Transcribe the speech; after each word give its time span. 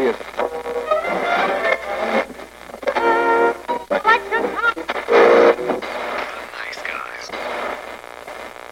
Поехали. 0.00 0.40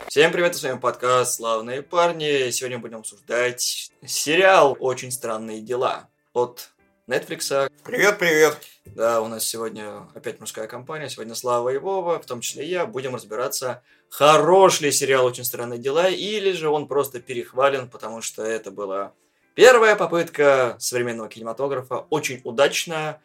Всем 0.08 0.32
привет, 0.32 0.56
с 0.56 0.62
вами 0.62 0.78
подкаст 0.78 1.34
«Славные 1.34 1.82
парни». 1.82 2.50
Сегодня 2.50 2.78
будем 2.78 3.00
обсуждать 3.00 3.92
сериал 4.06 4.74
«Очень 4.80 5.10
странные 5.12 5.60
дела» 5.60 6.08
от 6.32 6.70
Netflix. 7.06 7.70
Привет, 7.84 8.18
привет. 8.18 8.56
Да, 8.86 9.20
у 9.20 9.28
нас 9.28 9.44
сегодня 9.44 10.08
опять 10.14 10.40
мужская 10.40 10.66
компания. 10.66 11.10
Сегодня 11.10 11.34
Слава 11.34 11.68
и 11.68 11.76
Вова, 11.76 12.18
в 12.20 12.24
том 12.24 12.40
числе 12.40 12.64
и 12.64 12.70
я, 12.70 12.86
будем 12.86 13.14
разбираться, 13.14 13.82
хорош 14.08 14.80
ли 14.80 14.90
сериал 14.90 15.26
«Очень 15.26 15.44
странные 15.44 15.78
дела» 15.78 16.08
или 16.08 16.52
же 16.52 16.70
он 16.70 16.88
просто 16.88 17.20
перехвален, 17.20 17.90
потому 17.90 18.22
что 18.22 18.42
это 18.42 18.70
была 18.70 19.12
первая 19.58 19.96
попытка 19.96 20.76
современного 20.78 21.28
кинематографа 21.28 22.06
очень 22.10 22.40
удачно 22.44 23.20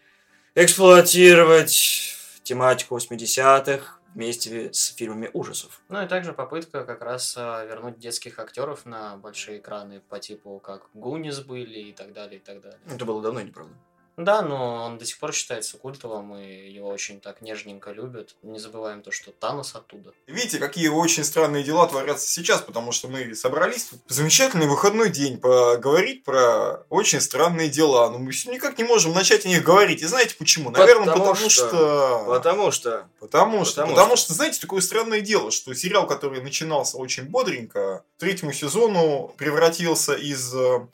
эксплуатировать 0.55 2.17
тематику 2.41 2.97
80-х, 2.97 3.99
вместе 4.15 4.73
с 4.73 4.95
фильмами 4.95 5.29
ужасов. 5.33 5.81
Ну 5.89 6.03
и 6.03 6.07
также 6.07 6.33
попытка 6.33 6.85
как 6.85 7.03
раз 7.03 7.35
а, 7.37 7.63
вернуть 7.65 7.99
детских 7.99 8.39
актеров 8.39 8.87
на 8.87 9.15
большие 9.17 9.59
экраны 9.59 10.01
по 10.09 10.17
типу 10.17 10.59
как 10.59 10.89
Гунис 10.95 11.39
были 11.41 11.79
и 11.79 11.93
так 11.93 12.13
далее, 12.13 12.39
и 12.39 12.43
так 12.43 12.61
далее. 12.61 12.79
Это 12.87 13.05
было 13.05 13.21
давно, 13.21 13.41
неправда. 13.41 13.75
Да, 14.15 14.41
но 14.43 14.85
он 14.85 14.97
до 14.97 15.05
сих 15.05 15.17
пор 15.17 15.33
считается 15.33 15.77
культовым, 15.77 16.35
и 16.35 16.69
его 16.69 16.89
очень 16.89 17.19
так 17.19 17.41
нежненько 17.41 17.91
любят. 17.91 18.35
Не 18.43 18.59
забываем 18.59 19.01
то, 19.01 19.11
что 19.11 19.31
Танос 19.31 19.73
оттуда. 19.73 20.13
Видите, 20.27 20.59
какие 20.59 20.87
очень 20.89 21.23
странные 21.23 21.63
дела 21.63 21.87
творятся 21.87 22.27
сейчас, 22.27 22.61
потому 22.61 22.91
что 22.91 23.07
мы 23.07 23.33
собрались 23.33 23.89
в 24.07 24.13
замечательный 24.13 24.67
выходной 24.67 25.09
день 25.09 25.39
поговорить 25.39 26.23
про 26.23 26.83
очень 26.89 27.21
странные 27.21 27.69
дела. 27.69 28.09
Но 28.11 28.19
мы 28.19 28.31
все 28.31 28.51
никак 28.51 28.77
не 28.77 28.83
можем 28.83 29.13
начать 29.13 29.45
о 29.45 29.49
них 29.49 29.63
говорить. 29.63 30.01
И 30.03 30.05
знаете 30.05 30.35
почему? 30.37 30.69
Наверное, 30.69 31.07
потому, 31.07 31.33
потому 31.33 31.49
что... 31.49 31.67
что... 31.67 32.25
Потому 32.27 32.71
что... 32.71 33.07
Потому 33.19 33.65
что... 33.65 33.81
Потому, 33.81 33.95
потому 33.95 34.15
что... 34.15 34.25
что, 34.25 34.33
знаете, 34.33 34.59
такое 34.61 34.81
странное 34.81 35.21
дело, 35.21 35.49
что 35.49 35.73
сериал, 35.73 36.05
который 36.05 36.41
начинался 36.41 36.97
очень 36.97 37.23
бодренько, 37.23 38.03
третьему 38.19 38.53
сезону 38.53 39.33
превратился 39.37 40.13
из 40.13 40.53
э, 40.53 40.87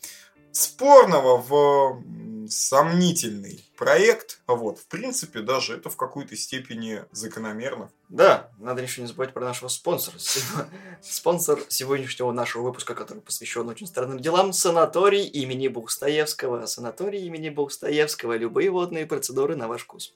спорного 0.51 1.37
в 1.37 2.01
сомнительный 2.49 3.63
проект. 3.77 4.41
Вот, 4.47 4.79
в 4.79 4.87
принципе, 4.87 5.39
даже 5.39 5.75
это 5.75 5.89
в 5.89 5.95
какой-то 5.95 6.35
степени 6.35 7.03
закономерно. 7.11 7.91
Да, 8.09 8.51
надо 8.57 8.81
еще 8.81 9.01
не 9.01 9.07
забывать 9.07 9.33
про 9.33 9.45
нашего 9.45 9.69
спонсора. 9.69 10.17
Спонсор 11.01 11.61
сегодняшнего 11.69 12.31
нашего 12.31 12.63
выпуска, 12.63 12.95
который 12.95 13.21
посвящен 13.21 13.67
очень 13.69 13.87
странным 13.87 14.19
делам, 14.19 14.53
санаторий 14.53 15.25
имени 15.25 15.67
Бухстоевского. 15.67 16.65
Санаторий 16.65 17.25
имени 17.25 17.49
Бухстоевского. 17.49 18.35
Любые 18.35 18.69
водные 18.69 19.05
процедуры 19.05 19.55
на 19.55 19.67
ваш 19.67 19.83
вкус. 19.83 20.13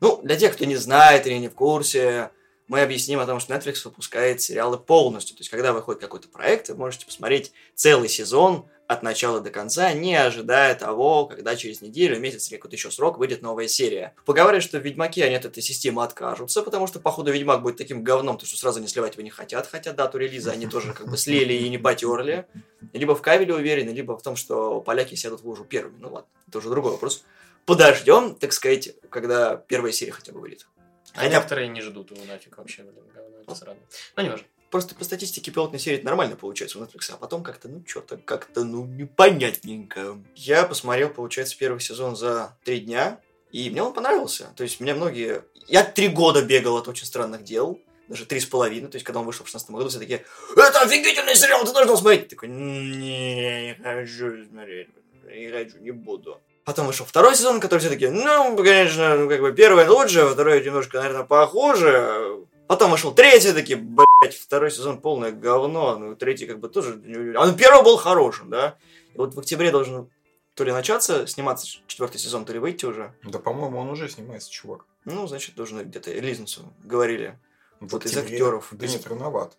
Ну, 0.00 0.20
для 0.22 0.36
тех, 0.36 0.52
кто 0.54 0.64
не 0.64 0.76
знает 0.76 1.26
или 1.26 1.38
не 1.38 1.48
в 1.48 1.54
курсе, 1.54 2.30
мы 2.68 2.80
объясним 2.80 3.20
о 3.20 3.26
том, 3.26 3.40
что 3.40 3.54
Netflix 3.54 3.82
выпускает 3.84 4.40
сериалы 4.40 4.78
полностью. 4.78 5.36
То 5.36 5.40
есть, 5.40 5.50
когда 5.50 5.72
выходит 5.72 6.00
какой-то 6.00 6.28
проект, 6.28 6.68
вы 6.68 6.76
можете 6.76 7.06
посмотреть 7.06 7.52
целый 7.74 8.08
сезон 8.08 8.66
от 8.88 9.02
начала 9.02 9.40
до 9.40 9.50
конца, 9.50 9.92
не 9.92 10.14
ожидая 10.14 10.74
того, 10.74 11.26
когда 11.26 11.56
через 11.56 11.80
неделю, 11.80 12.20
месяц 12.20 12.50
или 12.50 12.56
какой-то 12.56 12.76
еще 12.76 12.90
срок 12.90 13.18
выйдет 13.18 13.42
новая 13.42 13.68
серия. 13.68 14.14
Поговаривают, 14.24 14.64
что 14.64 14.78
в 14.78 14.82
Ведьмаке 14.82 15.24
они 15.24 15.34
от 15.34 15.44
этой 15.44 15.62
системы 15.62 16.02
откажутся, 16.04 16.62
потому 16.62 16.86
что, 16.86 17.00
походу, 17.00 17.32
Ведьмак 17.32 17.62
будет 17.62 17.76
таким 17.76 18.02
говном, 18.02 18.38
то 18.38 18.46
что 18.46 18.56
сразу 18.56 18.80
не 18.80 18.88
сливать 18.88 19.14
его 19.14 19.22
не 19.22 19.30
хотят, 19.30 19.66
хотя 19.66 19.92
дату 19.92 20.18
релиза 20.18 20.52
они 20.52 20.66
тоже 20.66 20.92
как 20.92 21.08
бы 21.08 21.16
слили 21.16 21.54
и 21.54 21.68
не 21.68 21.78
потерли. 21.78 22.46
Либо 22.92 23.14
в 23.14 23.22
Кавеле 23.22 23.54
уверены, 23.54 23.90
либо 23.90 24.16
в 24.16 24.22
том, 24.22 24.36
что 24.36 24.80
поляки 24.80 25.14
сядут 25.14 25.40
в 25.40 25.46
лужу 25.46 25.64
первыми. 25.64 25.98
Ну 25.98 26.12
ладно, 26.12 26.28
это 26.48 26.58
уже 26.58 26.68
другой 26.68 26.92
вопрос. 26.92 27.24
Подождем, 27.64 28.34
так 28.34 28.52
сказать, 28.52 28.94
когда 29.08 29.56
первая 29.56 29.92
серия 29.92 30.12
хотя 30.12 30.32
бы 30.32 30.40
выйдет. 30.40 30.66
А 31.14 31.28
некоторые 31.28 31.68
не 31.68 31.80
ждут 31.80 32.10
его 32.10 32.24
нафиг 32.24 32.56
вообще, 32.56 32.82
блин, 32.82 33.04
говно, 33.14 33.38
это 33.42 33.54
сразу. 33.54 33.78
Ну, 34.16 34.22
не 34.22 34.30
важно 34.30 34.46
просто 34.72 34.94
по 34.94 35.04
статистике 35.04 35.50
пилотной 35.50 35.78
серии 35.78 36.02
нормально 36.02 36.34
получается 36.34 36.78
у 36.78 36.82
Netflix, 36.82 37.12
а 37.12 37.16
потом 37.16 37.44
как-то, 37.44 37.68
ну, 37.68 37.84
что-то 37.86 38.16
как-то, 38.16 38.64
ну, 38.64 38.86
непонятненько. 38.86 40.18
Я 40.34 40.64
посмотрел, 40.64 41.10
получается, 41.10 41.56
первый 41.58 41.80
сезон 41.80 42.16
за 42.16 42.56
три 42.64 42.80
дня, 42.80 43.20
и 43.52 43.68
мне 43.68 43.82
он 43.82 43.92
понравился. 43.92 44.52
То 44.56 44.64
есть, 44.64 44.80
мне 44.80 44.94
многие... 44.94 45.44
Я 45.68 45.84
три 45.84 46.08
года 46.08 46.42
бегал 46.42 46.78
от 46.78 46.88
очень 46.88 47.06
странных 47.06 47.44
дел, 47.44 47.78
даже 48.08 48.24
три 48.24 48.40
с 48.40 48.46
половиной, 48.46 48.88
то 48.88 48.96
есть, 48.96 49.04
когда 49.04 49.20
он 49.20 49.26
вышел 49.26 49.44
в 49.44 49.48
16 49.48 49.70
году, 49.70 49.90
все 49.90 49.98
такие, 49.98 50.24
это 50.56 50.80
офигительный 50.80 51.36
сериал, 51.36 51.64
ты 51.64 51.72
должен 51.72 51.96
смотреть. 51.96 52.28
Такой, 52.28 52.48
не, 52.48 52.88
не 52.88 53.78
хочу 53.82 54.44
смотреть, 54.50 54.88
не 55.26 55.50
хочу, 55.50 55.78
не 55.80 55.90
буду. 55.90 56.40
Потом 56.64 56.86
вышел 56.86 57.04
второй 57.04 57.36
сезон, 57.36 57.60
который 57.60 57.80
все 57.80 57.90
таки 57.90 58.08
ну, 58.08 58.56
конечно, 58.56 59.16
ну, 59.16 59.28
как 59.28 59.40
бы 59.42 59.52
первый 59.52 59.86
лучше, 59.86 60.26
второй 60.28 60.64
немножко, 60.64 60.98
наверное, 60.98 61.24
похуже. 61.24 62.46
Потом 62.68 62.90
вышел 62.92 63.12
третий, 63.12 63.52
такие, 63.52 63.76
блядь, 63.76 64.06
второй 64.30 64.70
сезон 64.70 65.00
полное 65.00 65.32
говно, 65.32 65.98
ну, 65.98 66.16
третий 66.16 66.46
как 66.46 66.60
бы 66.60 66.68
тоже... 66.68 66.92
А 67.36 67.46
ну, 67.46 67.56
первый 67.56 67.82
был 67.82 67.96
хорошим, 67.96 68.50
да? 68.50 68.78
И 69.14 69.18
вот 69.18 69.34
в 69.34 69.38
октябре 69.38 69.70
должен 69.70 70.10
то 70.54 70.64
ли 70.64 70.72
начаться 70.72 71.26
сниматься 71.26 71.66
четвертый 71.86 72.18
сезон, 72.18 72.44
то 72.44 72.52
ли 72.52 72.58
выйти 72.58 72.84
уже. 72.84 73.14
Да, 73.24 73.38
по-моему, 73.38 73.78
он 73.78 73.88
уже 73.88 74.08
снимается, 74.08 74.50
чувак. 74.50 74.84
Ну, 75.04 75.26
значит, 75.26 75.54
должен 75.54 75.82
где-то 75.82 76.12
релизницу 76.12 76.72
говорили. 76.84 77.38
В 77.80 77.88
вот 77.92 78.04
октябре... 78.04 78.28
из 78.28 78.32
актеров. 78.32 78.68
Да 78.70 78.86
нет, 78.86 79.06
рановат. 79.06 79.56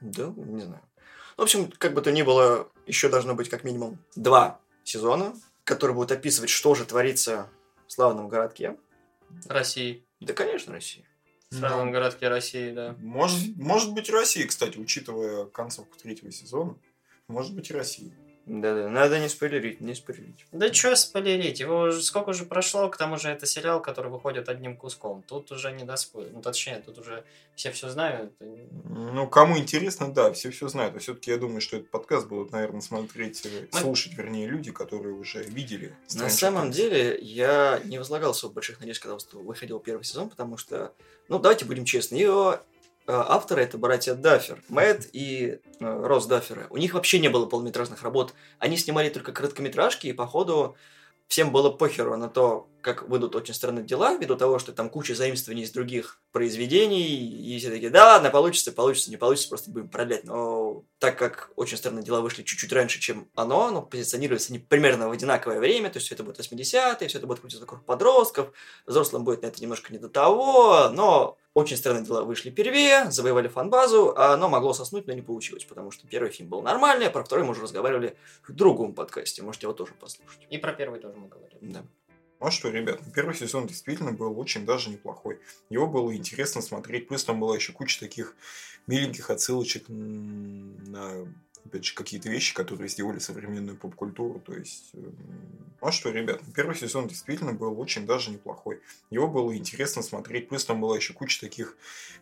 Да, 0.00 0.32
не 0.36 0.62
знаю. 0.62 0.82
В 1.36 1.42
общем, 1.42 1.70
как 1.78 1.94
бы 1.94 2.02
то 2.02 2.12
ни 2.12 2.22
было, 2.22 2.68
еще 2.86 3.08
должно 3.08 3.34
быть 3.34 3.48
как 3.48 3.64
минимум 3.64 3.98
два 4.16 4.60
сезона, 4.84 5.34
которые 5.64 5.94
будут 5.94 6.12
описывать, 6.12 6.50
что 6.50 6.74
же 6.74 6.84
творится 6.84 7.48
в 7.86 7.92
славном 7.92 8.28
городке. 8.28 8.76
России. 9.46 10.04
Да, 10.20 10.34
конечно, 10.34 10.72
России. 10.72 11.07
В 11.50 11.56
славном 11.56 11.92
городке 11.92 12.28
России, 12.28 12.72
да. 12.72 12.94
Может, 13.00 13.56
может 13.56 13.94
быть, 13.94 14.10
Россия, 14.10 14.46
кстати, 14.46 14.76
учитывая 14.76 15.46
концовку 15.46 15.96
третьего 15.96 16.30
сезона. 16.30 16.76
Может 17.26 17.54
быть, 17.54 17.70
и 17.70 17.74
Россия. 17.74 18.12
Да-да, 18.48 18.88
надо 18.88 19.20
не 19.20 19.28
спойлерить, 19.28 19.82
не 19.82 19.94
спойлерить. 19.94 20.46
Да 20.52 20.72
что 20.72 20.96
спойлерить? 20.96 21.60
Его 21.60 21.82
уже 21.82 22.02
сколько 22.02 22.30
уже 22.30 22.46
прошло, 22.46 22.88
к 22.88 22.96
тому 22.96 23.18
же 23.18 23.28
это 23.28 23.44
сериал, 23.44 23.82
который 23.82 24.10
выходит 24.10 24.48
одним 24.48 24.74
куском. 24.74 25.22
Тут 25.22 25.52
уже 25.52 25.70
не 25.70 25.84
до 25.84 25.96
спойлер. 25.96 26.30
Ну, 26.32 26.40
точнее, 26.40 26.82
тут 26.84 26.98
уже 26.98 27.24
все 27.54 27.70
все 27.72 27.90
знают. 27.90 28.32
Ну, 28.40 29.28
кому 29.28 29.58
интересно, 29.58 30.12
да, 30.12 30.32
все 30.32 30.50
все 30.50 30.68
знают. 30.68 30.96
А 30.96 30.98
все-таки 30.98 31.30
я 31.30 31.36
думаю, 31.36 31.60
что 31.60 31.76
этот 31.76 31.90
подкаст 31.90 32.26
будут, 32.26 32.50
наверное, 32.52 32.80
смотреть, 32.80 33.44
э, 33.44 33.66
Мы... 33.70 33.80
слушать, 33.80 34.14
вернее, 34.16 34.46
люди, 34.46 34.72
которые 34.72 35.14
уже 35.14 35.42
видели. 35.42 35.94
На 36.14 36.30
самом 36.30 36.70
деле, 36.70 37.18
я 37.20 37.82
не 37.84 37.98
возлагал 37.98 38.30
особо 38.30 38.54
больших 38.54 38.80
надежд, 38.80 39.02
когда 39.02 39.18
выходил 39.32 39.78
первый 39.78 40.04
сезон, 40.04 40.30
потому 40.30 40.56
что, 40.56 40.94
ну, 41.28 41.38
давайте 41.38 41.66
будем 41.66 41.84
честны, 41.84 42.16
его 42.16 42.60
авторы 43.10 43.62
это 43.62 43.78
братья 43.78 44.14
Даффер, 44.14 44.62
Мэтт 44.68 45.08
и 45.12 45.60
э, 45.80 46.06
Рос 46.06 46.26
Дафферы. 46.26 46.66
У 46.70 46.76
них 46.76 46.94
вообще 46.94 47.18
не 47.18 47.28
было 47.28 47.46
полнометражных 47.46 48.02
работ. 48.02 48.34
Они 48.58 48.76
снимали 48.76 49.08
только 49.08 49.32
короткометражки, 49.32 50.06
и 50.06 50.12
походу 50.12 50.76
всем 51.26 51.52
было 51.52 51.70
похеру 51.70 52.16
на 52.16 52.28
то, 52.28 52.68
как 52.80 53.08
выйдут 53.08 53.34
очень 53.34 53.54
странные 53.54 53.84
дела, 53.84 54.16
ввиду 54.16 54.36
того, 54.36 54.58
что 54.58 54.72
там 54.72 54.88
куча 54.88 55.14
заимствований 55.14 55.64
из 55.64 55.70
других 55.72 56.20
произведений, 56.32 57.04
и 57.06 57.58
все 57.58 57.70
такие, 57.70 57.90
да 57.90 58.06
ладно, 58.06 58.30
получится, 58.30 58.72
получится, 58.72 59.10
не 59.10 59.16
получится, 59.16 59.48
просто 59.48 59.70
будем 59.70 59.88
продлять. 59.88 60.24
Но 60.24 60.84
так 60.98 61.18
как 61.18 61.50
очень 61.56 61.76
странные 61.76 62.04
дела 62.04 62.20
вышли 62.20 62.42
чуть-чуть 62.42 62.72
раньше, 62.72 63.00
чем 63.00 63.28
оно, 63.34 63.66
оно 63.66 63.82
позиционируется 63.82 64.52
не 64.52 64.58
примерно 64.58 65.08
в 65.08 65.12
одинаковое 65.12 65.58
время, 65.58 65.90
то 65.90 65.96
есть 65.96 66.06
все 66.06 66.14
это 66.14 66.24
будет 66.24 66.38
80-е, 66.38 67.08
все 67.08 67.18
это 67.18 67.26
будет 67.26 67.40
крутиться 67.40 67.64
вокруг 67.64 67.84
подростков, 67.84 68.52
взрослым 68.86 69.24
будет 69.24 69.42
на 69.42 69.46
это 69.46 69.60
немножко 69.60 69.92
не 69.92 69.98
до 69.98 70.08
того, 70.08 70.88
но 70.90 71.36
очень 71.54 71.76
странные 71.76 72.04
дела 72.04 72.22
вышли 72.22 72.50
первее, 72.50 73.10
завоевали 73.10 73.48
фан-базу, 73.48 74.14
а 74.16 74.34
оно 74.34 74.48
могло 74.48 74.72
соснуть, 74.72 75.06
но 75.06 75.12
не 75.12 75.22
получилось, 75.22 75.64
потому 75.64 75.90
что 75.90 76.06
первый 76.06 76.30
фильм 76.30 76.48
был 76.48 76.62
нормальный, 76.62 77.06
а 77.06 77.10
про 77.10 77.24
второй 77.24 77.44
мы 77.44 77.50
уже 77.50 77.62
разговаривали 77.62 78.16
в 78.46 78.52
другом 78.52 78.94
подкасте, 78.94 79.42
можете 79.42 79.66
его 79.66 79.74
тоже 79.74 79.92
послушать. 79.94 80.46
И 80.50 80.58
про 80.58 80.72
первый 80.72 81.00
тоже 81.00 81.16
мы 81.16 81.28
говорили. 81.28 81.58
Да. 81.60 81.84
Ну 82.40 82.46
а 82.46 82.50
что, 82.50 82.70
ребят, 82.70 83.00
первый 83.14 83.34
сезон 83.34 83.66
действительно 83.66 84.12
был 84.12 84.38
очень 84.38 84.64
даже 84.64 84.90
неплохой. 84.90 85.40
Его 85.70 85.88
было 85.88 86.14
интересно 86.14 86.62
смотреть. 86.62 87.08
Плюс 87.08 87.24
там 87.24 87.40
была 87.40 87.56
еще 87.56 87.72
куча 87.72 87.98
таких 87.98 88.36
миленьких 88.86 89.30
отсылочек 89.30 89.84
на, 89.88 91.26
опять 91.64 91.84
же, 91.84 91.94
какие-то 91.94 92.28
вещи, 92.28 92.54
которые 92.54 92.88
сделали 92.88 93.18
современную 93.18 93.76
поп-культуру. 93.76 94.40
То 94.40 94.54
есть, 94.54 94.90
ну 94.94 95.12
а 95.80 95.90
что, 95.90 96.10
ребят, 96.10 96.40
первый 96.54 96.76
сезон 96.76 97.08
действительно 97.08 97.52
был 97.52 97.78
очень 97.80 98.06
даже 98.06 98.30
неплохой. 98.30 98.80
Его 99.10 99.26
было 99.26 99.56
интересно 99.56 100.02
смотреть. 100.02 100.48
Плюс 100.48 100.64
там 100.64 100.80
была 100.80 100.96
еще 100.96 101.14
куча 101.14 101.40
таких 101.40 101.76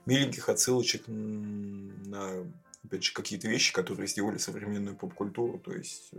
миленьких 0.06 0.48
отсылочек 0.48 1.02
на 1.06 2.46
опять 2.86 3.02
же, 3.02 3.12
какие-то 3.12 3.48
вещи, 3.48 3.72
которые 3.72 4.06
сделали 4.06 4.38
современную 4.38 4.96
поп-культуру. 4.96 5.58
То 5.58 5.72
есть, 5.72 6.10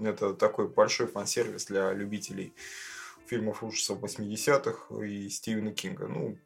это 0.00 0.34
такой 0.34 0.68
большой 0.68 1.06
фан-сервис 1.06 1.66
для 1.66 1.92
любителей 1.92 2.52
фильмов 3.26 3.62
ужасов 3.62 3.98
80-х 4.00 5.04
и 5.04 5.28
Стивена 5.28 5.72
Кинга. 5.72 6.06
Ну, 6.06 6.36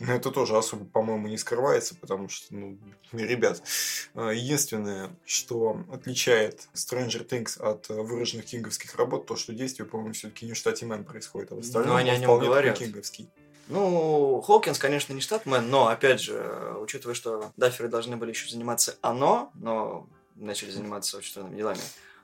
это 0.00 0.30
тоже 0.30 0.56
особо, 0.56 0.84
по-моему, 0.84 1.28
не 1.28 1.38
скрывается, 1.38 1.94
потому 1.94 2.28
что, 2.28 2.54
ну, 2.54 2.78
ребят, 3.12 3.62
э, 4.14 4.32
единственное, 4.34 5.10
что 5.24 5.84
отличает 5.92 6.68
Stranger 6.74 7.26
Things 7.26 7.60
от 7.60 7.90
э, 7.90 7.94
выраженных 7.94 8.46
кинговских 8.46 8.94
работ, 8.96 9.26
то, 9.26 9.36
что 9.36 9.52
действие, 9.52 9.86
по-моему, 9.86 10.14
все-таки 10.14 10.46
не 10.46 10.52
в 10.52 10.56
штате 10.56 10.86
Мэн 10.86 11.04
происходит, 11.04 11.52
а 11.52 11.56
в 11.56 11.58
остальном 11.60 11.92
Ну, 11.92 11.96
они 11.96 12.10
он 12.10 12.16
о 12.16 12.18
нем 12.18 12.28
вполне 12.28 12.46
говорят. 12.46 12.78
кинговский. 12.78 13.28
Ну, 13.68 14.40
Хокинс, 14.40 14.78
конечно, 14.78 15.12
не 15.12 15.20
штатмен, 15.20 15.70
но, 15.70 15.88
опять 15.88 16.20
же, 16.20 16.34
э, 16.34 16.76
учитывая, 16.80 17.14
что 17.14 17.52
даферы 17.56 17.88
должны 17.88 18.16
были 18.16 18.30
еще 18.30 18.50
заниматься 18.50 18.96
оно, 19.00 19.52
но 19.54 20.08
начали 20.34 20.70
заниматься 20.70 21.18
очень 21.18 21.30
странными 21.30 21.56
делами. 21.56 21.80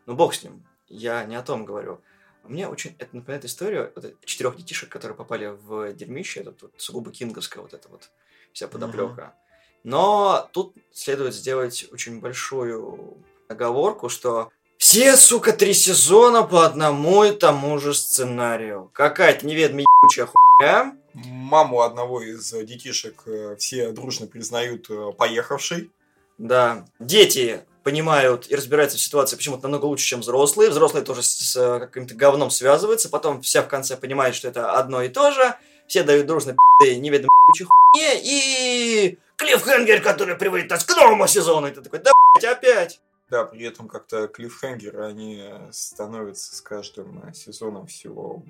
Ну, 0.06 0.14
бог 0.14 0.35
с 0.35 0.43
ним. 0.43 0.64
Я 0.88 1.25
не 1.25 1.37
о 1.37 1.43
том 1.43 1.64
говорю. 1.64 2.00
Мне 2.44 2.69
очень 2.69 2.94
это 2.99 3.14
напоминает 3.17 3.44
историю 3.44 3.93
вот 3.97 4.14
четырех 4.25 4.56
детишек, 4.56 4.88
которые 4.88 5.17
попали 5.17 5.47
в 5.47 5.93
дерьмище, 5.93 6.41
это 6.41 6.55
вот 6.62 6.73
сугубо 6.76 7.11
кинговская 7.11 7.62
вот 7.62 7.75
эта 7.75 7.88
вот 7.88 8.11
вся 8.53 8.69
подоплека. 8.69 9.35
Но 9.82 10.49
тут 10.53 10.75
следует 10.93 11.35
сделать 11.35 11.87
очень 11.93 12.20
большую 12.20 13.17
оговорку, 13.49 14.08
что 14.08 14.50
все, 14.79 15.17
сука, 15.17 15.53
три 15.53 15.73
сезона 15.75 16.43
по 16.43 16.67
одному 16.67 17.25
и 17.25 17.32
тому 17.32 17.79
же 17.79 17.94
сценарию. 17.94 18.91
Какая-то 18.93 19.47
неведомая 19.47 19.87
ебучая 20.03 20.26
хуйня. 20.26 20.97
Маму 21.14 21.81
одного 21.81 22.20
из 22.20 22.50
детишек 22.50 23.23
э, 23.26 23.56
все 23.58 23.91
дружно 23.93 24.26
признают 24.26 24.91
э, 24.91 25.12
поехавшей. 25.17 25.91
Да. 26.37 26.87
Дети 26.99 27.62
понимают 27.86 28.50
и 28.50 28.56
разбираются 28.56 28.98
в 28.98 29.00
ситуации 29.00 29.36
почему-то 29.36 29.62
намного 29.62 29.84
лучше, 29.84 30.04
чем 30.04 30.20
взрослые. 30.20 30.70
Взрослые 30.70 31.04
тоже 31.04 31.22
с, 31.22 31.28
с, 31.28 31.56
э, 31.56 31.78
каким-то 31.86 32.16
говном 32.16 32.50
связываются. 32.50 33.08
Потом 33.08 33.42
вся 33.42 33.62
в 33.62 33.68
конце 33.68 33.96
понимает, 33.96 34.34
что 34.34 34.48
это 34.48 34.72
одно 34.72 35.02
и 35.02 35.08
то 35.08 35.30
же. 35.30 35.54
Все 35.86 36.02
дают 36.02 36.26
дружно 36.26 36.56
пи***ы 36.80 36.96
неведомой 36.96 37.30
ебучей 37.46 37.66
хуйне. 37.66 38.20
И 38.24 39.18
клиффхенгер, 39.36 40.02
который 40.02 40.34
приводит 40.34 40.68
нас 40.68 40.82
к 40.82 40.96
новому 40.96 41.28
сезону. 41.28 41.68
И 41.68 41.70
ты 41.70 41.80
такой, 41.80 42.00
да, 42.00 42.10
блядь, 42.34 42.56
опять. 42.56 43.00
Да, 43.30 43.44
при 43.44 43.64
этом 43.64 43.86
как-то 43.86 44.26
клиффхенгеры, 44.26 45.04
они 45.04 45.44
становятся 45.70 46.56
с 46.56 46.60
каждым 46.60 47.22
э, 47.24 47.34
сезоном 47.34 47.86
все 47.86 48.42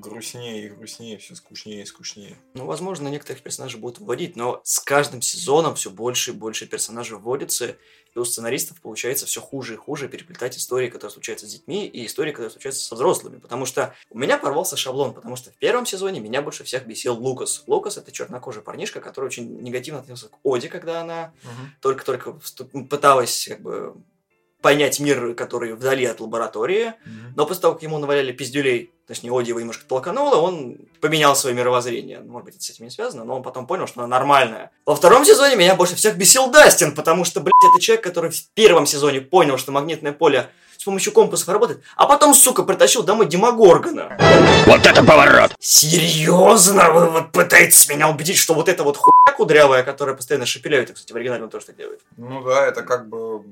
грустнее 0.00 0.66
и 0.66 0.68
грустнее, 0.68 1.18
все 1.18 1.36
скучнее 1.36 1.82
и 1.82 1.86
скучнее. 1.86 2.36
Ну, 2.54 2.66
возможно, 2.66 3.08
некоторых 3.08 3.42
персонажей 3.42 3.78
будут 3.78 4.00
вводить, 4.00 4.34
но 4.34 4.60
с 4.64 4.80
каждым 4.80 5.22
сезоном 5.22 5.74
все 5.74 5.90
больше 5.90 6.30
и 6.30 6.34
больше 6.34 6.66
персонажей 6.66 7.18
вводится, 7.18 7.76
и 8.14 8.18
у 8.18 8.24
сценаристов 8.24 8.80
получается 8.80 9.26
все 9.26 9.40
хуже 9.40 9.74
и 9.74 9.76
хуже 9.76 10.08
переплетать 10.08 10.56
истории, 10.56 10.88
которые 10.88 11.12
случаются 11.12 11.46
с 11.46 11.50
детьми, 11.52 11.86
и 11.86 12.06
истории, 12.06 12.32
которые 12.32 12.50
случаются 12.50 12.82
со 12.84 12.94
взрослыми. 12.94 13.38
Потому 13.38 13.66
что 13.66 13.94
у 14.10 14.18
меня 14.18 14.38
порвался 14.38 14.76
шаблон, 14.76 15.14
потому 15.14 15.36
что 15.36 15.50
в 15.50 15.54
первом 15.56 15.86
сезоне 15.86 16.20
меня 16.20 16.42
больше 16.42 16.64
всех 16.64 16.86
бесил 16.86 17.14
Лукас. 17.14 17.64
Лукас 17.66 17.96
это 17.96 18.12
чернокожий 18.12 18.62
парнишка, 18.62 19.00
который 19.00 19.26
очень 19.26 19.60
негативно 19.62 20.00
относился 20.00 20.28
к 20.28 20.38
Оди, 20.42 20.68
когда 20.68 21.00
она 21.00 21.32
только-только 21.80 22.30
вступ- 22.30 22.88
пыталась 22.88 23.46
как 23.48 23.60
бы 23.60 23.94
понять 24.60 25.00
мир, 25.00 25.34
который 25.34 25.74
вдали 25.74 26.04
от 26.04 26.20
лаборатории. 26.20 26.94
Но 27.36 27.46
после 27.46 27.62
того, 27.62 27.74
как 27.74 27.82
ему 27.82 27.98
наваляли 27.98 28.32
пиздюлей, 28.32 28.92
точнее, 29.06 29.32
Оди 29.32 29.50
его 29.50 29.60
немножко 29.60 29.84
толкануло, 29.86 30.36
он 30.36 30.78
поменял 31.00 31.34
свое 31.34 31.54
мировоззрение. 31.56 32.20
Может 32.20 32.44
быть, 32.46 32.54
это 32.56 32.64
с 32.64 32.70
этим 32.70 32.84
не 32.84 32.90
связано, 32.90 33.24
но 33.24 33.36
он 33.36 33.42
потом 33.42 33.66
понял, 33.66 33.86
что 33.86 34.00
оно 34.00 34.08
нормальное. 34.08 34.70
Во 34.86 34.94
втором 34.94 35.24
сезоне 35.24 35.56
меня 35.56 35.74
больше 35.74 35.96
всех 35.96 36.16
бесил 36.16 36.50
Дастин, 36.50 36.94
потому 36.94 37.24
что, 37.24 37.40
блядь, 37.40 37.52
это 37.72 37.80
человек, 37.80 38.04
который 38.04 38.30
в 38.30 38.48
первом 38.54 38.86
сезоне 38.86 39.20
понял, 39.20 39.58
что 39.58 39.72
магнитное 39.72 40.12
поле 40.12 40.48
с 40.76 40.84
помощью 40.84 41.12
компасов 41.12 41.46
работает, 41.50 41.82
а 41.94 42.06
потом, 42.06 42.32
сука, 42.32 42.62
притащил 42.62 43.02
домой 43.02 43.26
Демогоргона. 43.26 44.16
Вот 44.64 44.86
это 44.86 45.04
поворот! 45.04 45.54
Серьезно? 45.60 46.90
Вы 46.90 47.10
вот 47.10 47.32
пытаетесь 47.32 47.86
меня 47.90 48.08
убедить, 48.08 48.38
что 48.38 48.54
вот 48.54 48.66
эта 48.66 48.82
вот 48.82 48.96
хуйня 48.96 49.36
кудрявая, 49.36 49.82
которая 49.82 50.16
постоянно 50.16 50.46
шепеляет, 50.46 50.88
и, 50.88 50.92
кстати, 50.94 51.12
в 51.12 51.16
оригинале 51.16 51.44
он 51.44 51.50
тоже 51.50 51.66
так 51.66 51.76
делает. 51.76 52.00
Ну 52.16 52.42
да, 52.42 52.66
это 52.66 52.82
как 52.82 53.10
бы... 53.10 53.42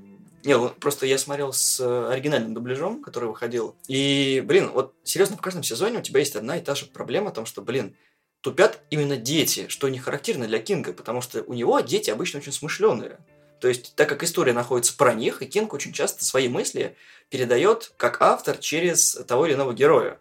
Не, 0.45 0.57
просто 0.69 1.07
я 1.07 1.19
смотрел 1.19 1.53
с 1.53 1.81
э, 1.81 2.09
оригинальным 2.13 2.55
дубляжом, 2.55 3.03
который 3.03 3.29
выходил. 3.29 3.77
И, 3.89 4.43
блин, 4.47 4.71
вот 4.73 4.95
серьезно, 5.03 5.37
в 5.37 5.41
каждом 5.41 5.63
сезоне 5.63 5.99
у 5.99 6.03
тебя 6.03 6.21
есть 6.21 6.37
одна 6.37 6.57
и 6.57 6.63
та 6.63 6.75
же 6.75 6.87
проблема 6.87 7.29
о 7.29 7.33
том, 7.33 7.45
что, 7.45 7.61
блин, 7.61 7.97
тупят 8.41 8.81
именно 8.91 9.17
дети, 9.17 9.67
что 9.69 9.89
не 9.89 9.99
характерно 9.99 10.47
для 10.47 10.61
Кинга, 10.61 10.93
потому 10.93 11.21
что 11.21 11.43
у 11.43 11.55
него 11.55 11.81
дети 11.81 12.11
обычно 12.11 12.39
очень 12.39 12.53
смышленые. 12.53 13.19
То 13.61 13.67
есть, 13.67 13.95
так 13.97 14.09
как 14.09 14.23
история 14.23 14.53
находится 14.53 14.97
про 14.97 15.15
них, 15.15 15.43
и 15.43 15.47
Кинг 15.47 15.73
очень 15.75 15.93
часто 15.93 16.25
свои 16.25 16.49
мысли 16.49 16.97
передает 17.29 17.93
как 17.97 18.23
автор 18.23 18.57
через 18.59 19.15
того 19.27 19.47
или 19.47 19.55
иного 19.55 19.75
героя. 19.75 20.21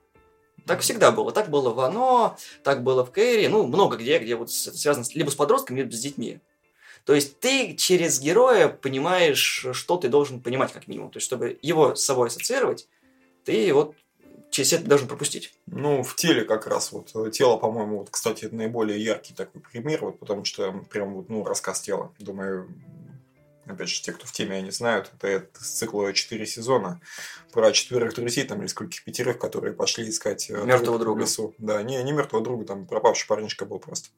Так 0.65 0.81
всегда 0.81 1.11
было. 1.11 1.31
Так 1.31 1.49
было 1.49 1.69
в 1.69 1.79
«Оно», 1.79 2.37
так 2.63 2.83
было 2.83 3.05
в 3.05 3.11
«Кэрри», 3.11 3.47
ну, 3.47 3.65
много 3.67 3.95
где, 3.95 4.17
где 4.17 4.35
вот 4.35 4.49
это 4.49 4.77
связано 4.77 5.05
либо 5.13 5.29
с 5.29 5.35
подростками, 5.35 5.79
либо 5.79 5.91
с 5.91 5.99
детьми. 5.99 6.41
То 7.07 7.15
есть 7.15 7.39
ты 7.39 7.73
через 7.75 8.19
героя 8.19 8.67
понимаешь, 8.67 9.65
что 9.71 9.95
ты 9.95 10.09
должен 10.09 10.41
понимать 10.41 10.73
как 10.73 10.89
минимум. 10.89 11.09
То 11.09 11.17
есть 11.17 11.25
чтобы 11.25 11.57
его 11.61 11.95
с 11.95 12.03
собой 12.03 12.27
ассоциировать, 12.27 12.89
ты 13.45 13.73
вот 13.73 13.95
через 14.49 14.73
это 14.73 14.83
должен 14.83 15.07
пропустить. 15.07 15.53
Ну, 15.67 16.03
в 16.03 16.17
теле 16.17 16.43
как 16.43 16.67
раз 16.67 16.91
вот. 16.91 17.11
э, 17.15 17.31
Тело, 17.31 17.55
по-моему, 17.55 17.99
вот, 17.99 18.09
кстати, 18.09 18.49
наиболее 18.51 19.01
яркий 19.01 19.33
такой 19.33 19.61
пример, 19.61 20.01
вот, 20.01 20.19
потому 20.19 20.43
что 20.43 20.73
прям 20.89 21.13
вот, 21.13 21.29
ну, 21.29 21.45
рассказ 21.45 21.79
тела. 21.79 22.13
Думаю, 22.19 22.69
опять 23.65 23.87
же, 23.87 24.01
те, 24.01 24.11
кто 24.11 24.27
в 24.27 24.33
теме, 24.33 24.57
они 24.57 24.71
знают, 24.71 25.09
это, 25.15 25.27
это 25.29 25.63
с 25.63 25.77
цикла 25.77 26.11
4 26.11 26.45
сезона 26.45 26.99
про 27.53 27.71
четверых 27.71 28.15
друзей, 28.15 28.43
там, 28.43 28.59
или 28.59 28.67
скольких 28.67 29.05
пятерых, 29.05 29.39
которые 29.39 29.73
пошли 29.73 30.09
искать 30.09 30.49
э, 30.49 30.55
Мёртвого 30.55 30.77
труп 30.79 30.95
в 30.97 30.99
друга. 30.99 31.21
лесу. 31.21 31.55
Да, 31.57 31.81
не, 31.83 32.03
не 32.03 32.11
мертвого 32.11 32.43
друга, 32.43 32.65
там 32.65 32.85
пропавший 32.85 33.27
парнишка 33.29 33.65
был 33.65 33.79
просто. 33.79 34.09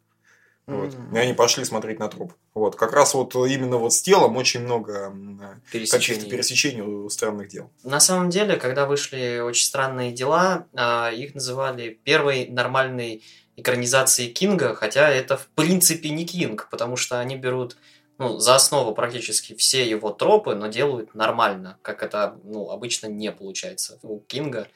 Вот. 0.70 0.94
М. 0.94 1.16
И 1.16 1.20
они 1.20 1.34
пошли 1.34 1.66
смотреть 1.66 2.00
на 2.00 2.08
труп. 2.08 2.34
Вот. 2.54 2.76
Как 2.76 2.94
раз 2.94 3.14
вот 3.14 3.36
именно 3.36 3.78
вот 3.78 3.94
с 3.94 4.02
телом 4.02 4.38
очень 4.38 4.62
много 4.62 5.14
э, 5.14 5.72
каких-то 5.72 5.98
Пересечений. 5.98 6.30
пересечений 6.30 6.82
у 6.82 7.10
странных 7.10 7.48
дел. 7.50 7.72
На 7.84 8.00
самом 8.00 8.30
деле, 8.30 8.56
когда 8.56 8.86
вышли 8.86 9.40
очень 9.40 9.66
странные 9.66 10.12
дела, 10.12 10.66
а, 10.76 11.10
их 11.12 11.36
называли 11.36 12.00
первой 12.04 12.48
нормальной 12.48 13.24
экранизацией 13.56 14.32
Кинга, 14.32 14.74
хотя 14.76 15.10
это 15.10 15.38
в 15.38 15.48
принципе 15.48 16.10
не 16.10 16.26
Кинг, 16.26 16.68
потому 16.72 16.96
что 16.96 17.20
они 17.20 17.36
берут 17.36 17.76
ну, 18.20 18.38
за 18.38 18.56
основу 18.56 18.94
практически 18.94 19.56
все 19.56 19.90
его 19.90 20.12
тропы, 20.12 20.54
но 20.54 20.68
делают 20.68 21.16
нормально, 21.16 21.80
как 21.82 22.04
это 22.04 22.38
ну, 22.44 22.70
обычно 22.70 23.08
не 23.08 23.32
получается 23.32 23.98
у 24.04 24.20
Кинга. 24.20 24.68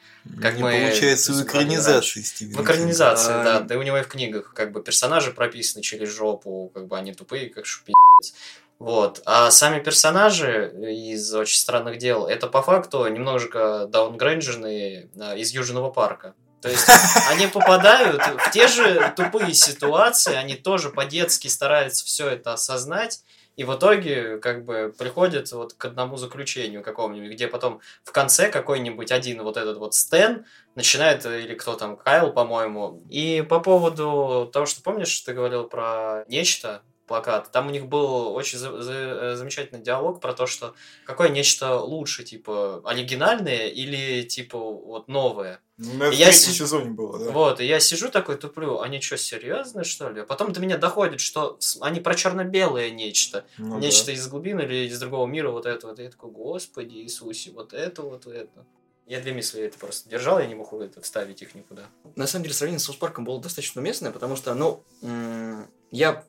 Как 0.42 0.56
не 0.56 0.64
мы 0.64 0.72
получается 0.72 1.34
в 1.34 1.44
экранизации 1.44 2.22
Стивена 2.22 2.62
В 2.62 2.64
экранизации, 2.64 3.34
А, 3.34 3.44
да, 3.44 3.60
да 3.60 3.76
и 3.76 3.78
у 3.78 3.84
него 3.84 3.98
и 3.98 4.02
в 4.02 4.08
книгах 4.08 4.54
как 4.54 4.72
бы 4.72 4.82
персонажи 4.82 5.32
прописаны 5.32 5.84
через 5.84 6.10
жопу, 6.10 6.72
как 6.74 6.88
бы 6.88 6.98
они 6.98 7.14
тупые, 7.14 7.50
как 7.50 7.66
шупи***ц. 7.66 8.34
Вот. 8.80 9.22
А 9.26 9.52
сами 9.52 9.84
персонажи 9.84 10.74
из 10.90 11.34
«Очень 11.34 11.60
странных 11.60 11.98
дел» 11.98 12.26
это 12.26 12.48
по 12.48 12.62
факту 12.62 13.06
немножко 13.08 13.88
даунгрейдженные 13.88 15.10
а, 15.20 15.36
из 15.36 15.52
Южного 15.52 15.92
парка. 15.92 16.34
То 16.64 16.70
есть 16.70 16.88
они 17.30 17.48
попадают 17.48 18.22
в 18.24 18.52
те 18.52 18.70
же 18.70 19.14
тупые 19.18 19.54
ситуации, 19.54 20.34
они 20.34 20.56
тоже 20.56 20.92
по-детски 20.92 21.50
стараются 21.50 22.06
все 22.06 22.30
это 22.30 22.54
осознать, 22.54 23.20
и 23.58 23.66
в 23.66 23.76
итоге 23.76 24.38
как 24.38 24.64
бы 24.64 24.96
приходят 24.98 25.52
вот 25.52 25.74
к 25.74 25.84
одному 25.84 26.16
заключению 26.16 26.82
какому-нибудь, 26.82 27.34
где 27.34 27.50
потом 27.50 27.82
в 28.06 28.14
конце 28.14 28.50
какой-нибудь 28.50 29.12
один 29.12 29.44
вот 29.44 29.58
этот 29.58 29.78
вот 29.78 29.94
Стэн 29.94 30.46
начинает, 30.76 31.26
или 31.26 31.54
кто 31.54 31.76
там, 31.76 31.98
Кайл, 31.98 32.32
по-моему. 32.32 33.04
И 33.10 33.46
по 33.48 33.60
поводу 33.60 34.50
того, 34.52 34.66
что 34.66 34.82
помнишь, 34.82 35.20
ты 35.20 35.34
говорил 35.34 35.66
про 35.66 36.24
нечто, 36.30 36.82
плакат, 37.14 37.52
там 37.52 37.68
у 37.68 37.70
них 37.70 37.86
был 37.86 38.34
очень 38.34 38.58
за- 38.58 38.82
за- 38.82 38.94
э, 38.94 39.36
замечательный 39.36 39.82
диалог 39.82 40.20
про 40.20 40.34
то, 40.34 40.48
что 40.48 40.74
какое 41.06 41.30
нечто 41.30 41.80
лучше, 41.80 42.24
типа, 42.24 42.82
оригинальное 42.84 43.68
или, 43.68 44.24
типа, 44.24 44.58
вот 44.58 45.08
новое. 45.08 45.60
Ну, 45.78 46.04
это 46.06 46.10
в 46.16 46.20
Я 46.20 46.28
третьем 46.28 46.52
си- 46.54 46.58
сезоне 46.58 46.90
было, 46.92 47.20
да? 47.20 47.32
Вот, 47.32 47.60
и 47.60 47.66
я 47.66 47.80
сижу 47.80 48.10
такой 48.10 48.38
туплю, 48.38 48.80
они 48.80 49.00
что, 49.00 49.18
серьезно, 49.18 49.84
что 49.84 50.10
ли? 50.10 50.22
А 50.22 50.26
потом 50.26 50.54
до 50.54 50.60
меня 50.60 50.78
доходит, 50.78 51.20
что 51.20 51.60
они 51.82 52.00
про 52.00 52.16
черно-белое 52.16 52.90
нечто. 52.90 53.46
Ну 53.60 53.78
нечто 53.80 54.08
да. 54.08 54.12
из 54.14 54.28
глубин 54.28 54.60
или 54.60 54.88
из 54.88 55.00
другого 55.00 55.28
мира, 55.28 55.52
вот 55.52 55.66
это 55.68 55.88
вот. 55.88 56.00
И 56.00 56.04
я 56.04 56.10
такой, 56.10 56.32
господи 56.32 56.96
Иисусе, 56.96 57.52
вот 57.52 57.74
это 57.74 58.02
вот 58.02 58.26
это. 58.26 58.66
Я 59.06 59.20
две 59.20 59.34
мысли 59.34 59.62
это 59.64 59.78
просто 59.78 60.10
держал, 60.10 60.40
я 60.40 60.46
не 60.48 60.56
мог 60.56 60.74
это 60.74 61.02
вставить 61.02 61.42
их 61.42 61.54
никуда. 61.56 61.84
На 62.16 62.26
самом 62.26 62.44
деле 62.44 62.56
сравнение 62.56 62.80
с 62.80 62.84
Соус 62.86 62.98
Парком 62.98 63.24
было 63.26 63.40
достаточно 63.42 63.82
уместное, 63.82 64.12
потому 64.12 64.36
что, 64.38 64.54
ну, 64.56 64.82
м, 65.02 65.68
я 65.92 66.24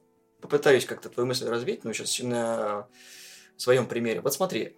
попытаюсь 0.45 0.85
как-то 0.85 1.09
твою 1.09 1.27
мысль 1.27 1.49
развить, 1.49 1.85
но 1.85 1.93
сейчас 1.95 2.21
на 2.21 2.87
своем 3.57 3.87
примере. 3.87 4.21
Вот 4.21 4.35
смотри, 4.35 4.77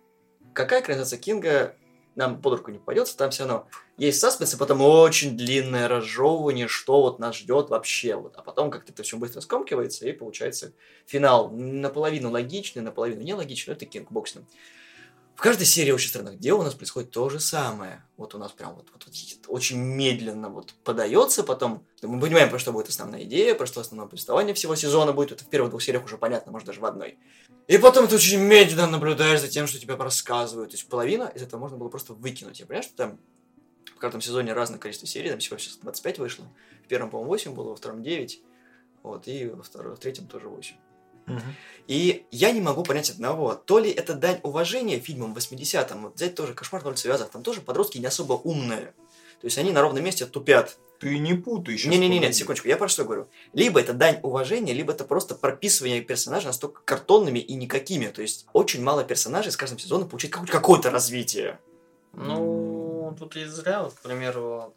какая 0.52 0.80
экранизация 0.80 1.18
Кинга 1.18 1.75
нам 2.14 2.40
под 2.40 2.58
руку 2.58 2.70
не 2.70 2.78
попадется, 2.78 3.16
там 3.16 3.30
все 3.30 3.44
равно 3.44 3.66
есть 3.99 4.20
саспенс, 4.20 4.54
и 4.54 4.56
потом 4.56 4.80
очень 4.80 5.37
длинное 5.37 5.88
разжевывание, 5.88 6.68
что 6.68 7.02
вот 7.02 7.18
нас 7.18 7.37
ждет 7.37 7.68
вообще. 7.68 8.14
Вот. 8.14 8.37
А 8.37 8.42
потом 8.42 8.70
как-то 8.70 8.92
это 8.92 9.02
все 9.02 9.16
быстро 9.16 9.40
скомкивается, 9.40 10.06
и 10.06 10.12
получается 10.12 10.73
финал 11.04 11.50
наполовину 11.50 12.30
логичный, 12.30 12.82
наполовину 12.82 13.23
нелогичный, 13.23 13.75
это 13.75 13.87
Кинг, 13.87 14.11
ним. 14.12 14.46
В 15.37 15.43
каждой 15.43 15.66
серии 15.66 15.90
«Очень 15.90 16.09
странных 16.09 16.38
дел» 16.38 16.59
у 16.59 16.62
нас 16.62 16.75
происходит 16.75 17.11
то 17.11 17.28
же 17.28 17.40
самое. 17.40 18.02
Вот 18.16 18.35
у 18.35 18.38
нас 18.38 18.52
прям 18.52 18.75
вот, 18.75 18.88
вот, 18.95 19.05
вот 19.05 19.14
очень 19.49 19.76
медленно 19.76 20.49
вот 20.49 20.73
подается, 20.83 21.43
потом 21.45 21.85
мы 22.00 22.19
понимаем, 22.19 22.49
про 22.49 22.59
что 22.59 22.73
будет 22.73 22.88
основная 22.88 23.23
идея, 23.25 23.55
про 23.55 23.66
что 23.66 23.83
основное 23.83 24.09
повествование 24.09 24.55
всего 24.55 24.75
сезона 24.76 25.12
будет. 25.12 25.33
Это 25.33 25.45
в 25.45 25.49
первых 25.49 25.69
двух 25.69 25.83
сериях 25.83 26.07
уже 26.07 26.16
понятно, 26.16 26.52
может, 26.52 26.66
даже 26.66 26.81
в 26.81 26.87
одной. 26.87 27.19
И 27.69 27.76
потом 27.76 28.09
ты 28.09 28.14
очень 28.14 28.40
медленно 28.40 28.87
наблюдаешь 28.87 29.43
за 29.43 29.49
тем, 29.49 29.66
что 29.66 29.78
тебе 29.78 29.95
рассказывают. 29.97 30.71
То 30.71 30.76
есть 30.78 30.88
половина 30.88 31.25
из 31.35 31.43
этого 31.43 31.61
можно 31.61 31.76
было 31.76 31.90
просто 31.90 32.14
выкинуть. 32.14 32.61
Я 32.61 32.64
понимаю, 32.64 32.85
что 32.85 32.97
там 32.97 33.19
в 33.95 33.99
каждом 33.99 34.23
сезоне 34.23 34.55
разное 34.55 34.78
количество 34.78 35.07
серий, 35.07 35.28
там 35.28 35.40
всего 35.40 35.59
сейчас 35.59 35.76
25 35.76 36.19
вышло. 36.19 36.47
В 36.83 36.88
первом, 36.88 37.11
по-моему, 37.11 37.28
8 37.28 37.52
было, 37.52 37.69
во 37.69 37.76
втором 37.76 38.02
9. 38.02 38.40
Вот, 39.02 39.28
и 39.28 39.49
во 39.49 39.62
втором, 39.62 39.97
в 39.97 39.99
третьем 39.99 40.28
тоже 40.28 40.49
8. 40.49 40.76
И 41.87 42.26
я 42.30 42.50
не 42.52 42.61
могу 42.61 42.83
понять 42.83 43.11
одного. 43.11 43.54
То 43.54 43.78
ли 43.78 43.90
это 43.90 44.14
дань 44.14 44.40
уважения 44.42 44.99
фильмам 44.99 45.35
80-м, 45.35 46.02
вот 46.02 46.14
взять 46.16 46.35
тоже 46.35 46.54
«Кошмар 46.54 46.83
на 46.83 46.90
улице 46.90 47.09
Вязов», 47.09 47.30
там 47.30 47.42
тоже 47.42 47.61
подростки 47.61 47.99
не 47.99 48.06
особо 48.06 48.35
умные. 48.35 48.95
То 49.40 49.47
есть 49.47 49.59
они 49.59 49.71
на 49.71 49.83
ровном 49.83 50.02
месте 50.02 50.26
тупят. 50.26 50.78
Ты 50.99 51.18
не 51.18 51.35
путай 51.35 51.76
сейчас. 51.76 51.90
Не-не-не, 51.90 52.33
секундочку, 52.33 52.68
я 52.68 52.76
про 52.76 52.88
что 52.88 53.04
говорю. 53.04 53.28
Либо 53.52 53.78
это 53.78 53.92
дань 53.92 54.18
уважения, 54.23 54.73
либо 54.73 54.92
это 54.92 55.04
просто 55.04 55.35
прописывание 55.35 56.00
персонажей 56.00 56.47
настолько 56.47 56.80
картонными 56.83 57.38
и 57.38 57.54
никакими. 57.54 58.06
То 58.06 58.23
есть 58.23 58.47
очень 58.54 58.83
мало 58.83 59.04
персонажей 59.04 59.52
с 59.52 59.56
каждым 59.56 59.78
сезоном 59.78 60.09
получает 60.09 60.35
какое-то 60.35 60.90
развитие. 60.90 61.61
Ну, 62.14 63.14
тут 63.18 63.37
и 63.37 63.45
зря, 63.45 63.83
вот, 63.83 63.92
к 63.92 64.00
примеру, 64.00 64.75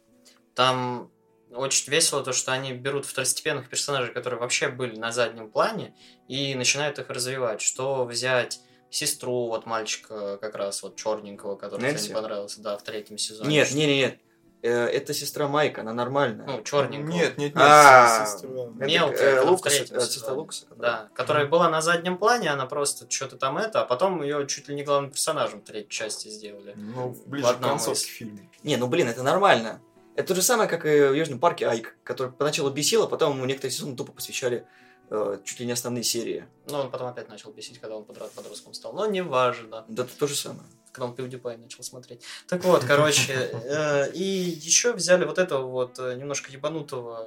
там 0.54 1.10
очень 1.52 1.90
весело 1.90 2.22
то, 2.22 2.32
что 2.32 2.52
они 2.52 2.72
берут 2.72 3.06
второстепенных 3.06 3.68
персонажей, 3.68 4.12
которые 4.12 4.40
вообще 4.40 4.68
были 4.68 4.96
на 4.96 5.12
заднем 5.12 5.50
плане, 5.50 5.94
и 6.28 6.54
начинают 6.54 6.98
их 6.98 7.08
развивать. 7.10 7.60
Что 7.60 8.04
взять 8.04 8.60
сестру 8.90 9.48
вот 9.48 9.66
мальчика 9.66 10.36
как 10.38 10.54
раз 10.56 10.82
вот 10.82 10.96
черненького, 10.96 11.56
который 11.56 11.82
Нэнси? 11.82 12.04
тебе 12.06 12.08
не 12.08 12.14
понравился, 12.14 12.60
да, 12.60 12.76
в 12.76 12.82
третьем 12.82 13.18
сезоне. 13.18 13.48
Нет, 13.48 13.72
не, 13.72 13.86
не, 13.86 13.96
нет. 13.98 14.18
Э, 14.62 14.86
Это 14.86 15.14
сестра 15.14 15.48
Майка, 15.48 15.80
она 15.80 15.94
нормальная. 15.94 16.44
Ну, 16.46 16.62
черненького. 16.62 17.10
Нет, 17.12 17.38
нет, 17.38 17.54
нет, 17.54 17.56
А, 17.56 18.26
мелкая, 18.74 19.36
э, 19.36 19.40
Лукас, 19.42 19.72
третьем 19.72 19.96
э, 19.96 20.00
сезоне. 20.00 20.12
сестра 20.12 20.34
Лукаса. 20.34 20.66
Да, 20.76 21.08
которая 21.14 21.46
была 21.46 21.70
на 21.70 21.80
заднем 21.80 22.18
плане, 22.18 22.50
она 22.50 22.66
просто 22.66 23.08
что-то 23.10 23.36
там 23.36 23.56
это, 23.58 23.82
а 23.82 23.84
потом 23.86 24.22
ее 24.22 24.46
чуть 24.46 24.68
ли 24.68 24.74
не 24.74 24.82
главным 24.82 25.10
персонажем 25.12 25.62
третьей 25.62 25.88
части 25.88 26.28
сделали. 26.28 26.74
Ну, 26.76 27.16
ближе 27.26 27.46
В 27.46 27.56
к 27.58 27.60
концовке 27.60 28.04
фильма. 28.04 28.40
Не, 28.62 28.76
ну 28.76 28.86
блин, 28.86 29.08
это 29.08 29.22
нормально. 29.22 29.80
Это 30.16 30.28
то 30.28 30.34
же 30.34 30.42
самое, 30.42 30.68
как 30.68 30.84
и 30.84 30.88
в 30.88 31.14
Южном 31.14 31.38
парке 31.38 31.66
Айк, 31.66 31.96
который 32.04 32.32
поначалу 32.32 32.70
бесил, 32.70 33.02
а 33.04 33.06
потом 33.06 33.36
ему 33.36 33.46
некоторые 33.46 33.72
сезоны 33.72 33.96
тупо 33.96 34.12
посвящали 34.12 34.66
э, 35.10 35.38
чуть 35.44 35.60
ли 35.60 35.66
не 35.66 35.72
основные 35.72 36.02
серии. 36.04 36.46
Но 36.66 36.80
он 36.82 36.90
потом 36.90 37.08
опять 37.08 37.28
начал 37.28 37.52
бесить, 37.52 37.78
когда 37.80 37.96
он 37.96 38.02
подро- 38.04 38.30
подростком 38.34 38.74
стал. 38.74 38.92
Но 38.92 39.06
не 39.06 39.22
важно. 39.22 39.84
Да 39.88 40.02
это 40.02 40.16
то 40.18 40.26
же 40.26 40.34
самое. 40.34 40.66
когда 40.92 41.06
он 41.06 41.14
PewDiePie 41.14 41.56
начал 41.58 41.84
смотреть. 41.84 42.22
Так 42.48 42.64
вот, 42.64 42.84
короче, 42.84 43.32
э, 43.32 44.10
и 44.12 44.22
еще 44.24 44.92
взяли 44.92 45.24
вот 45.24 45.38
этого 45.38 45.66
вот 45.66 45.98
э, 46.00 46.16
немножко 46.16 46.50
ебанутого, 46.50 47.26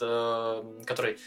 э, 0.00 0.82
который 0.86 1.18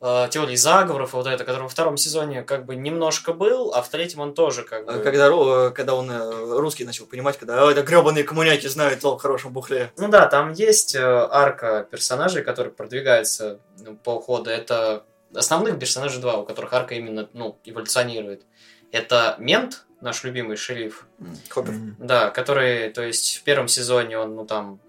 э, 0.00 0.28
теории 0.30 0.56
заговоров, 0.56 1.14
и 1.14 1.16
вот 1.16 1.26
это, 1.26 1.44
который 1.44 1.62
во 1.62 1.68
втором 1.68 1.96
сезоне 1.96 2.42
как 2.42 2.64
бы 2.66 2.76
немножко 2.76 3.32
был, 3.32 3.72
а 3.74 3.82
в 3.82 3.88
третьем 3.88 4.20
он 4.20 4.34
тоже 4.34 4.62
как 4.62 4.88
А 4.88 4.92
бы... 4.92 4.98
Когда, 5.00 5.28
ру- 5.28 5.70
когда 5.70 5.94
он 5.94 6.10
э, 6.10 6.58
русский 6.58 6.84
начал 6.84 7.06
понимать, 7.06 7.38
когда 7.38 7.66
«А, 7.66 7.70
это 7.70 7.82
гребаные 7.82 8.24
коммуняки 8.24 8.68
знают 8.68 9.00
толк 9.00 9.20
в 9.20 9.22
хорошем 9.22 9.52
бухле. 9.52 9.92
Ну 9.96 10.08
да, 10.08 10.26
там 10.26 10.52
есть 10.52 10.94
э, 10.94 11.00
арка 11.00 11.86
персонажей, 11.90 12.42
которые 12.42 12.72
продвигаются 12.72 13.58
ну, 13.78 13.96
по 13.96 14.20
ходу. 14.20 14.50
Это 14.50 15.04
основных 15.34 15.78
персонажей 15.78 16.20
два, 16.20 16.36
у 16.38 16.44
которых 16.44 16.72
арка 16.72 16.94
именно 16.94 17.28
ну, 17.32 17.58
эволюционирует. 17.64 18.42
Это 18.92 19.36
мент, 19.38 19.84
наш 20.00 20.24
любимый 20.24 20.56
шериф, 20.56 21.06
Хоппер. 21.48 21.74
Да, 21.98 22.30
который, 22.30 22.90
то 22.90 23.02
есть, 23.02 23.38
в 23.38 23.42
первом 23.42 23.68
сезоне 23.68 24.18
он, 24.18 24.36
ну, 24.36 24.46
там, 24.46 24.80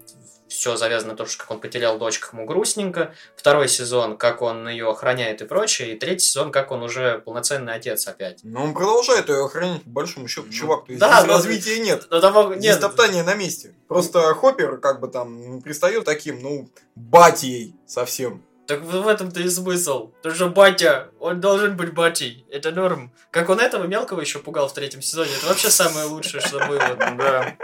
все 0.48 0.76
завязано 0.76 1.12
на 1.12 1.16
то, 1.16 1.26
что 1.26 1.38
как 1.38 1.50
он 1.50 1.60
потерял 1.60 1.98
дочь, 1.98 2.18
как 2.18 2.32
ему 2.32 2.44
грустненько. 2.46 3.14
Второй 3.36 3.68
сезон, 3.68 4.16
как 4.16 4.42
он 4.42 4.68
ее 4.68 4.90
охраняет 4.90 5.42
и 5.42 5.44
прочее. 5.44 5.94
И 5.94 5.98
третий 5.98 6.26
сезон, 6.26 6.50
как 6.52 6.70
он 6.70 6.82
уже 6.82 7.18
полноценный 7.24 7.74
отец 7.74 8.06
опять. 8.06 8.40
Но 8.42 8.64
он 8.64 8.74
продолжает 8.74 9.28
ее 9.28 9.44
охранять, 9.44 9.82
по 9.84 9.90
большому 9.90 10.28
счету, 10.28 10.48
чувак. 10.50 10.86
То 10.86 10.92
есть 10.92 11.00
Да, 11.00 11.18
здесь 11.20 11.26
но- 11.28 11.34
развития 11.34 11.78
нет. 11.80 12.06
Но 12.10 12.20
того, 12.20 12.54
Здесь 12.54 12.64
нет, 12.64 12.80
топтание 12.80 13.22
на 13.22 13.34
месте. 13.34 13.74
Просто 13.86 14.20
Хоппер 14.34 14.78
как 14.78 15.00
бы 15.00 15.08
там 15.08 15.60
пристает 15.62 16.04
таким, 16.04 16.40
ну, 16.42 16.68
батей 16.94 17.74
совсем. 17.86 18.42
Так 18.68 18.82
в 18.82 19.00
в 19.00 19.08
этом-то 19.08 19.40
и 19.40 19.48
смысл. 19.48 20.08
Потому 20.18 20.34
что 20.34 20.48
батя, 20.50 21.08
он 21.18 21.40
должен 21.40 21.74
быть 21.74 21.94
батей. 21.94 22.44
Это 22.50 22.70
норм. 22.70 23.10
Как 23.30 23.48
он 23.48 23.60
этого 23.60 23.84
мелкого 23.84 24.20
еще 24.20 24.40
пугал 24.40 24.68
в 24.68 24.74
третьем 24.74 25.00
сезоне. 25.00 25.30
Это 25.38 25.46
вообще 25.46 25.70
самое 25.70 26.04
лучшее, 26.04 26.42
что 26.42 26.58
было. 26.66 26.96
Да. 27.16 27.56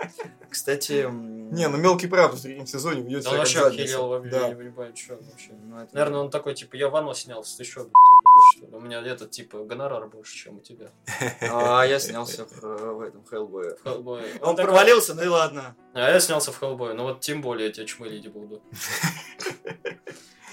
Кстати, 0.49 1.07
Не, 1.11 1.69
ну 1.69 1.77
мелкий 1.77 2.07
правда 2.07 2.39
в 2.39 2.41
третьем 2.41 2.67
сезоне 2.67 3.03
ведет 3.03 3.23
Да 3.25 3.31
себя 3.31 3.31
он 3.31 3.45
как 3.45 3.55
вообще 3.55 3.83
охерел 3.83 4.09
вообще, 4.09 4.31
Да. 4.31 4.41
я 4.41 4.49
не 4.49 4.55
понимаю, 4.55 4.97
что 4.97 5.17
вообще. 5.17 5.51
ну, 5.53 5.89
Наверное, 5.93 6.21
он 6.21 6.31
такой, 6.31 6.55
типа, 6.55 6.75
я 6.77 6.89
ванну 6.89 7.13
снялся, 7.13 7.59
ты 7.59 7.65
что? 7.65 7.87
У 8.73 8.81
меня 8.81 9.03
этот, 9.03 9.31
типа, 9.31 9.59
гонорар 9.65 10.07
больше, 10.07 10.35
чем 10.35 10.57
у 10.57 10.61
тебя. 10.61 10.89
А 11.43 11.85
я 11.85 11.99
снялся 11.99 12.47
в, 12.47 12.65
э, 12.65 12.93
в 12.93 13.01
этом 13.03 13.25
Хеллбое. 13.27 13.77
Он 14.41 14.57
провалился, 14.57 15.15
ну 15.15 15.23
и 15.23 15.27
ладно. 15.27 15.77
А 15.93 16.11
я 16.11 16.19
снялся 16.19 16.51
в 16.51 16.59
Хеллбой, 16.59 16.95
ну 16.95 17.03
вот 17.03 17.21
тем 17.21 17.43
более 17.43 17.67
я 17.67 17.73
тебя 17.75 17.87
чмылить 17.87 18.27
буду. 18.33 18.63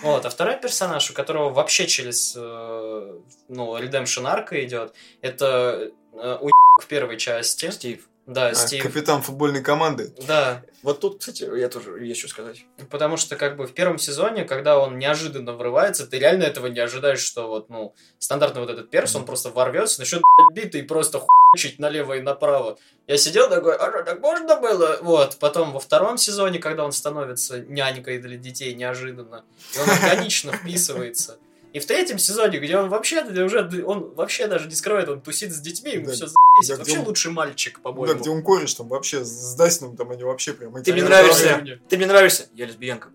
Вот, 0.02 0.26
а 0.26 0.30
второй 0.30 0.58
персонаж, 0.60 1.10
у 1.12 1.14
которого 1.14 1.50
вообще 1.50 1.88
через, 1.88 2.34
э, 2.36 3.20
ну, 3.50 3.78
Redemption 3.78 4.28
арка 4.28 4.64
идет, 4.64 4.94
это 5.22 5.92
э, 6.14 6.38
у 6.42 6.50
в 6.82 6.88
первой 6.88 7.18
части. 7.18 7.70
Стив. 7.70 8.10
Да, 8.28 8.50
А, 8.50 8.56
Стив. 8.56 8.84
Капитан 8.84 9.22
футбольной 9.22 9.64
команды. 9.64 10.14
Да. 10.28 10.64
Вот 10.84 11.00
тут, 11.00 11.20
кстати, 11.20 11.44
я 11.58 11.70
тоже 11.70 12.04
есть 12.06 12.20
что 12.20 12.30
сказать. 12.30 12.66
Потому 12.90 13.18
что, 13.18 13.36
как 13.36 13.58
бы, 13.58 13.68
в 13.68 13.74
первом 13.74 13.98
сезоне, 13.98 14.46
когда 14.46 14.80
он 14.80 15.00
неожиданно 15.00 15.54
врывается, 15.54 16.08
ты 16.08 16.20
реально 16.20 16.44
этого 16.44 16.68
не 16.68 16.80
ожидаешь, 16.80 17.20
что 17.20 17.48
вот, 17.48 17.70
ну, 17.70 17.94
стандартный 18.20 18.62
вот 18.62 18.70
этот 18.70 18.90
перс, 18.90 19.16
он 19.16 19.26
просто 19.26 19.50
ворвется, 19.50 20.00
начнет 20.00 20.22
бить 20.54 20.76
и 20.76 20.82
просто 20.82 21.20
хуйчить 21.20 21.80
налево 21.80 22.14
и 22.14 22.22
направо. 22.22 22.78
Я 23.08 23.18
сидел 23.18 23.50
такой, 23.50 23.76
а 23.76 23.90
что, 23.90 24.04
так 24.04 24.22
можно 24.22 24.60
было? 24.60 25.00
Вот, 25.02 25.38
потом 25.40 25.74
во 25.74 25.80
втором 25.80 26.18
сезоне, 26.18 26.60
когда 26.60 26.86
он 26.86 26.92
становится 26.92 27.60
нянькой 27.60 28.20
для 28.20 28.38
детей 28.38 28.74
неожиданно, 28.74 29.44
и 29.76 29.80
он 29.80 29.90
органично 29.90 30.52
вписывается. 30.54 31.38
И 31.74 31.80
в 31.80 31.86
третьем 31.86 32.18
сезоне, 32.18 32.60
где 32.60 32.78
он 32.78 32.90
вообще 32.90 33.24
уже, 33.24 33.86
он 33.86 34.14
вообще 34.14 34.48
даже 34.48 34.68
не 34.68 34.76
скрывает, 34.76 35.08
он 35.08 35.22
тусит 35.22 35.54
с 35.54 35.60
детьми, 35.60 35.92
ему 35.94 36.08
Да, 36.08 36.12
все 36.12 36.26
да, 36.26 36.32
заебись. 36.32 36.66
где 36.68 36.76
Вообще 36.76 37.00
он- 37.00 37.06
лучший 37.08 37.32
мальчик, 37.32 37.76
Да, 37.78 37.82
по-моему. 37.92 38.20
где 38.20 38.30
он 38.30 38.44
кореш 38.44 38.74
там 38.74 38.90
вообще 38.90 39.24
с 39.24 39.56
Дайсоном, 39.56 39.96
там 39.96 40.12
они 40.12 40.24
вообще 40.24 40.54
прям... 40.54 40.84
Ты 40.84 40.92
мне 40.94 41.04
нравишься. 41.04 41.80
Ты 41.88 41.98
мне 41.98 42.06
нравишься. 42.08 42.48
Я 42.54 42.66
лесбиянка. 42.66 43.10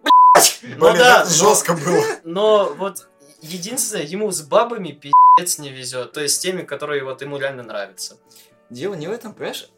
Блин, 0.62 0.78
Ну 0.78 0.86
да, 0.96 1.20
это 1.22 1.28
но- 1.28 1.34
жестко 1.34 1.74
было. 1.74 2.04
Но 2.24 2.74
вот 2.78 3.08
единственное, 3.42 4.04
ему 4.04 4.30
с 4.30 4.40
бабами 4.42 4.92
пиздец 4.92 5.58
не 5.58 5.68
везет. 5.70 6.12
То 6.12 6.20
есть 6.22 6.36
с 6.36 6.38
теми, 6.38 6.62
которые 6.62 7.04
вот 7.04 7.20
ему 7.22 7.36
реально 7.38 7.62
нравятся. 7.62 8.16
Дело 8.70 8.94
не 8.94 9.06
в 9.06 9.12
этом, 9.12 9.32
понимаешь? 9.34 9.68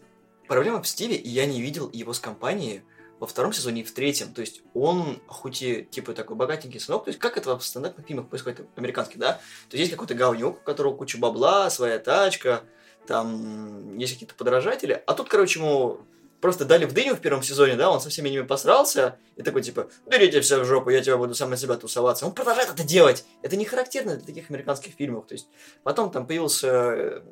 Проблема 0.47 0.83
в 0.83 0.89
Стиве, 0.89 1.17
и 1.17 1.29
я 1.29 1.47
не 1.47 1.61
видел 1.61 1.91
его 1.93 2.13
с 2.13 2.21
компанией 2.21 2.83
во 3.21 3.27
втором 3.27 3.53
сезоне 3.53 3.83
и 3.83 3.85
в 3.85 3.93
третьем. 3.93 4.33
То 4.33 4.41
есть 4.41 4.63
он, 4.75 5.21
хоть 5.27 5.63
и 5.63 5.85
типа 5.85 6.13
такой 6.13 6.37
богатенький 6.37 6.81
сынок, 6.81 7.05
то 7.05 7.09
есть 7.09 7.19
как 7.19 7.37
это 7.37 7.59
в 7.59 7.65
стандартных 7.65 8.07
фильмах 8.07 8.29
происходит, 8.29 8.67
американских, 8.77 9.19
да? 9.19 9.33
То 9.69 9.77
есть 9.77 9.81
есть 9.81 9.91
какой-то 9.93 10.15
говнюк, 10.15 10.59
у 10.61 10.65
которого 10.65 10.97
куча 10.97 11.19
бабла, 11.19 11.71
своя 11.71 11.99
тачка, 11.99 12.63
там 13.07 13.97
есть 13.97 14.13
какие-то 14.13 14.35
подражатели, 14.35 15.03
а 15.07 15.15
тут, 15.15 15.29
короче, 15.29 15.59
ему 15.59 16.01
просто 16.41 16.65
дали 16.65 16.85
в 16.85 16.93
дыню 16.93 17.15
в 17.15 17.21
первом 17.21 17.43
сезоне, 17.43 17.75
да, 17.75 17.91
он 17.91 18.01
со 18.01 18.11
всеми 18.11 18.29
ними 18.29 18.43
посрался, 18.43 19.17
и 19.37 19.43
такой, 19.43 19.63
типа, 19.63 19.89
берите 20.07 20.41
все 20.41 20.61
в 20.61 20.65
жопу, 20.65 20.91
я 20.91 21.01
тебя 21.03 21.17
буду 21.17 21.35
сам 21.35 21.51
на 21.51 21.57
себя 21.57 21.77
тусоваться. 21.77 22.27
Он 22.27 22.33
продолжает 22.33 22.71
это 22.71 22.85
делать. 22.85 23.25
Это 23.43 23.57
не 23.57 23.65
характерно 23.65 24.17
для 24.17 24.27
таких 24.27 24.51
американских 24.51 24.95
фильмов. 24.95 25.27
То 25.27 25.35
есть 25.35 25.49
потом 25.83 26.11
там 26.11 26.27
появился 26.27 26.69
э, 26.69 27.23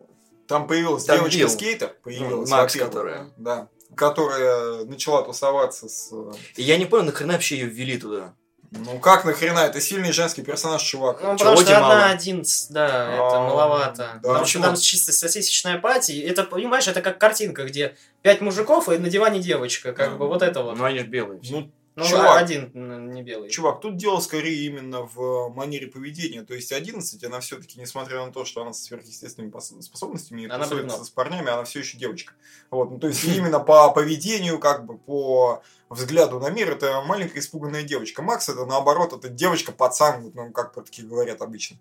Там 0.48 0.66
появилась 0.66 1.04
Там 1.04 1.18
девочка 1.18 1.38
Билл. 1.38 1.48
скейтер, 1.48 1.96
появилась, 2.02 2.50
Ну, 2.50 2.56
Макс, 2.56 2.74
которая. 2.74 3.30
Да. 3.36 3.68
Которая 3.96 4.84
начала 4.84 5.22
тусоваться 5.22 5.88
с... 5.88 6.10
э, 6.12 6.32
я 6.56 6.76
не 6.76 6.84
понял, 6.86 7.04
нахрена 7.06 7.32
вообще 7.32 7.56
ее 7.58 7.66
ввели 7.66 7.98
туда. 7.98 8.34
Ну 8.72 8.98
как 8.98 9.24
нахрена, 9.24 9.60
это 9.60 9.80
сильный 9.80 10.12
женский 10.12 10.42
персонаж, 10.42 10.82
чувак. 10.82 11.20
Ну, 11.22 11.28
Чего 11.36 11.50
потому 11.52 11.56
что 11.58 11.80
мало? 11.80 11.94
одна 11.94 12.10
один, 12.10 12.44
да, 12.70 12.86
это 13.14 13.36
А, 13.36 13.40
маловато. 13.48 13.96
да. 13.96 14.12
Потому 14.22 14.34
что 14.34 14.58
Почему? 14.58 14.62
там 14.64 14.76
чисто 14.76 15.12
сосисечная 15.12 15.78
пати. 15.78 16.20
Это, 16.20 16.42
понимаешь, 16.44 16.86
это 16.88 17.00
как 17.00 17.18
картинка, 17.18 17.64
где 17.64 17.96
пять 18.22 18.40
мужиков 18.40 18.88
и 18.88 18.98
на 18.98 19.08
диване 19.08 19.40
девочка. 19.40 19.92
Как 19.92 20.18
бы 20.18 20.26
вот 20.28 20.42
это 20.42 20.62
вот. 20.62 20.76
Ну, 20.76 20.84
они 20.84 20.98
же 20.98 21.06
белые. 21.06 21.40
Ну, 21.48 21.70
Ну, 21.96 22.04
чувак. 22.04 22.42
один 22.42 22.70
м, 22.74 23.10
не 23.12 23.22
белый. 23.22 23.48
Чувак, 23.48 23.80
тут 23.80 23.96
дело 23.96 24.20
скорее 24.20 24.66
именно 24.66 25.02
в 25.02 25.48
манере 25.48 25.86
поведения. 25.86 26.42
То 26.42 26.52
есть 26.52 26.70
11, 26.70 27.24
она 27.24 27.40
все-таки, 27.40 27.80
несмотря 27.80 28.24
на 28.24 28.30
то, 28.30 28.44
что 28.44 28.60
она 28.60 28.74
со 28.74 28.84
сверхъестественными 28.84 29.50
пос- 29.50 29.80
способностями 29.80 30.42
и 30.42 30.46
Она 30.46 30.64
тусуется 30.64 31.02
с 31.04 31.10
парнями, 31.10 31.48
она 31.48 31.64
все 31.64 31.80
еще 31.80 31.96
девочка. 31.96 32.34
Вот, 32.70 32.90
ну, 32.90 32.98
то 32.98 33.08
есть 33.08 33.24
именно 33.24 33.60
по 33.60 33.90
поведению, 33.92 34.58
как 34.58 34.84
бы 34.84 34.98
по 34.98 35.62
взгляду 35.88 36.38
на 36.38 36.50
мир, 36.50 36.70
это 36.72 37.00
маленькая 37.00 37.40
испуганная 37.40 37.82
девочка. 37.82 38.20
Макс 38.22 38.48
это 38.50 38.66
наоборот, 38.66 39.14
это 39.14 39.30
девочка-пацан, 39.30 40.22
вот, 40.22 40.34
ну, 40.34 40.50
как 40.52 40.74
таки 40.74 41.00
говорят 41.02 41.40
обычно. 41.40 41.78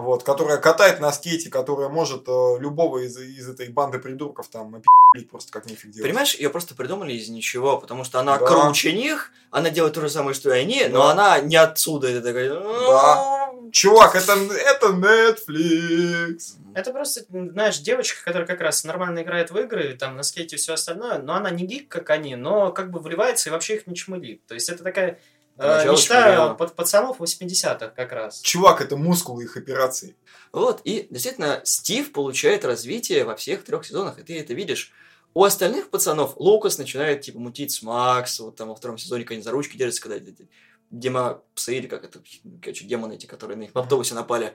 Вот, 0.00 0.22
которая 0.22 0.58
катает 0.58 1.00
на 1.00 1.10
скейте, 1.12 1.50
которая 1.50 1.88
может 1.88 2.24
э, 2.28 2.56
любого 2.58 2.98
из, 2.98 3.16
из 3.18 3.48
этой 3.48 3.68
банды 3.68 3.98
придурков 3.98 4.48
там 4.48 4.74
опи***лить 4.74 5.30
просто 5.30 5.52
как 5.52 5.66
нифиг 5.66 5.90
делать. 5.90 6.08
Понимаешь, 6.08 6.34
ее 6.34 6.50
просто 6.50 6.74
придумали 6.74 7.14
из 7.14 7.28
ничего, 7.28 7.78
потому 7.78 8.04
что 8.04 8.20
она 8.20 8.38
Да. 8.38 8.46
круче 8.46 8.92
них, 8.92 9.32
она 9.50 9.70
делает 9.70 9.94
то 9.94 10.00
же 10.02 10.10
самое, 10.10 10.34
что 10.34 10.54
и 10.54 10.58
они, 10.58 10.84
но 10.90 11.04
Да. 11.04 11.10
она 11.12 11.40
не 11.40 11.56
отсюда. 11.56 12.08
Это 12.08 12.22
такая... 12.22 12.50
Да. 12.50 13.36
Чувак, 13.72 14.14
это, 14.14 14.32
это 14.34 14.86
Netflix. 14.88 16.56
Это 16.74 16.92
просто, 16.92 17.22
знаешь, 17.30 17.78
девочка, 17.78 18.22
которая 18.24 18.46
как 18.46 18.60
раз 18.60 18.84
нормально 18.84 19.22
играет 19.22 19.50
в 19.50 19.58
игры, 19.58 19.96
там 19.98 20.16
на 20.16 20.22
скейте 20.22 20.56
и 20.56 20.58
все 20.58 20.74
остальное, 20.74 21.18
но 21.18 21.34
она 21.34 21.50
не 21.50 21.64
гик, 21.64 21.88
как 21.88 22.10
они, 22.10 22.36
но 22.36 22.70
как 22.70 22.90
бы 22.90 23.00
вливается 23.00 23.48
и 23.48 23.52
вообще 23.52 23.76
их 23.76 23.86
не 23.86 23.94
чмылит. 23.96 24.40
То 24.46 24.54
есть 24.54 24.68
это 24.68 24.84
такая 24.84 25.18
э, 25.58 25.62
Поначалу 25.62 25.96
мечта 25.96 26.54
под, 26.54 26.74
пацанов 26.74 27.20
80-х 27.20 27.88
как 27.88 28.12
раз. 28.12 28.40
Чувак, 28.40 28.80
это 28.80 28.96
мускулы 28.96 29.44
их 29.44 29.56
операций. 29.56 30.16
Вот, 30.52 30.80
и 30.84 31.06
действительно, 31.10 31.60
Стив 31.64 32.12
получает 32.12 32.64
развитие 32.64 33.24
во 33.24 33.36
всех 33.36 33.64
трех 33.64 33.84
сезонах, 33.84 34.18
и 34.18 34.22
ты 34.22 34.38
это 34.38 34.54
видишь. 34.54 34.92
У 35.34 35.44
остальных 35.44 35.90
пацанов 35.90 36.34
Лукас 36.36 36.78
начинает, 36.78 37.20
типа, 37.20 37.38
мутить 37.38 37.70
с 37.70 37.82
Макс, 37.82 38.40
вот 38.40 38.56
там 38.56 38.68
во 38.68 38.74
втором 38.74 38.96
сезоне, 38.96 39.24
когда 39.24 39.34
они 39.34 39.42
за 39.42 39.50
ручки 39.50 39.76
держатся, 39.76 40.02
когда 40.02 40.16
эти 40.16 40.48
дема 40.90 41.42
псы 41.54 41.76
или 41.76 41.86
как 41.86 42.04
это, 42.04 42.20
короче, 42.62 42.86
демоны 42.86 43.14
эти, 43.14 43.26
которые 43.26 43.56
на 43.56 43.62
них 43.62 43.72
в 43.74 43.78
автобусе 43.78 44.14
напали. 44.14 44.54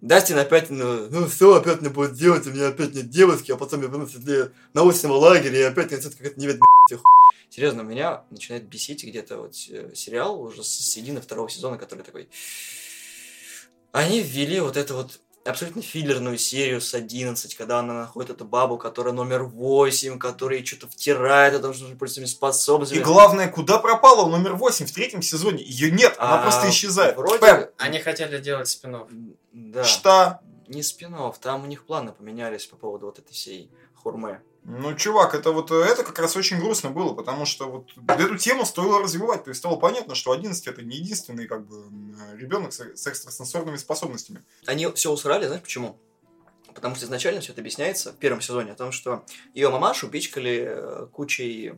Дастин 0.00 0.38
опять, 0.38 0.68
ну, 0.68 1.08
ну 1.10 1.26
все, 1.26 1.54
опять 1.54 1.80
мне 1.80 1.88
будет 1.88 2.14
делать, 2.14 2.46
у 2.46 2.50
меня 2.50 2.68
опять 2.68 2.92
нет 2.92 3.08
девушки, 3.08 3.52
а 3.52 3.56
потом 3.56 3.82
я 3.82 3.88
вернусь 3.88 4.12
для 4.12 4.50
научного 4.74 5.14
лагеря, 5.14 5.60
и 5.60 5.62
опять 5.62 5.92
начнется 5.92 6.16
какая-то 6.18 6.40
неведомая 6.40 6.66
хуй. 6.88 7.21
Серьезно, 7.50 7.82
меня 7.82 8.24
начинает 8.30 8.64
бесить 8.64 9.04
где-то 9.04 9.38
вот 9.38 9.54
э, 9.68 9.92
сериал 9.94 10.40
уже 10.40 10.64
с 10.64 10.68
середины 10.68 11.20
второго 11.20 11.48
сезона, 11.48 11.78
который 11.78 12.02
такой... 12.02 12.28
Они 13.92 14.22
ввели 14.22 14.60
вот 14.60 14.78
эту 14.78 14.94
вот 14.94 15.20
абсолютно 15.44 15.82
филлерную 15.82 16.38
серию 16.38 16.80
с 16.80 16.94
11, 16.94 17.54
когда 17.54 17.80
она 17.80 17.94
находит 17.94 18.30
эту 18.30 18.44
бабу, 18.44 18.78
которая 18.78 19.12
номер 19.12 19.42
8, 19.42 20.18
которая 20.18 20.64
что-то 20.64 20.88
втирает, 20.88 21.54
о 21.54 21.58
том, 21.58 21.74
что 21.74 21.82
нужно 21.82 21.98
пользоваться 21.98 22.32
И 22.32 22.36
способностями. 22.36 23.00
главное, 23.02 23.48
куда 23.48 23.78
пропала 23.78 24.28
номер 24.28 24.54
8 24.54 24.86
в 24.86 24.92
третьем 24.92 25.22
сезоне? 25.22 25.62
Ее 25.62 25.90
нет, 25.90 26.14
она 26.18 26.40
А, 26.40 26.42
просто 26.42 26.70
исчезает. 26.70 27.16
Вроде... 27.16 27.38
Пэм, 27.38 27.66
Они 27.78 27.98
хотели 27.98 28.38
делать 28.38 28.68
спин 28.68 29.36
Да. 29.52 29.84
Что? 29.84 30.40
Не 30.68 30.82
спин 30.82 31.16
там 31.40 31.64
у 31.64 31.66
них 31.66 31.84
планы 31.84 32.12
поменялись 32.12 32.66
по 32.66 32.76
поводу 32.76 33.06
вот 33.06 33.18
этой 33.18 33.32
всей 33.32 33.70
хурмы. 33.94 34.40
Ну, 34.64 34.94
чувак, 34.94 35.34
это 35.34 35.50
вот 35.50 35.72
э, 35.72 35.74
это 35.74 36.04
как 36.04 36.18
раз 36.20 36.36
очень 36.36 36.58
грустно 36.58 36.90
было, 36.90 37.14
потому 37.14 37.46
что 37.46 37.68
вот 37.68 37.90
эту 38.08 38.38
тему 38.38 38.64
стоило 38.64 39.00
развивать. 39.00 39.42
То 39.44 39.50
есть 39.50 39.58
стало 39.58 39.76
понятно, 39.76 40.14
что 40.14 40.30
11 40.30 40.66
это 40.68 40.82
не 40.82 40.96
единственный 40.96 41.48
как 41.48 41.66
бы 41.66 41.84
ребенок 42.36 42.72
с, 42.72 42.80
с 42.80 43.06
экстрасенсорными 43.08 43.76
способностями. 43.76 44.44
Они 44.66 44.86
все 44.92 45.10
усрали, 45.10 45.46
знаешь 45.46 45.62
почему? 45.62 45.98
Потому 46.74 46.94
что 46.94 47.06
изначально 47.06 47.40
все 47.40 47.52
это 47.52 47.60
объясняется 47.60 48.12
в 48.12 48.16
первом 48.16 48.40
сезоне 48.40 48.72
о 48.72 48.76
том, 48.76 48.92
что 48.92 49.24
ее 49.52 49.68
мамашу 49.68 50.08
пичкали 50.08 50.64
э, 50.68 51.06
кучей 51.12 51.74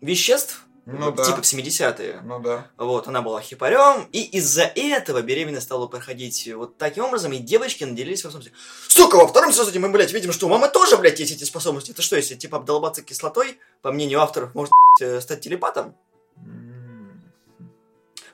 веществ, 0.00 0.66
Ну 0.86 1.06
вот 1.06 1.14
да. 1.14 1.24
типа 1.24 1.40
в 1.40 1.44
70-е. 1.44 2.20
Ну 2.24 2.40
да. 2.40 2.70
Вот, 2.76 3.08
она 3.08 3.22
была 3.22 3.40
хипарем, 3.40 4.06
и 4.12 4.22
из-за 4.22 4.64
этого 4.64 5.22
беременность 5.22 5.64
стала 5.64 5.86
проходить 5.86 6.50
вот 6.54 6.76
таким 6.76 7.04
образом, 7.04 7.32
и 7.32 7.38
девочки 7.38 7.84
наделились 7.84 8.20
способностями. 8.20 8.56
Сука, 8.88 9.16
во 9.16 9.26
втором 9.26 9.52
сезоне 9.52 9.78
мы, 9.78 9.88
блядь, 9.88 10.12
видим, 10.12 10.32
что 10.32 10.46
у 10.46 10.50
мамы 10.50 10.68
тоже, 10.68 10.98
блядь, 10.98 11.18
есть 11.20 11.32
эти 11.32 11.44
способности. 11.44 11.92
Это 11.92 12.02
что, 12.02 12.16
если, 12.16 12.34
типа, 12.34 12.58
обдолбаться 12.58 13.02
кислотой, 13.02 13.58
по 13.80 13.92
мнению 13.92 14.20
авторов, 14.20 14.54
может, 14.54 14.72
блядь, 14.98 15.10
э, 15.10 15.20
стать 15.22 15.40
телепатом? 15.40 15.94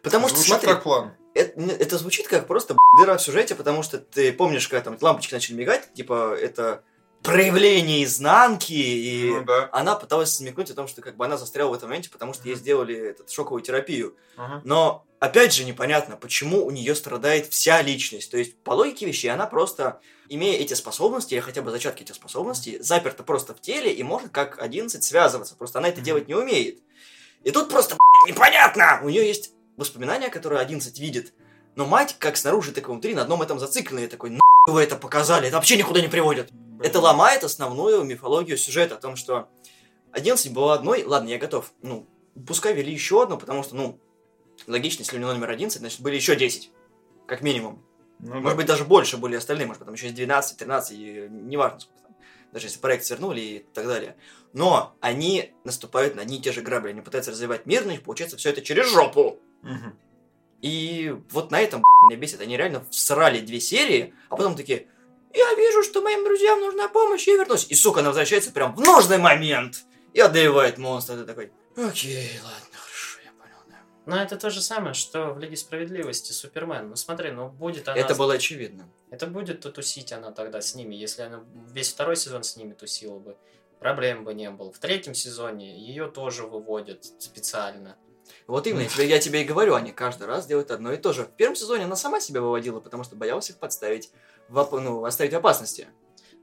Потому 0.02 0.26
что, 0.26 0.38
Звучит 0.38 0.54
смотри, 0.54 0.68
как 0.70 0.82
план. 0.82 1.12
это, 1.34 1.60
это 1.60 1.98
звучит 1.98 2.26
как 2.26 2.46
просто 2.46 2.74
дыра 2.98 3.16
в 3.16 3.22
сюжете, 3.22 3.54
потому 3.54 3.82
что 3.82 3.98
ты 3.98 4.32
помнишь, 4.32 4.66
когда 4.66 4.82
там 4.82 4.98
лампочки 5.00 5.34
начали 5.34 5.54
мигать, 5.54 5.92
типа, 5.92 6.34
это 6.34 6.82
проявление 7.22 8.04
изнанки, 8.04 8.72
и 8.72 9.30
Ну 9.30 9.44
да. 9.44 9.68
она 9.72 9.94
пыталась 9.94 10.34
смекнуть 10.34 10.70
о 10.70 10.74
том, 10.74 10.88
что 10.88 11.02
как 11.02 11.16
бы 11.16 11.24
она 11.24 11.36
застряла 11.36 11.70
в 11.70 11.74
этом 11.74 11.88
моменте, 11.88 12.10
потому 12.10 12.32
что 12.32 12.48
ей 12.48 12.54
сделали 12.56 12.96
этот, 12.96 13.30
шоковую 13.30 13.62
терапию. 13.62 14.16
Ага. 14.36 14.62
Но, 14.64 15.04
опять 15.18 15.52
же, 15.54 15.64
непонятно, 15.64 16.16
почему 16.16 16.64
у 16.64 16.70
нее 16.70 16.94
страдает 16.94 17.46
вся 17.48 17.82
личность. 17.82 18.30
То 18.30 18.38
есть, 18.38 18.56
по 18.56 18.72
логике 18.72 19.06
вещей, 19.06 19.28
она 19.28 19.46
просто, 19.46 20.00
имея 20.28 20.58
эти 20.58 20.74
способности, 20.74 21.34
или 21.34 21.40
хотя 21.40 21.62
бы 21.62 21.70
зачатки 21.70 22.02
этих 22.02 22.14
способностей, 22.14 22.78
заперта 22.80 23.22
просто 23.22 23.54
в 23.54 23.60
теле 23.60 23.92
и 23.92 24.02
может 24.02 24.30
как 24.30 24.60
11 24.62 25.02
связываться. 25.02 25.54
Просто 25.56 25.78
она 25.78 25.88
это 25.88 26.00
делать 26.00 26.26
не 26.26 26.34
умеет. 26.34 26.78
И 27.44 27.50
тут 27.50 27.68
просто 27.68 27.96
непонятно! 28.26 29.00
У 29.02 29.08
нее 29.08 29.26
есть 29.26 29.52
воспоминания, 29.76 30.28
которые 30.28 30.60
11 30.60 30.98
видит, 30.98 31.32
но 31.74 31.86
мать, 31.86 32.16
как 32.18 32.36
снаружи, 32.36 32.72
так 32.72 32.84
и 32.84 32.90
внутри, 32.90 33.14
на 33.14 33.22
одном 33.22 33.42
этом 33.42 33.58
зацикленная, 33.58 34.08
такой, 34.08 34.30
«Нахуй 34.30 34.74
вы 34.74 34.82
это 34.82 34.96
показали, 34.96 35.48
это 35.48 35.56
вообще 35.56 35.76
никуда 35.76 36.00
не 36.00 36.08
приводит. 36.08 36.50
Это 36.82 37.00
ломает 37.00 37.44
основную 37.44 38.02
мифологию 38.04 38.56
сюжета 38.56 38.96
о 38.96 38.98
том, 38.98 39.16
что 39.16 39.48
11 40.12 40.52
было 40.52 40.74
одной, 40.74 41.04
ладно, 41.04 41.28
я 41.28 41.38
готов. 41.38 41.72
Ну, 41.82 42.06
пускай 42.46 42.74
вели 42.74 42.92
еще 42.92 43.22
одну, 43.22 43.38
потому 43.38 43.62
что, 43.62 43.76
ну, 43.76 43.98
логично, 44.66 45.02
если 45.02 45.16
у 45.16 45.20
него 45.20 45.32
номер 45.32 45.50
11, 45.50 45.78
значит, 45.78 46.00
были 46.00 46.16
еще 46.16 46.36
10. 46.36 46.70
Как 47.26 47.42
минимум. 47.42 47.82
Ну 48.18 48.34
Может 48.34 48.50
да. 48.50 48.54
быть, 48.54 48.66
даже 48.66 48.84
больше 48.84 49.16
были 49.16 49.36
остальные, 49.36 49.66
может, 49.66 49.80
потом 49.80 49.94
еще 49.94 50.06
есть 50.06 50.16
12, 50.16 50.58
13, 50.58 50.98
и 50.98 51.28
неважно 51.30 51.80
сколько 51.80 52.02
там. 52.02 52.16
Даже 52.52 52.66
если 52.66 52.80
проект 52.80 53.04
свернули 53.04 53.40
и 53.40 53.66
так 53.72 53.86
далее. 53.86 54.16
Но 54.52 54.96
они 55.00 55.52
наступают 55.64 56.16
на 56.16 56.22
одни 56.22 56.38
и 56.38 56.40
те 56.42 56.52
же 56.52 56.60
грабли. 56.60 56.90
Они 56.90 57.00
пытаются 57.00 57.30
развивать 57.30 57.66
мир, 57.66 57.84
но 57.86 57.96
получается 57.96 58.36
все 58.36 58.50
это 58.50 58.60
через 58.62 58.88
жопу. 58.90 59.38
Мгм. 59.62 59.96
И 60.60 61.16
вот 61.30 61.50
на 61.50 61.60
этом 61.60 61.82
меня 62.08 62.18
бесит. 62.18 62.40
Они 62.40 62.56
реально 62.56 62.84
всрали 62.90 63.40
две 63.40 63.60
серии, 63.60 64.12
а 64.28 64.36
потом 64.36 64.56
такие, 64.56 64.88
я 65.32 65.54
вижу, 65.54 65.82
что 65.82 66.02
моим 66.02 66.24
друзьям 66.24 66.60
нужна 66.60 66.88
помощь, 66.88 67.26
я 67.26 67.36
вернусь. 67.36 67.66
И, 67.68 67.74
сука, 67.74 68.00
она 68.00 68.08
возвращается 68.08 68.52
прям 68.52 68.74
в 68.74 68.80
нужный 68.80 69.18
момент 69.18 69.84
и 70.12 70.20
одолевает 70.20 70.78
монстра. 70.78 71.16
Ты 71.16 71.24
такой, 71.24 71.52
окей, 71.76 72.30
ладно, 72.42 72.78
хорошо, 72.78 73.18
я 73.24 73.30
понял, 73.32 73.62
да. 73.68 73.76
Но 74.06 74.20
это 74.20 74.36
то 74.36 74.50
же 74.50 74.60
самое, 74.60 74.94
что 74.94 75.30
в 75.32 75.38
Лиге 75.38 75.56
Справедливости 75.56 76.32
Супермен. 76.32 76.88
Ну 76.88 76.96
смотри, 76.96 77.30
ну 77.30 77.48
будет 77.48 77.88
она... 77.88 77.98
Это 77.98 78.14
было 78.14 78.34
очевидно. 78.34 78.88
Это 79.10 79.26
будет 79.26 79.60
тусить 79.72 80.12
она 80.12 80.32
тогда 80.32 80.60
с 80.60 80.74
ними, 80.74 80.94
если 80.94 81.22
она 81.22 81.44
весь 81.72 81.92
второй 81.92 82.16
сезон 82.16 82.42
с 82.42 82.56
ними 82.56 82.72
тусила 82.72 83.18
бы. 83.18 83.36
Проблем 83.78 84.24
бы 84.24 84.34
не 84.34 84.50
было. 84.50 84.72
В 84.72 84.78
третьем 84.78 85.14
сезоне 85.14 85.78
ее 85.78 86.06
тоже 86.06 86.42
выводят 86.44 87.04
специально. 87.18 87.96
Вот 88.46 88.66
именно, 88.66 88.82
я 88.82 88.88
тебе, 88.88 89.08
я 89.08 89.18
тебе 89.18 89.42
и 89.42 89.44
говорю, 89.44 89.74
они 89.74 89.92
каждый 89.92 90.26
раз 90.26 90.46
делают 90.46 90.70
одно 90.70 90.92
и 90.92 90.96
то 90.96 91.12
же. 91.12 91.24
В 91.24 91.30
первом 91.30 91.56
сезоне 91.56 91.84
она 91.84 91.96
сама 91.96 92.20
себя 92.20 92.40
выводила, 92.40 92.80
потому 92.80 93.04
что 93.04 93.16
боялась 93.16 93.50
их 93.50 93.56
подставить, 93.56 94.10
в, 94.50 94.80
ну, 94.80 95.04
оставить 95.04 95.32
в 95.32 95.36
опасности. 95.36 95.88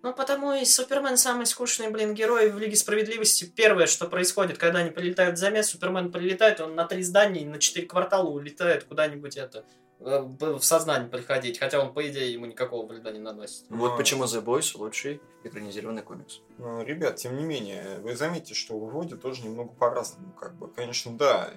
Ну, 0.03 0.13
потому 0.13 0.53
и 0.53 0.63
Супермен 0.63 1.17
самый 1.17 1.45
скучный, 1.45 1.89
блин, 1.89 2.13
герой 2.13 2.51
в 2.51 2.57
Лиге 2.59 2.75
Справедливости. 2.75 3.45
Первое, 3.45 3.87
что 3.87 4.07
происходит, 4.07 4.57
когда 4.57 4.79
они 4.79 4.91
прилетают 4.91 5.37
в 5.37 5.39
замес, 5.39 5.67
Супермен 5.67 6.11
прилетает, 6.11 6.61
он 6.61 6.75
на 6.75 6.85
три 6.85 7.01
здания, 7.03 7.45
на 7.45 7.59
четыре 7.59 7.87
квартала 7.87 8.29
улетает 8.29 8.83
куда-нибудь 8.83 9.37
это 9.37 9.65
э, 9.99 10.19
в 10.21 10.61
сознание 10.61 11.09
приходить, 11.09 11.57
хотя 11.59 11.81
он, 11.81 11.93
по 11.93 12.07
идее, 12.07 12.31
ему 12.31 12.45
никакого 12.45 12.85
вреда 12.85 13.11
не 13.11 13.19
наносит. 13.19 13.65
Вот 13.69 13.91
Но- 13.91 13.97
почему 13.97 14.25
The 14.25 14.43
Boys 14.43 14.77
лучший 14.77 15.19
экранизированный 15.43 16.03
комикс. 16.03 16.41
Ну, 16.59 16.83
ребят, 16.83 17.15
тем 17.15 17.35
не 17.35 17.43
менее, 17.43 17.99
вы 18.01 18.15
заметите, 18.15 18.53
что 18.53 18.77
выводят 18.77 19.21
тоже 19.21 19.43
немного 19.43 19.73
по-разному. 19.73 20.31
Как 20.39 20.55
бы, 20.55 20.67
конечно, 20.67 21.17
да, 21.17 21.51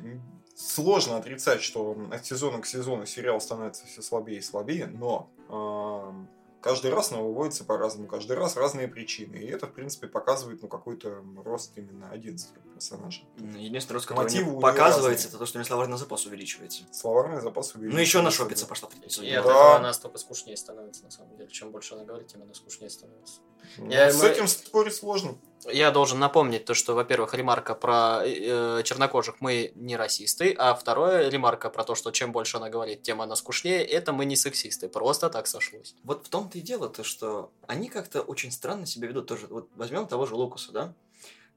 сложно 0.57 1.19
отрицать, 1.19 1.63
что 1.63 1.97
от 2.11 2.25
сезона 2.25 2.61
к 2.61 2.67
сезону 2.67 3.05
сериал 3.07 3.41
становится 3.41 3.87
все 3.87 4.01
слабее 4.03 4.39
и 4.39 4.43
слабее, 4.43 4.87
но 4.87 5.31
ам, 5.49 6.29
каждый 6.61 6.91
раз 6.93 7.13
он 7.13 7.21
выводится 7.23 7.65
по-разному, 7.65 8.09
каждый 8.09 8.37
раз 8.37 8.57
разные 8.57 8.89
причины. 8.89 9.37
И 9.37 9.47
это, 9.47 9.67
в 9.67 9.73
принципе, 9.73 10.07
показывает 10.07 10.63
ну, 10.63 10.69
какой-то 10.69 11.23
рост 11.45 11.73
именно 11.77 12.11
11 12.11 12.53
как 12.53 12.63
персонажа. 12.75 13.23
Единственный 13.39 13.95
рост, 13.97 14.07
который 14.07 14.25
Мотивы 14.25 14.53
не 14.55 14.61
показывается, 14.61 15.25
разные. 15.25 15.29
это 15.29 15.39
то, 15.39 15.47
что 15.47 15.59
у 15.59 15.61
него 15.61 15.67
словарный 15.67 15.99
запас 15.99 16.27
увеличивается. 16.27 16.85
Словарный 16.93 17.41
запас 17.41 17.75
Ну, 17.75 17.81
еще 17.83 17.89
увеличивается. 17.93 18.23
на 18.23 18.31
шопице 18.31 18.67
пошла. 18.67 18.89
в 18.89 18.93
третьем 18.93 19.09
И 19.09 19.13
сезоне. 19.13 19.39
от 19.39 19.45
Да. 19.45 19.51
этого 19.51 19.77
она 19.77 19.93
столько 19.93 20.19
скучнее 20.19 20.57
становится, 20.57 21.05
на 21.05 21.11
самом 21.11 21.37
деле. 21.37 21.49
Чем 21.51 21.71
больше 21.73 21.95
она 21.95 22.05
говорит, 22.05 22.29
тем 22.29 22.43
она 22.43 22.55
скучнее 22.55 22.91
становится. 22.91 23.41
Ну, 23.79 23.91
Я- 23.91 24.11
с 24.13 24.21
мы- 24.21 24.29
этим 24.29 24.49
спорить 24.49 24.95
сложно. 24.95 25.37
Я 25.67 25.91
должен 25.91 26.19
напомнить 26.19 26.65
то, 26.65 26.75
что, 26.75 26.95
во-первых, 26.95 27.35
ремарка 27.35 27.75
про 27.75 28.23
э, 28.25 28.83
чернокожих 28.83 29.41
мы 29.41 29.73
не 29.75 29.97
расисты, 29.97 30.55
а 30.57 30.75
второе 30.75 31.29
ремарка 31.29 31.69
про 31.69 31.85
то, 31.85 31.95
что 31.95 32.11
чем 32.11 32.33
больше 32.33 32.57
она 32.57 32.71
говорит, 32.71 33.03
тем 33.03 33.21
она 33.21 33.37
скучнее, 33.37 33.85
это 33.85 34.13
мы 34.13 34.25
не 34.25 34.37
сексисты, 34.37 34.89
просто 34.89 35.29
так 35.29 35.47
сошлось. 35.47 35.95
Вот 36.03 36.27
в 36.27 36.31
том-то 36.31 36.59
и 36.59 36.61
дело, 36.63 36.89
то, 36.89 37.05
что 37.05 37.51
они 37.67 37.89
как-то 37.89 38.23
очень 38.23 38.51
странно 38.51 38.87
себя 38.87 39.09
ведут 39.09 39.27
тоже. 39.27 39.49
Вот 39.49 39.69
возьмем 39.75 40.07
того 40.07 40.27
же 40.27 40.35
Лукаса, 40.35 40.73
да? 40.73 40.95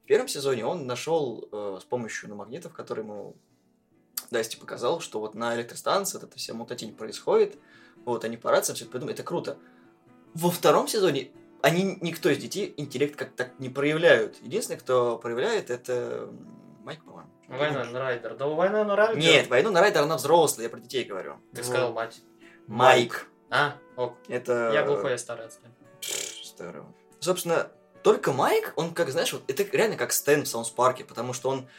В 0.03 0.05
первом 0.05 0.27
сезоне 0.27 0.65
он 0.65 0.85
нашел 0.85 1.47
э, 1.51 1.79
с 1.81 1.85
помощью 1.85 2.29
ну, 2.29 2.35
магнитов, 2.35 2.73
которые 2.73 3.05
ему 3.05 3.35
Дасти 4.31 4.57
показал, 4.57 4.99
что 4.99 5.21
вот 5.21 5.33
на 5.33 5.55
электростанции 5.55 6.17
вот 6.17 6.27
эта 6.27 6.37
вся 6.37 6.53
мутатень 6.53 6.93
происходит, 6.93 7.57
вот 8.03 8.25
они 8.25 8.35
по 8.35 8.51
рациям 8.51 8.75
все 8.75 8.83
это 8.83 8.91
придумали, 8.91 9.13
это 9.13 9.23
круто. 9.23 9.57
Во 10.33 10.49
втором 10.49 10.89
сезоне 10.89 11.31
они, 11.63 11.97
никто 12.01 12.29
из 12.29 12.39
детей 12.39 12.73
интеллект 12.75 13.15
как 13.15 13.31
так 13.31 13.57
не 13.57 13.69
проявляют. 13.69 14.35
Единственный, 14.41 14.75
кто 14.75 15.17
проявляет, 15.17 15.69
это 15.69 16.29
Майк, 16.83 17.01
по-моему. 17.05 17.29
Война 17.47 17.99
Райдер. 17.99 18.35
Да 18.35 18.47
у 18.47 18.55
Война 18.55 18.83
Райдер. 18.95 19.17
Нет, 19.17 19.47
войну 19.47 19.71
на 19.71 19.79
Райдер, 19.79 20.01
она 20.03 20.17
взрослая, 20.17 20.65
я 20.65 20.69
про 20.69 20.81
детей 20.81 21.05
говорю. 21.05 21.37
Ты 21.55 21.63
сказал 21.63 21.93
мать. 21.93 22.21
Майк. 22.67 23.27
А, 23.49 23.77
ок. 23.95 24.17
Это... 24.27 24.71
Я 24.73 24.83
глухой, 24.83 25.11
я 25.11 25.17
старый 25.17 25.45
отстань. 25.45 25.71
Старого. 26.01 26.93
Собственно, 27.21 27.71
только 28.03 28.33
Майк, 28.33 28.73
он 28.75 28.93
как, 28.93 29.09
знаешь, 29.11 29.31
вот 29.31 29.43
это 29.47 29.63
реально 29.75 29.95
как 29.95 30.11
Стэн 30.11 30.43
в 30.43 30.47
Саунс-парке, 30.49 31.05
потому 31.05 31.31
что 31.31 31.49
он 31.49 31.69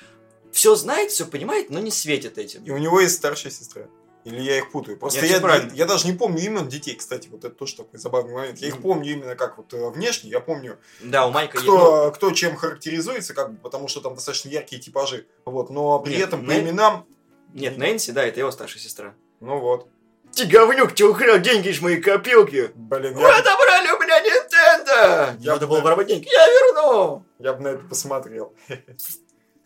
все 0.51 0.77
знает, 0.77 1.11
все 1.11 1.27
понимает, 1.27 1.69
но 1.69 1.79
не 1.79 1.91
светит 1.91 2.39
этим. 2.39 2.65
И 2.65 2.71
у 2.71 2.79
него 2.79 3.01
есть 3.01 3.17
старшая 3.17 3.53
сестра. 3.53 3.83
Или 4.25 4.41
я 4.41 4.59
их 4.59 4.71
путаю. 4.73 4.97
Просто 4.97 5.21
Нет, 5.21 5.31
я, 5.31 5.41
правильно. 5.41 5.71
я 5.75 5.85
даже 5.87 6.07
не 6.07 6.15
помню 6.15 6.41
имен 6.43 6.67
детей, 6.69 6.95
кстати. 6.97 7.29
Вот 7.29 7.45
это 7.45 7.55
тоже 7.55 7.77
такой 7.77 7.99
забавный 8.01 8.33
момент. 8.35 8.59
Я 8.59 8.69
их 8.69 8.81
помню 8.81 9.13
именно 9.13 9.37
как 9.37 9.59
вот 9.59 9.73
э, 9.75 9.91
внешне. 9.91 10.31
Я 10.31 10.41
помню, 10.41 10.79
Да, 11.03 11.27
у 11.27 11.31
Майка 11.31 11.59
есть... 11.59 11.65
кто, 11.69 12.11
кто 12.11 12.31
чем 12.33 12.57
характеризуется, 12.57 13.35
как 13.35 13.53
бы, 13.53 13.59
потому 13.59 13.87
что 13.89 14.01
там 14.01 14.15
достаточно 14.15 14.49
яркие 14.49 14.81
типажи. 14.81 15.27
Вот, 15.45 15.69
но 15.71 15.99
при 16.01 16.13
Нет, 16.17 16.29
этом 16.29 16.47
по 16.47 16.59
именам, 16.59 17.07
ну, 17.53 17.61
Нет, 17.61 17.77
Нэнси, 17.77 18.13
да, 18.13 18.25
это 18.25 18.41
его 18.41 18.51
старшая 18.51 18.83
сестра. 18.83 19.15
ну 19.41 19.59
вот. 19.61 19.89
Ты 20.33 20.47
говнюк, 20.47 20.93
ты 20.95 21.05
украл 21.05 21.39
деньги 21.39 21.69
из 21.69 21.81
моей 21.81 22.01
копилки. 22.01 22.71
Блин, 22.75 23.15
Вы 23.15 23.21
я, 23.21 23.39
отобрали 23.39 23.89
у 23.93 24.01
меня 24.03 24.21
Nintendo! 24.21 25.37
Я 25.39 25.53
Надо 25.53 25.67
бы- 25.69 25.75
было 25.77 25.81
воровать 25.83 26.09
деньги. 26.09 26.27
Я 26.29 26.47
верну! 26.49 27.25
я 27.39 27.53
бы 27.53 27.63
на 27.63 27.69
это 27.69 27.85
посмотрел. 27.85 28.53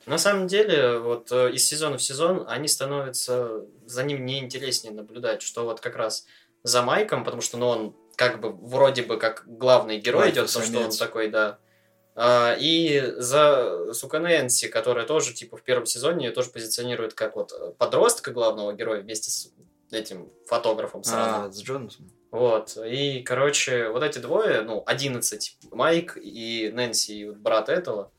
На 0.09 0.17
самом 0.17 0.47
деле, 0.47 0.99
вот 0.99 1.31
э, 1.33 1.53
из 1.53 1.67
сезона 1.67 1.99
в 1.99 2.03
сезон 2.03 2.45
они 2.49 2.67
становятся, 2.67 3.67
за 3.85 4.03
ним 4.05 4.25
неинтереснее 4.25 4.95
наблюдать, 4.95 5.43
что 5.43 5.65
вот 5.65 5.81
как 5.81 5.97
раз 5.97 6.25
за 6.63 6.83
Майком, 6.83 7.25
потому 7.25 7.43
что, 7.43 7.59
ну, 7.59 7.69
он 7.69 7.97
как 8.17 8.41
бы 8.41 8.51
вроде 8.51 9.03
бы 9.03 9.19
как 9.19 9.45
главный 9.47 9.99
герой 9.99 10.23
Майк 10.23 10.35
идет, 10.35 10.47
потому 10.47 10.65
что 10.65 10.81
он 10.81 10.91
такой, 10.91 11.29
да. 11.29 11.59
А, 12.15 12.57
и 12.59 13.13
за 13.19 13.93
сука 13.93 14.19
Нэнси, 14.19 14.69
которая 14.69 15.07
тоже, 15.07 15.35
типа, 15.35 15.59
в 15.59 15.63
первом 15.63 15.85
сезоне 15.85 16.27
ее 16.27 16.33
тоже 16.33 16.51
позиционирует 16.51 17.13
как 17.13 17.37
вот 17.37 17.53
э, 17.53 17.73
подростка 17.77 18.31
главного 18.31 18.73
героя 18.73 19.03
вместе 19.03 19.31
с 19.31 19.53
этим 19.91 20.33
фотографом 20.47 21.05
сраным. 21.05 21.49
А, 21.49 21.53
с 21.53 21.63
Джонсом. 21.63 22.11
Вот. 22.31 22.79
И, 22.83 23.23
короче, 23.23 23.91
вот 23.91 24.03
эти 24.03 24.19
двое, 24.19 24.63
ну, 24.63 24.83
11, 24.87 25.59
Майк 25.71 26.17
и 26.17 26.71
Нэнси, 26.75 27.13
и 27.13 27.25
вот 27.27 27.37
брат 27.37 27.69
этого, 27.69 28.11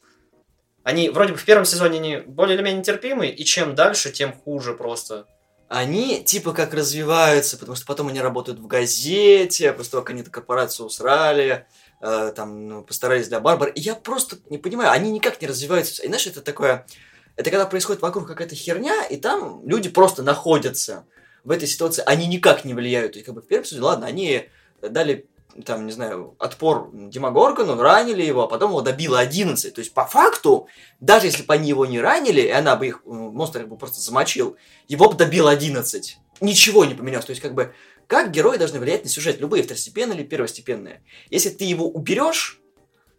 они 0.90 1.10
вроде 1.10 1.34
бы 1.34 1.38
в 1.38 1.46
первом 1.46 1.66
сезоне 1.66 2.00
они 2.00 2.18
более 2.18 2.56
или 2.56 2.64
менее 2.64 2.84
терпимы, 2.84 3.28
и 3.28 3.46
чем 3.46 3.76
дальше, 3.76 4.12
тем 4.12 4.34
хуже 4.34 4.74
просто. 4.74 5.28
Они 5.68 6.24
типа 6.24 6.52
как 6.52 6.74
развиваются, 6.74 7.58
потому 7.58 7.76
что 7.76 7.86
потом 7.86 8.08
они 8.08 8.20
работают 8.20 8.60
в 8.60 8.66
газете, 8.66 9.72
после 9.72 9.92
того, 9.92 10.04
как 10.04 10.12
они 10.12 10.22
эту 10.22 10.32
корпорацию 10.32 10.88
усрали, 10.88 11.68
э, 12.02 12.34
там 12.36 12.68
ну, 12.68 12.84
постарались 12.84 13.28
для 13.28 13.40
Барбары. 13.40 13.72
И 13.74 13.80
я 13.80 13.94
просто 13.94 14.38
не 14.50 14.58
понимаю, 14.58 14.90
они 14.92 15.12
никак 15.12 15.40
не 15.42 15.48
развиваются. 15.48 16.02
И 16.02 16.08
знаешь, 16.08 16.26
это 16.26 16.42
такое... 16.42 16.88
Это 17.36 17.52
когда 17.52 17.68
происходит 17.68 18.02
вокруг 18.02 18.28
какая-то 18.28 18.56
херня, 18.56 19.06
и 19.06 19.16
там 19.16 19.62
люди 19.66 19.90
просто 19.90 20.24
находятся 20.24 21.06
в 21.44 21.52
этой 21.52 21.68
ситуации, 21.68 22.04
они 22.06 22.26
никак 22.26 22.66
не 22.66 22.74
влияют. 22.74 23.14
То 23.14 23.20
есть, 23.20 23.28
как 23.28 23.36
бы 23.36 23.42
в 23.42 23.48
первом 23.48 23.66
сезоне, 23.66 23.86
ладно, 23.86 24.08
они 24.08 24.50
дали 24.82 25.30
там, 25.66 25.86
не 25.86 25.92
знаю, 25.92 26.36
отпор 26.38 26.90
Демогоргону, 26.94 27.82
ранили 27.82 28.24
его, 28.24 28.44
а 28.44 28.48
потом 28.48 28.72
его 28.72 28.82
добило 28.82 29.20
11. 29.20 29.74
То 29.74 29.80
есть, 29.80 29.94
по 29.94 30.06
факту, 30.06 30.68
даже 31.00 31.26
если 31.28 31.44
бы 31.44 31.54
они 31.54 31.70
его 31.70 31.86
не 31.86 32.00
ранили, 32.00 32.42
и 32.42 32.50
она 32.50 32.76
бы 32.76 32.88
их, 32.88 33.06
монстр 33.06 33.62
их 33.62 33.68
бы 33.68 33.78
просто 33.78 34.00
замочил, 34.00 34.58
его 34.88 35.10
бы 35.10 35.16
добило 35.16 35.50
11. 35.52 36.18
Ничего 36.42 36.86
не 36.86 36.94
поменялось. 36.94 37.26
То 37.26 37.32
есть, 37.32 37.42
как 37.42 37.56
бы, 37.56 37.74
как 38.08 38.32
герои 38.32 38.58
должны 38.58 38.80
влиять 38.80 39.04
на 39.04 39.10
сюжет, 39.10 39.40
любые, 39.40 39.64
второстепенные 39.64 40.20
или 40.20 40.26
первостепенные. 40.26 41.04
Если 41.30 41.50
ты 41.50 41.66
его 41.66 41.88
уберешь, 41.90 42.62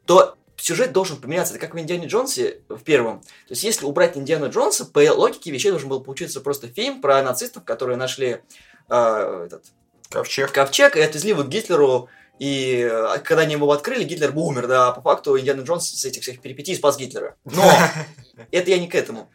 то 0.06 0.36
сюжет 0.56 0.92
должен 0.92 1.20
поменяться. 1.20 1.54
Это 1.54 1.60
как 1.60 1.74
в 1.74 1.78
Индиане 1.78 2.06
Джонсе 2.06 2.62
в 2.68 2.80
первом. 2.82 3.20
То 3.22 3.50
есть, 3.50 3.64
если 3.64 3.86
убрать 3.86 4.16
Индиану 4.16 4.50
Джонса, 4.50 4.86
по 4.86 5.00
логике 5.12 5.50
вещей 5.50 5.70
должен 5.70 5.88
был 5.88 6.00
получиться 6.00 6.40
просто 6.40 6.68
фильм 6.68 7.00
про 7.00 7.22
нацистов, 7.22 7.64
которые 7.64 7.96
нашли 7.96 8.42
э, 8.88 9.46
этот, 9.46 9.64
Ковчег. 10.10 10.50
ковчег 10.50 10.96
и 10.96 11.00
отвезли 11.00 11.30
его 11.30 11.44
к 11.44 11.48
Гитлеру, 11.48 12.08
и 12.40 12.88
э, 12.90 13.18
когда 13.22 13.42
они 13.42 13.52
его 13.52 13.70
открыли, 13.70 14.02
Гитлер 14.02 14.32
бы 14.32 14.40
умер, 14.40 14.66
да, 14.66 14.88
а 14.88 14.92
по 14.92 15.02
факту 15.02 15.38
Индиана 15.38 15.60
Джонс 15.60 15.90
с 15.90 16.04
этих 16.06 16.22
всех 16.22 16.40
перипетий 16.40 16.74
спас 16.74 16.96
Гитлера. 16.96 17.36
Но 17.44 17.62
это 18.50 18.70
я 18.70 18.78
не 18.78 18.88
к 18.88 18.94
этому. 18.94 19.28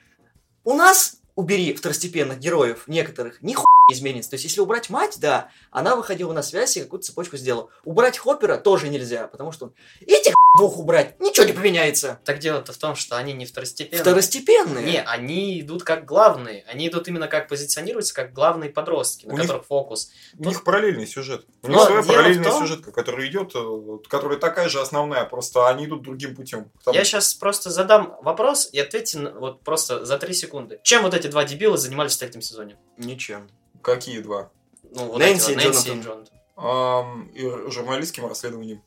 У 0.64 0.74
нас 0.74 1.20
убери 1.36 1.76
второстепенных 1.76 2.40
героев 2.40 2.88
некоторых, 2.88 3.44
ни 3.44 3.54
хуй 3.54 3.66
не 3.90 3.96
изменится. 3.96 4.32
То 4.32 4.36
есть, 4.36 4.46
если 4.46 4.60
убрать 4.60 4.90
мать, 4.90 5.20
да, 5.20 5.50
она 5.70 5.96
выходила 5.96 6.34
на 6.34 6.42
связь 6.42 6.78
и 6.78 6.82
какую-то 6.82 7.06
цепочку 7.06 7.38
сделала. 7.38 7.70
Убрать 7.84 8.18
Хоппера 8.18 8.58
тоже 8.58 8.90
нельзя, 8.90 9.28
потому 9.28 9.52
что 9.52 9.74
этих 10.02 10.34
двух 10.58 10.78
убрать, 10.80 11.20
ничего 11.20 11.46
не 11.46 11.54
поменяется. 11.54 12.20
Так 12.26 12.40
дело-то 12.40 12.74
в 12.74 12.78
том, 12.78 12.96
что 12.96 13.18
они 13.18 13.34
не 13.34 13.46
второстепенные. 13.46 14.02
Второстепенные. 14.02 14.84
Не, 14.86 15.02
они 15.04 15.60
идут 15.62 15.84
как 15.84 16.06
главные. 16.06 16.64
Они 16.68 16.88
идут 16.88 17.08
именно 17.08 17.28
как 17.28 17.48
позиционируются, 17.48 18.14
как 18.14 18.34
главные 18.34 18.70
подростки, 18.70 19.26
на 19.26 19.34
У 19.34 19.38
них- 19.38 19.48
которых 19.48 19.66
фокус. 19.68 20.12
У 20.38 20.46
них 20.48 20.64
параллельный 20.64 21.08
сюжет. 21.08 21.46
У 21.62 21.68
Но 21.68 21.74
них 21.80 21.84
своя 21.88 22.04
параллельная 22.04 22.50
том- 22.52 22.62
сюжетка, 22.62 22.92
которая 22.92 23.28
идет, 23.28 23.52
э, 23.56 23.98
которая 24.10 24.38
такая 24.40 24.70
же 24.70 24.82
основная, 24.82 25.26
просто 25.26 25.68
они 25.68 25.86
идут 25.86 26.04
другим 26.04 26.36
путем. 26.36 26.72
Потому- 26.80 26.96
Я 26.98 27.04
сейчас 27.06 27.34
просто 27.34 27.70
задам 27.70 28.18
вопрос 28.22 28.70
и 28.72 28.80
ответьте 28.80 29.30
вот 29.30 29.62
просто 29.64 30.06
за 30.06 30.18
три 30.18 30.34
секунды. 30.34 30.80
Чем 30.84 31.04
вот 31.04 31.14
эти 31.14 31.28
два 31.28 31.44
дебила 31.44 31.78
занимались 31.78 32.16
в 32.16 32.20
третьем 32.20 32.42
сезоне? 32.42 32.78
Ничем. 32.98 33.50
Какие 33.82 34.20
два? 34.20 34.50
Ну, 34.92 35.06
вот 35.08 35.20
Нэнси 35.20 35.52
эти 35.52 35.56
вот, 35.56 35.62
и 35.62 35.68
Нэнси 35.68 35.88
и 35.90 36.02
Джонатан. 36.02 36.28
Ам, 36.58 37.28
и 37.34 37.42
журналистским 37.70 38.26
расследованием. 38.28 38.82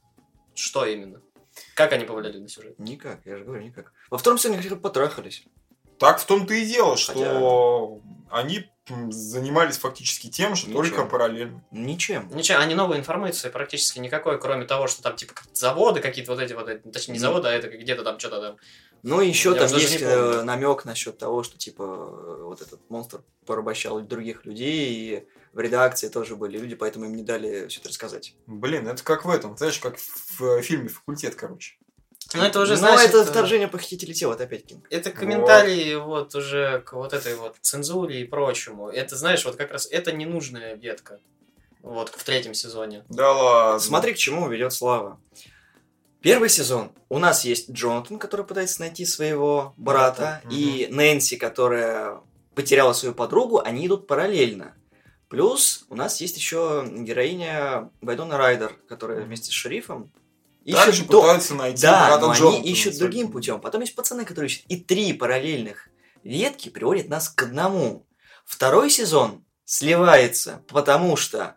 Что 0.54 0.84
именно? 0.86 1.20
Как 1.78 1.92
они 1.92 2.04
повлияли 2.04 2.38
на 2.38 2.48
сюжет? 2.48 2.76
Никак, 2.80 3.20
я 3.24 3.36
же 3.36 3.44
говорю, 3.44 3.62
никак. 3.62 3.92
Во 4.10 4.18
втором 4.18 4.36
сезоне 4.36 4.60
хотя 4.60 4.74
бы 4.74 4.80
потрахались. 4.80 5.44
Так 5.96 6.18
в 6.18 6.26
том-то 6.26 6.52
и 6.52 6.66
дело, 6.66 6.96
что 6.96 8.00
они 8.30 8.68
м, 8.88 9.12
занимались 9.12 9.78
фактически 9.78 10.28
тем 10.28 10.56
же, 10.56 10.66
Ничем. 10.66 10.74
только 10.74 11.04
параллельно. 11.04 11.62
Ничем. 11.70 12.28
Ничего, 12.34 12.58
они 12.58 12.74
новой 12.74 12.98
информации 12.98 13.48
практически 13.48 14.00
никакой, 14.00 14.40
кроме 14.40 14.64
того, 14.64 14.88
что 14.88 15.02
там 15.04 15.14
типа 15.14 15.34
заводы 15.52 16.00
какие-то 16.00 16.32
вот 16.32 16.40
эти 16.40 16.52
вот, 16.52 16.68
э, 16.68 16.78
точнее 16.78 17.12
не 17.14 17.20
заводы, 17.20 17.46
а 17.46 17.52
это 17.52 17.68
где-то 17.68 18.02
там 18.02 18.18
что-то 18.18 18.40
там. 18.40 18.56
Ну, 19.04 19.20
еще 19.20 19.50
Я 19.50 19.68
там 19.68 19.78
есть 19.78 20.00
помню. 20.00 20.42
намек 20.42 20.84
насчет 20.84 21.16
того, 21.16 21.44
что 21.44 21.58
типа 21.58 21.82
э, 21.82 22.42
вот 22.42 22.60
этот 22.60 22.80
монстр 22.90 23.22
порабощал 23.46 24.00
других 24.00 24.44
людей, 24.46 24.90
и 24.90 25.28
в 25.52 25.60
редакции 25.60 26.08
тоже 26.08 26.36
были 26.36 26.58
люди, 26.58 26.74
поэтому 26.74 27.06
им 27.06 27.14
не 27.16 27.22
дали 27.22 27.68
все 27.68 27.80
это 27.80 27.88
рассказать. 27.88 28.34
Блин, 28.46 28.86
это 28.88 29.02
как 29.02 29.24
в 29.24 29.30
этом, 29.30 29.56
знаешь, 29.56 29.78
как 29.78 29.98
в 29.98 30.42
э, 30.42 30.62
фильме 30.62 30.88
«Факультет», 30.88 31.34
короче. 31.34 31.76
Ну 32.34 32.42
это 32.42 32.60
уже, 32.60 32.72
Но 32.72 32.78
знаешь, 32.78 33.08
это 33.08 33.18
это- 33.18 33.30
вторжение 33.30 33.68
похитителей 33.68 34.12
тела, 34.12 34.34
это 34.34 34.44
опять 34.44 34.66
Кинг. 34.66 34.86
Это 34.90 35.10
комментарии 35.10 35.94
вот 35.94 36.34
уже 36.34 36.80
к 36.82 36.92
вот 36.92 37.14
этой 37.14 37.34
вот 37.36 37.56
цензуре 37.62 38.20
и 38.20 38.24
прочему. 38.24 38.88
Это, 38.90 39.16
знаешь, 39.16 39.44
вот 39.46 39.56
как 39.56 39.72
раз 39.72 39.88
это 39.90 40.12
ненужная 40.12 40.74
ветка. 40.74 41.20
Вот, 41.80 42.10
в 42.10 42.22
третьем 42.24 42.52
сезоне. 42.54 43.04
Да 43.08 43.32
ладно. 43.32 43.80
Смотри, 43.80 44.12
к 44.12 44.18
чему 44.18 44.48
ведет 44.48 44.72
Слава. 44.74 45.18
Первый 46.20 46.48
сезон. 46.48 46.92
У 47.08 47.18
нас 47.18 47.44
есть 47.44 47.70
Джонатан, 47.70 48.18
который 48.18 48.44
пытается 48.44 48.80
найти 48.80 49.06
своего 49.06 49.72
брата, 49.76 50.40
Брата, 50.42 50.54
и 50.54 50.88
Нэнси, 50.90 51.36
которая 51.36 52.20
потеряла 52.54 52.92
свою 52.92 53.14
подругу, 53.14 53.60
они 53.60 53.86
идут 53.86 54.06
параллельно. 54.08 54.74
Плюс 55.28 55.84
у 55.90 55.94
нас 55.94 56.20
есть 56.20 56.36
еще 56.36 56.86
героиня 56.90 57.90
Вайдона 58.00 58.38
Райдер, 58.38 58.72
которая 58.88 59.20
вместе 59.22 59.50
с 59.50 59.54
шерифом 59.54 60.10
Также 60.66 60.90
ищет 60.92 61.06
до- 61.08 61.20
пытаются 61.22 61.54
найти 61.54 61.82
Да, 61.82 62.06
брата 62.08 62.26
но 62.26 62.32
Джонатана, 62.32 62.56
они 62.62 62.70
ищут 62.70 62.92
кстати. 62.92 62.98
другим 63.00 63.30
путем. 63.30 63.60
Потом 63.60 63.82
есть 63.82 63.94
пацаны, 63.94 64.24
которые 64.24 64.48
ищут. 64.50 64.64
И 64.68 64.76
три 64.76 65.12
параллельных 65.12 65.88
ветки 66.24 66.70
приводят 66.70 67.08
нас 67.08 67.28
к 67.28 67.42
одному. 67.42 68.06
Второй 68.46 68.88
сезон 68.90 69.44
сливается, 69.66 70.62
потому 70.68 71.16
что 71.16 71.56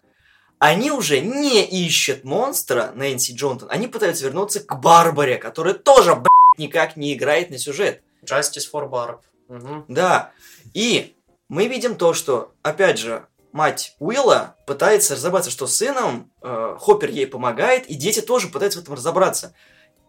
они 0.59 0.91
уже 0.91 1.21
не 1.21 1.63
ищут 1.65 2.23
монстра 2.25 2.91
Нэнси 2.93 3.33
Джонтон. 3.33 3.69
Они 3.71 3.87
пытаются 3.87 4.25
вернуться 4.25 4.59
к 4.59 4.79
Барбаре, 4.79 5.37
которая 5.37 5.73
тоже, 5.73 6.13
блядь, 6.15 6.59
никак 6.59 6.97
не 6.97 7.13
играет 7.13 7.49
на 7.49 7.57
сюжет. 7.57 8.03
Justice 8.23 8.65
for 8.71 8.89
Barb. 8.89 9.21
Мгм. 9.47 9.85
Да. 9.87 10.31
И 10.73 11.15
мы 11.49 11.67
видим 11.67 11.95
то, 11.95 12.13
что, 12.13 12.53
опять 12.61 12.99
же, 12.99 13.25
мать 13.53 13.95
Уилла 13.99 14.55
пытается 14.65 15.15
разобраться, 15.15 15.51
что 15.51 15.67
с 15.67 15.75
сыном 15.75 16.31
э, 16.41 16.77
Хоппер 16.79 17.09
ей 17.09 17.27
помогает, 17.27 17.87
и 17.87 17.95
дети 17.95 18.21
тоже 18.21 18.47
пытаются 18.47 18.79
в 18.79 18.83
этом 18.83 18.95
разобраться. 18.95 19.53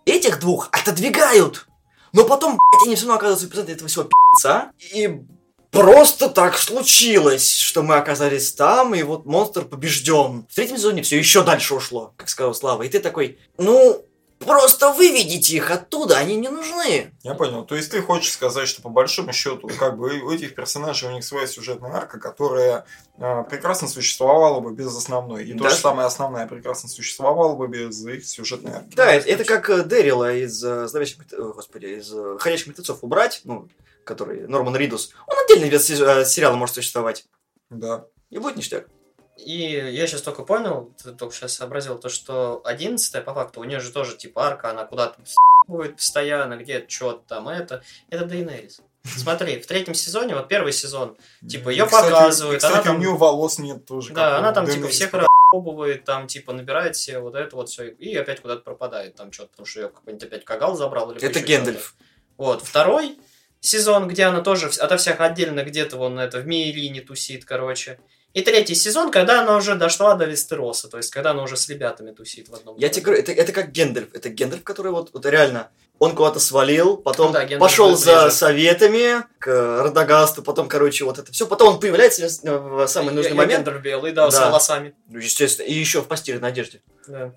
Этих 0.04 0.40
двух 0.40 0.68
отодвигают, 0.72 1.66
но 2.12 2.24
потом, 2.24 2.58
блядь, 2.70 2.86
они 2.86 2.96
все 2.96 3.06
равно 3.06 3.16
оказываются 3.16 3.46
в 3.46 3.68
этого 3.68 3.88
всего 3.88 4.04
пи***ца, 4.04 4.72
и 4.94 5.22
просто 5.70 6.28
так 6.28 6.58
случилось, 6.58 7.50
что 7.56 7.82
мы 7.82 7.96
оказались 7.96 8.52
там, 8.52 8.94
и 8.94 9.02
вот 9.02 9.26
монстр 9.26 9.64
побежден. 9.64 10.46
В 10.50 10.54
третьем 10.54 10.76
сезоне 10.76 11.02
все 11.02 11.18
еще 11.18 11.42
дальше 11.42 11.74
ушло, 11.74 12.14
как 12.16 12.28
сказал 12.28 12.54
Слава, 12.54 12.82
и 12.82 12.88
ты 12.88 13.00
такой, 13.00 13.38
ну, 13.58 14.04
просто 14.44 14.92
выведите 14.92 15.56
их 15.56 15.70
оттуда, 15.70 16.16
они 16.18 16.36
не 16.36 16.48
нужны. 16.48 17.12
Я 17.22 17.34
понял. 17.34 17.64
То 17.64 17.74
есть 17.76 17.90
ты 17.90 18.02
хочешь 18.02 18.32
сказать, 18.32 18.68
что 18.68 18.82
по 18.82 18.88
большому 18.88 19.32
счету, 19.32 19.68
как 19.78 19.96
бы 19.98 20.20
у 20.20 20.30
этих 20.30 20.54
персонажей 20.54 21.08
у 21.08 21.12
них 21.12 21.24
своя 21.24 21.46
сюжетная 21.46 21.92
арка, 21.92 22.18
которая 22.18 22.84
э, 23.18 23.44
прекрасно 23.48 23.88
существовала 23.88 24.60
бы 24.60 24.72
без 24.72 24.96
основной. 24.96 25.44
И 25.44 25.52
то 25.54 25.64
Да. 25.64 25.70
же 25.70 25.76
самое 25.76 26.06
основная 26.06 26.46
прекрасно 26.46 26.88
существовала 26.88 27.54
бы 27.54 27.68
без 27.68 28.04
их 28.06 28.26
сюжетной 28.26 28.72
арки. 28.72 28.94
Да, 28.94 29.12
это, 29.12 29.28
это 29.28 29.44
как 29.44 29.68
э, 29.70 29.82
Дэрила 29.82 30.32
из 30.34 30.62
э, 30.64 30.86
«Зловещих 30.88 31.18
э, 31.32 31.36
господи, 31.54 31.86
из 31.86 32.12
«Ходячих 32.40 32.66
мертвецов» 32.68 32.98
убрать, 33.02 33.40
ну, 33.44 33.68
который 34.04 34.46
Норман 34.48 34.76
Ридус. 34.76 35.12
Он 35.26 35.36
отдельно 35.44 35.70
без 35.70 35.86
се- 35.86 36.24
сериала 36.24 36.56
может 36.56 36.74
существовать. 36.74 37.24
Да. 37.70 38.06
И 38.30 38.38
будет 38.38 38.56
ништяк. 38.56 38.86
И 39.36 39.72
я 39.72 40.06
сейчас 40.06 40.22
только 40.22 40.44
понял, 40.44 40.92
ты 41.02 41.12
только 41.12 41.34
сейчас 41.34 41.54
сообразил, 41.54 41.98
то, 41.98 42.08
что 42.08 42.60
11 42.64 43.24
по 43.24 43.34
факту, 43.34 43.60
у 43.60 43.64
нее 43.64 43.80
же 43.80 43.90
тоже 43.90 44.16
типа 44.16 44.46
арка, 44.46 44.70
она 44.70 44.84
куда-то 44.84 45.18
будет 45.66 45.96
постоянно, 45.96 46.56
где-то 46.56 46.90
что-то 46.90 47.22
там 47.26 47.48
это. 47.48 47.82
Это 48.10 48.24
Дейнерис. 48.24 48.80
Смотри, 49.04 49.60
в 49.60 49.66
третьем 49.66 49.94
сезоне, 49.94 50.34
вот 50.34 50.48
первый 50.48 50.72
сезон, 50.72 51.16
Типа, 51.48 51.70
кстати, 51.70 51.88
показывают, 51.90 52.58
Кстати, 52.58 52.74
она 52.74 52.82
там- 52.82 52.96
у 52.96 52.98
нее 52.98 53.16
волос 53.16 53.58
нет 53.58 53.84
тоже. 53.84 54.12
Да, 54.12 54.38
она 54.38 54.52
там 54.52 54.66
типа 54.66 54.88
всех 54.88 55.12
расъебывает, 55.12 56.04
там 56.04 56.28
типа 56.28 56.52
набирает 56.52 56.96
себе 56.96 57.18
вот 57.18 57.34
это 57.34 57.56
вот 57.56 57.68
все, 57.68 57.88
и 57.88 58.14
опять 58.14 58.40
куда-то 58.40 58.62
пропадает 58.62 59.16
там 59.16 59.32
что-то, 59.32 59.50
потому 59.50 59.66
что 59.66 59.80
ее 59.80 59.88
какой-нибудь 59.88 60.24
опять 60.24 60.44
кхал 60.44 60.76
забрал 60.76 61.10
или 61.10 61.22
Это 61.22 61.40
Гендальф. 61.40 61.96
Вот, 62.36 62.62
второй 62.62 63.18
сезон, 63.60 64.06
где 64.08 64.24
она 64.24 64.40
тоже 64.40 64.68
ото 64.68 64.96
всех 64.96 65.20
отдельно 65.20 65.64
где-то 65.64 65.96
вон 65.96 66.18
это 66.18 66.38
в 66.40 66.46
Миэрине 66.46 67.00
тусит, 67.00 67.44
короче. 67.44 67.98
И 68.34 68.40
третий 68.40 68.74
сезон, 68.74 69.10
когда 69.10 69.42
она 69.42 69.56
уже 69.56 69.74
дошла 69.74 70.14
до 70.14 70.24
Вестероса, 70.24 70.88
то 70.88 70.96
есть 70.96 71.10
когда 71.10 71.32
она 71.32 71.42
уже 71.42 71.56
с 71.56 71.68
ребятами 71.68 72.12
тусит 72.12 72.48
в 72.48 72.54
одном. 72.54 72.76
Я 72.78 72.88
тебе 72.88 73.02
говорю, 73.04 73.20
это, 73.22 73.32
это 73.32 73.52
как 73.52 73.72
Гендальф. 73.72 74.08
Это 74.14 74.30
Гендальф, 74.30 74.64
который 74.64 74.90
вот, 74.92 75.10
вот 75.12 75.26
реально, 75.26 75.70
он 75.98 76.14
куда-то 76.16 76.40
свалил, 76.40 76.96
потом 76.96 77.26
Ну 77.28 77.32
да, 77.34 77.42
Гендальф 77.44 77.60
пошел 77.60 77.94
за 77.94 78.22
ближе. 78.22 78.30
советами 78.36 79.24
к 79.38 79.46
Радагасту, 79.82 80.42
потом, 80.42 80.66
короче, 80.68 81.04
вот 81.04 81.18
это 81.18 81.30
все. 81.30 81.46
Потом 81.46 81.74
он 81.74 81.80
появляется 81.80 82.26
в 82.42 82.86
самый 82.86 83.12
нужный 83.12 83.24
Я- 83.24 83.28
я 83.30 83.34
момент. 83.34 83.66
Гендальф 83.66 83.82
белый, 83.82 84.12
да, 84.12 84.30
с 84.30 84.34
Да. 84.34 84.46
волосами. 84.46 84.94
Ну, 85.10 85.18
естественно, 85.18 85.66
и 85.66 85.74
еще 85.74 86.00
в 86.00 86.06
постельной 86.08 86.48
одежде. 86.48 86.80
Да. 87.06 87.34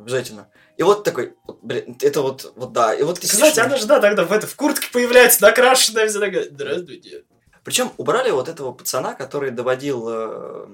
Обязательно. 0.00 0.48
И 0.78 0.82
вот 0.82 1.04
такой, 1.04 1.34
блин, 1.62 1.96
это 2.00 2.22
вот, 2.22 2.52
вот 2.56 2.72
да. 2.72 2.94
И 2.94 3.02
вот 3.02 3.18
ты 3.20 3.26
Кстати, 3.26 3.50
сидишь, 3.50 3.64
она 3.64 3.76
же, 3.76 3.86
да, 3.86 4.00
тогда 4.00 4.24
в, 4.24 4.32
это, 4.32 4.46
в 4.46 4.54
куртке 4.54 4.88
появляется, 4.92 5.42
накрашенная, 5.42 6.08
вся 6.08 6.20
такая, 6.20 6.44
здравствуйте. 6.44 7.24
Причем 7.68 7.92
убрали 7.98 8.30
вот 8.30 8.48
этого 8.48 8.72
пацана, 8.72 9.12
который 9.12 9.50
доводил 9.50 10.06
э, 10.08 10.66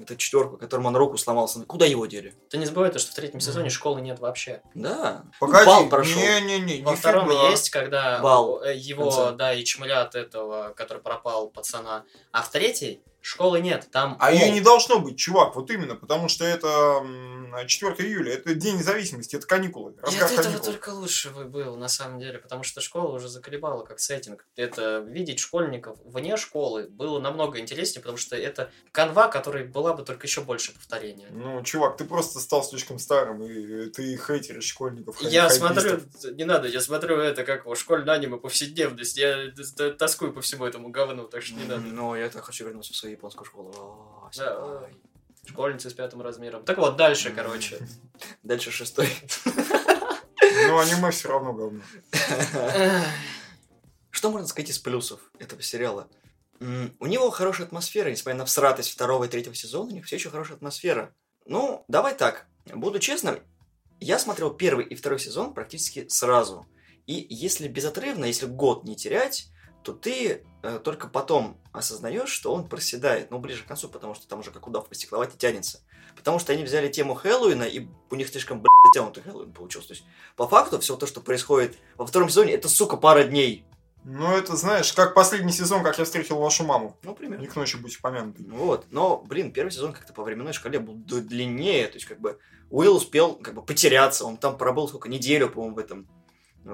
эту 0.00 0.16
четверку, 0.16 0.56
которому 0.56 0.88
он 0.88 0.96
руку 0.96 1.18
сломался. 1.18 1.60
Куда 1.66 1.84
его 1.84 2.06
дели? 2.06 2.32
Ты 2.48 2.56
не 2.56 2.64
забывай 2.64 2.90
то, 2.90 2.98
что 2.98 3.12
в 3.12 3.14
третьем 3.14 3.38
сезоне 3.38 3.68
школы 3.68 4.00
нет 4.00 4.18
вообще. 4.18 4.62
Да. 4.72 5.24
Погоди, 5.40 5.66
Бал 5.66 5.90
прошел. 5.90 6.18
не-не-не, 6.18 6.82
Во 6.84 6.92
не 6.92 6.96
втором 6.96 7.28
фига. 7.28 7.50
есть, 7.50 7.68
когда 7.68 8.20
Бал. 8.20 8.62
э, 8.62 8.74
его, 8.74 9.32
да, 9.32 9.52
и 9.52 9.62
чмолят 9.62 10.14
этого, 10.14 10.72
который 10.74 11.02
пропал, 11.02 11.50
пацана. 11.50 12.04
А 12.32 12.40
в 12.40 12.50
третьей 12.50 13.02
школы 13.20 13.60
нет, 13.60 13.88
там... 13.90 14.16
А 14.20 14.32
ее 14.32 14.50
не 14.50 14.60
должно 14.60 14.98
быть, 15.00 15.18
чувак, 15.18 15.54
вот 15.56 15.70
именно, 15.70 15.96
потому 15.96 16.28
что 16.28 16.44
это 16.44 16.68
м, 17.02 17.52
4 17.66 17.94
июля, 18.06 18.34
это 18.34 18.54
День 18.54 18.76
независимости, 18.76 19.36
это 19.36 19.46
каникулы, 19.46 19.92
И 19.92 20.00
разгар 20.00 20.24
от 20.24 20.32
этого 20.38 20.58
только 20.64 20.90
лучше 20.90 21.30
бы 21.30 21.44
был, 21.44 21.76
на 21.76 21.88
самом 21.88 22.18
деле, 22.20 22.38
потому 22.38 22.62
что 22.62 22.80
школа 22.80 23.12
уже 23.14 23.28
заколебала 23.28 23.84
как 23.84 24.00
сеттинг. 24.00 24.46
Это 24.56 24.98
видеть 24.98 25.40
школьников 25.40 25.98
вне 26.04 26.36
школы 26.36 26.88
было 26.88 27.18
намного 27.20 27.58
интереснее, 27.58 28.00
потому 28.02 28.18
что 28.18 28.36
это 28.36 28.70
канва, 28.92 29.28
которой 29.28 29.64
была 29.64 29.94
бы 29.94 30.04
только 30.04 30.26
еще 30.26 30.40
больше 30.42 30.72
повторения. 30.74 31.28
Ну, 31.30 31.62
чувак, 31.62 31.96
ты 31.96 32.04
просто 32.04 32.38
стал 32.40 32.62
слишком 32.62 32.98
старым, 32.98 33.42
и 33.42 33.88
ты 33.90 34.16
хейтеришь 34.16 34.64
школьников. 34.66 35.16
хай- 35.16 35.30
Я 35.30 35.50
смотрю, 35.50 36.00
не 36.32 36.44
надо, 36.44 36.68
я 36.68 36.80
смотрю 36.80 37.16
это 37.18 37.44
как 37.44 37.64
школьное 37.76 38.14
аниме 38.14 38.36
повседневность. 38.36 39.16
Я 39.16 39.50
тоскую 39.98 40.32
по 40.32 40.40
всему 40.40 40.64
этому 40.66 40.88
говну, 40.90 41.24
так 41.26 41.42
что 41.42 41.54
не 41.54 41.64
надо. 41.64 41.80
Ну, 41.82 42.14
я 42.14 42.28
так 42.28 42.44
хочу 42.44 42.64
вернуться 42.64 42.92
в 42.92 42.96
свою 42.96 43.07
японскую 43.12 43.46
школу. 43.46 43.70
О, 43.76 44.30
Да. 44.36 44.88
Школьницы 45.46 45.88
с 45.88 45.94
пятым 45.94 46.20
размером. 46.20 46.64
Так 46.64 46.78
вот, 46.78 46.96
дальше, 46.96 47.32
короче. 47.34 47.78
Дальше 48.42 48.70
шестой. 48.70 49.08
Ну, 49.46 50.78
аниме 50.78 51.10
все 51.10 51.28
равно 51.28 51.52
говно. 51.52 51.80
Что 54.10 54.30
можно 54.30 54.46
сказать 54.48 54.70
из 54.70 54.78
плюсов 54.78 55.20
этого 55.38 55.62
сериала? 55.62 56.08
У 56.60 57.06
него 57.06 57.30
хорошая 57.30 57.66
атмосфера, 57.68 58.10
несмотря 58.10 58.38
на 58.38 58.44
всратость 58.44 58.90
второго 58.90 59.24
и 59.24 59.28
третьего 59.28 59.54
сезона, 59.54 59.90
у 59.90 59.94
них 59.94 60.06
все 60.06 60.16
еще 60.16 60.30
хорошая 60.30 60.56
атмосфера. 60.56 61.14
Ну, 61.46 61.84
давай 61.88 62.14
так, 62.14 62.46
буду 62.66 62.98
честным, 62.98 63.38
я 64.00 64.18
смотрел 64.18 64.52
первый 64.52 64.84
и 64.84 64.94
второй 64.94 65.18
сезон 65.18 65.54
практически 65.54 66.06
сразу. 66.08 66.66
И 67.06 67.26
если 67.30 67.68
безотрывно, 67.68 68.26
если 68.26 68.46
год 68.46 68.84
не 68.84 68.96
терять, 68.96 69.48
то 69.82 69.92
ты 69.92 70.44
только 70.84 71.08
потом 71.08 71.56
осознаешь, 71.72 72.30
что 72.30 72.52
он 72.52 72.68
проседает, 72.68 73.30
ну, 73.30 73.38
ближе 73.38 73.62
к 73.62 73.66
концу, 73.66 73.88
потому 73.88 74.14
что 74.14 74.26
там 74.28 74.40
уже 74.40 74.50
как 74.50 74.66
удав 74.66 74.88
по 74.88 74.94
стекловате 74.94 75.36
тянется. 75.36 75.80
Потому 76.16 76.38
что 76.38 76.52
они 76.52 76.64
взяли 76.64 76.88
тему 76.88 77.14
Хэллоуина, 77.14 77.62
и 77.62 77.86
у 78.10 78.14
них 78.16 78.28
слишком, 78.28 78.60
блядь, 78.60 78.70
затянутый 78.92 79.22
Хэллоуин 79.22 79.52
получился. 79.52 79.88
То 79.88 79.94
есть, 79.94 80.04
по 80.36 80.48
факту, 80.48 80.80
все 80.80 80.96
то, 80.96 81.06
что 81.06 81.20
происходит 81.20 81.76
во 81.96 82.06
втором 82.06 82.28
сезоне, 82.28 82.54
это, 82.54 82.68
сука, 82.68 82.96
пара 82.96 83.24
дней. 83.24 83.64
Ну, 84.04 84.32
это, 84.32 84.56
знаешь, 84.56 84.92
как 84.92 85.14
последний 85.14 85.52
сезон, 85.52 85.82
как 85.82 85.98
я 85.98 86.04
встретил 86.04 86.38
вашу 86.38 86.64
маму. 86.64 86.96
Ну, 87.02 87.14
примерно. 87.14 87.42
Не 87.42 87.46
к 87.46 87.56
ночи 87.56 87.76
будь 87.76 88.00
помянутый. 88.00 88.46
Вот, 88.48 88.86
но, 88.90 89.18
блин, 89.18 89.52
первый 89.52 89.70
сезон 89.70 89.92
как-то 89.92 90.12
по 90.12 90.22
временной 90.22 90.52
шкале 90.52 90.78
был 90.78 90.94
длиннее, 90.94 91.86
то 91.88 91.94
есть 91.94 92.06
как 92.06 92.18
бы 92.18 92.38
Уилл 92.70 92.96
успел 92.96 93.34
как 93.34 93.54
бы 93.54 93.62
потеряться, 93.62 94.24
он 94.24 94.36
там 94.36 94.56
пробыл 94.56 94.88
сколько, 94.88 95.08
неделю, 95.08 95.48
по-моему, 95.48 95.76
в 95.76 95.78
этом, 95.78 96.08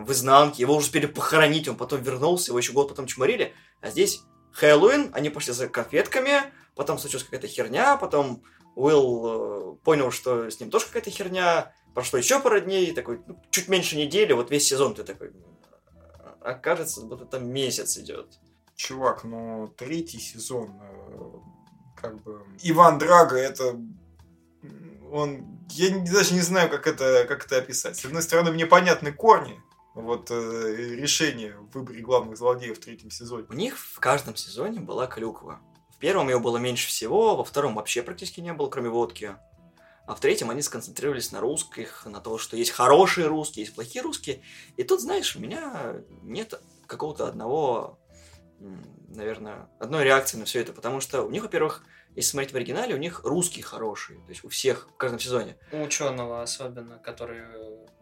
в 0.02 0.10
изнанке, 0.10 0.62
его 0.62 0.74
уже 0.74 0.86
успели 0.86 1.06
похоронить, 1.06 1.68
он 1.68 1.76
потом 1.76 2.02
вернулся, 2.02 2.50
его 2.50 2.58
еще 2.58 2.72
год 2.72 2.88
потом 2.88 3.06
чморили, 3.06 3.54
а 3.80 3.90
здесь 3.90 4.22
Хэллоуин, 4.52 5.10
они 5.12 5.30
пошли 5.30 5.52
за 5.52 5.68
конфетками, 5.68 6.42
потом 6.74 6.98
случилась 6.98 7.24
какая-то 7.24 7.46
херня, 7.46 7.96
потом 7.96 8.42
Уилл 8.74 9.26
э, 9.26 9.76
понял, 9.84 10.10
что 10.10 10.50
с 10.50 10.58
ним 10.58 10.70
тоже 10.70 10.86
какая-то 10.86 11.10
херня, 11.10 11.72
прошло 11.94 12.18
еще 12.18 12.40
пара 12.40 12.58
дней, 12.60 12.92
такой, 12.92 13.20
ну, 13.26 13.40
чуть 13.50 13.68
меньше 13.68 13.96
недели, 13.96 14.32
вот 14.32 14.50
весь 14.50 14.66
сезон 14.66 14.94
ты 14.94 15.04
такой, 15.04 15.32
а 16.40 16.54
кажется, 16.54 17.02
будто 17.02 17.24
там 17.24 17.48
месяц 17.48 17.96
идет. 17.96 18.38
Чувак, 18.74 19.22
ну, 19.22 19.72
третий 19.76 20.18
сезон, 20.18 20.72
э, 20.80 21.30
как 22.00 22.20
бы... 22.22 22.44
Иван 22.62 22.98
Драго, 22.98 23.36
это... 23.36 23.80
Он... 25.12 25.60
Я 25.70 25.96
даже 26.00 26.34
не 26.34 26.40
знаю, 26.40 26.68
как 26.68 26.88
это, 26.88 27.24
как 27.28 27.46
это 27.46 27.58
описать. 27.58 27.96
С 27.96 28.04
одной 28.04 28.22
стороны, 28.22 28.50
мне 28.50 28.66
понятны 28.66 29.12
корни, 29.12 29.60
вот 29.94 30.30
э, 30.30 30.94
решение 30.96 31.56
в 31.56 31.70
выборе 31.70 32.00
главных 32.00 32.36
злодеев 32.36 32.76
в 32.76 32.80
третьем 32.80 33.10
сезоне. 33.10 33.46
У 33.48 33.54
них 33.54 33.78
в 33.78 34.00
каждом 34.00 34.34
сезоне 34.36 34.80
была 34.80 35.06
клюква. 35.06 35.60
В 35.90 35.98
первом 35.98 36.28
ее 36.28 36.40
было 36.40 36.58
меньше 36.58 36.88
всего, 36.88 37.36
во 37.36 37.44
втором 37.44 37.76
вообще 37.76 38.02
практически 38.02 38.40
не 38.40 38.52
было, 38.52 38.68
кроме 38.68 38.90
водки. 38.90 39.36
А 40.06 40.14
в 40.14 40.20
третьем 40.20 40.50
они 40.50 40.60
сконцентрировались 40.60 41.32
на 41.32 41.40
русских, 41.40 42.04
на 42.04 42.20
то, 42.20 42.36
что 42.36 42.56
есть 42.56 42.72
хорошие 42.72 43.26
русские, 43.26 43.64
есть 43.64 43.74
плохие 43.74 44.02
русские. 44.02 44.42
И 44.76 44.82
тут, 44.82 45.00
знаешь, 45.00 45.34
у 45.34 45.40
меня 45.40 45.94
нет 46.22 46.60
какого-то 46.86 47.26
одного, 47.26 47.98
наверное, 49.08 49.70
одной 49.78 50.04
реакции 50.04 50.36
на 50.36 50.44
все 50.44 50.60
это. 50.60 50.74
Потому 50.74 51.00
что 51.00 51.22
у 51.22 51.30
них, 51.30 51.42
во-первых, 51.42 51.84
если 52.16 52.30
смотреть 52.32 52.52
в 52.52 52.56
оригинале, 52.56 52.94
у 52.94 52.98
них 52.98 53.22
русские 53.24 53.64
хорошие. 53.64 54.18
То 54.24 54.28
есть 54.28 54.44
у 54.44 54.48
всех 54.48 54.88
в 54.92 54.96
каждом 54.96 55.18
сезоне. 55.18 55.56
У 55.72 55.80
ученого 55.80 56.42
особенно, 56.42 56.98
который 56.98 57.42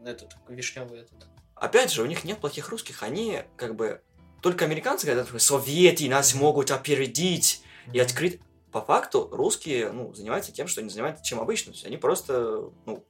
этот, 0.04 0.32
вишневый 0.48 1.02
этот. 1.02 1.28
Опять 1.62 1.92
же, 1.92 2.02
у 2.02 2.06
них 2.06 2.24
нет 2.24 2.40
плохих 2.40 2.70
русских, 2.70 3.04
они 3.04 3.42
как 3.56 3.76
бы... 3.76 4.00
Только 4.40 4.64
американцы, 4.64 5.06
когда 5.06 5.22
такой, 5.22 5.38
советы 5.38 6.08
нас 6.08 6.34
могут 6.34 6.72
опередить 6.72 7.62
и 7.92 8.00
открыть. 8.00 8.40
По 8.72 8.80
факту 8.80 9.28
русские 9.30 9.92
ну, 9.92 10.12
занимаются 10.12 10.50
тем, 10.50 10.66
что 10.66 10.80
они 10.80 10.90
занимаются 10.90 11.22
чем 11.22 11.38
обычно. 11.38 11.70
То 11.70 11.76
есть 11.76 11.86
они 11.86 11.98
просто, 11.98 12.68
ну, 12.84 13.04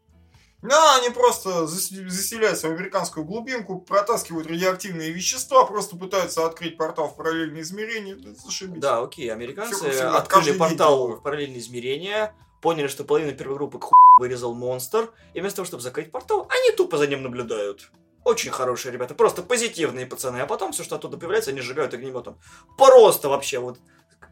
Да, 0.61 0.99
они 0.99 1.09
просто 1.09 1.65
зас- 1.65 2.09
заселяются 2.11 2.69
в 2.69 2.73
американскую 2.73 3.25
глубинку, 3.25 3.81
протаскивают 3.81 4.47
радиоактивные 4.47 5.13
вещества, 5.13 5.65
просто 5.65 5.97
пытаются 5.97 6.45
открыть 6.45 6.77
портал 6.77 7.09
в 7.09 7.17
параллельное 7.17 7.63
измерение. 7.63 8.17
Да, 8.17 8.35
зашибись. 8.35 8.81
да, 8.83 9.01
окей, 9.01 9.33
американцы 9.33 9.91
всегда, 9.91 10.19
открыли 10.19 10.53
портал 10.53 11.09
в 11.09 11.23
параллельные 11.23 11.61
измерения, 11.61 12.35
поняли, 12.61 12.89
что 12.89 13.05
половина 13.05 13.33
первой 13.33 13.55
группы 13.57 13.79
к 13.79 13.89
вырезал 14.19 14.53
монстр, 14.53 15.11
и 15.33 15.41
вместо 15.41 15.57
того, 15.57 15.67
чтобы 15.67 15.83
закрыть 15.83 16.11
портал, 16.11 16.47
они 16.51 16.77
тупо 16.77 16.99
за 16.99 17.07
ним 17.07 17.23
наблюдают. 17.23 17.91
Очень 18.25 18.51
хорошие 18.53 18.93
ребята, 18.93 19.15
просто 19.15 19.43
позитивные 19.43 20.07
пацаны, 20.07 20.39
а 20.39 20.47
потом 20.47 20.73
все, 20.73 20.85
что 20.85 20.97
оттуда 20.97 21.17
появляется, 21.17 21.51
они 21.51 21.61
сжигают 21.61 21.93
огнеметом. 21.93 22.39
Просто 22.79 23.29
вообще 23.29 23.59
вот 23.59 23.81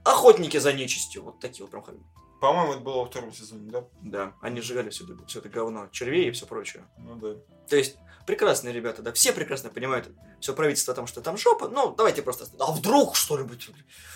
охотники 0.04 0.56
за 0.58 0.72
нечистью, 0.72 1.24
вот 1.24 1.40
такие 1.40 1.66
вот 1.66 1.70
прям 1.70 1.84
По-моему, 2.40 2.72
это 2.72 2.80
было 2.80 2.98
во 2.98 3.06
втором 3.06 3.32
сезоне, 3.32 3.70
да? 3.70 3.84
Да, 4.00 4.34
они 4.40 4.60
сжигали 4.60 4.90
все, 4.90 5.04
это- 5.04 5.26
все 5.26 5.40
это 5.40 5.48
говно, 5.48 5.88
червей 5.90 6.28
и 6.28 6.30
все 6.30 6.46
прочее. 6.46 6.86
Ну 6.98 7.16
да. 7.16 7.34
То 7.68 7.76
есть, 7.76 7.96
прекрасные 8.26 8.72
ребята, 8.72 9.02
да, 9.02 9.12
все 9.12 9.32
прекрасно 9.32 9.70
понимают 9.70 10.08
все 10.40 10.54
правительство 10.54 10.92
о 10.92 10.96
том, 10.96 11.06
что 11.06 11.20
там 11.20 11.36
жопа, 11.36 11.68
ну, 11.68 11.94
давайте 11.94 12.22
просто... 12.22 12.46
А 12.58 12.72
вдруг 12.72 13.16
что-нибудь 13.16 13.68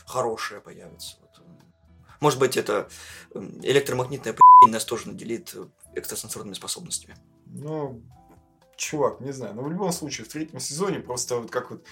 хорошее 0.06 0.60
появится? 0.60 1.16
Вот. 1.20 1.42
Может 2.20 2.38
быть, 2.38 2.56
это 2.56 2.88
электромагнитная 3.34 4.34
нас 4.68 4.84
тоже 4.86 5.08
наделит 5.08 5.54
э, 5.54 5.66
экстрасенсорными 5.94 6.54
способностями. 6.54 7.16
Ну, 7.46 8.02
чувак, 8.76 9.20
не 9.20 9.32
знаю. 9.32 9.54
Но 9.54 9.62
в 9.62 9.70
любом 9.70 9.92
случае, 9.92 10.24
в 10.24 10.28
третьем 10.28 10.60
сезоне 10.60 11.00
просто 11.00 11.36
вот 11.36 11.50
как 11.50 11.70
вот... 11.70 11.84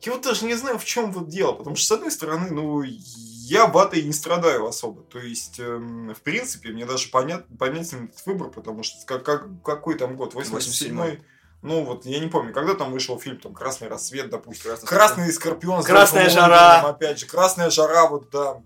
Я 0.00 0.12
вот 0.12 0.22
даже 0.22 0.44
не 0.46 0.54
знаю, 0.54 0.78
в 0.78 0.84
чем 0.84 1.12
вот 1.12 1.28
дело. 1.28 1.52
Потому 1.52 1.76
что, 1.76 1.86
с 1.86 1.92
одной 1.92 2.10
стороны, 2.10 2.50
ну, 2.50 2.82
я 2.82 3.66
ватой 3.66 4.02
не 4.02 4.12
страдаю 4.12 4.66
особо. 4.66 5.02
То 5.02 5.18
есть, 5.20 5.60
эм, 5.60 6.12
в 6.14 6.20
принципе, 6.22 6.70
мне 6.70 6.84
даже 6.84 7.08
понят, 7.10 7.44
понятен 7.58 8.06
этот 8.06 8.26
выбор, 8.26 8.48
потому 8.50 8.82
что 8.82 8.96
как, 9.06 9.24
как- 9.24 9.62
какой 9.62 9.96
там 9.96 10.16
год? 10.16 10.34
87-й? 10.34 11.22
Ну, 11.62 11.84
вот, 11.84 12.04
я 12.06 12.18
не 12.18 12.26
помню, 12.26 12.52
когда 12.52 12.74
там 12.74 12.90
вышел 12.90 13.20
фильм, 13.20 13.38
там, 13.38 13.54
«Красный 13.54 13.86
рассвет», 13.86 14.28
допустим. 14.30 14.70
Красный 14.70 14.88
«Красный 14.88 15.32
скорпион». 15.32 15.84
Красная 15.84 16.28
жара. 16.28 16.80
Опять 16.80 17.20
же, 17.20 17.26
«Красная 17.26 17.70
жара», 17.70 18.08
вот, 18.08 18.30
да. 18.30 18.60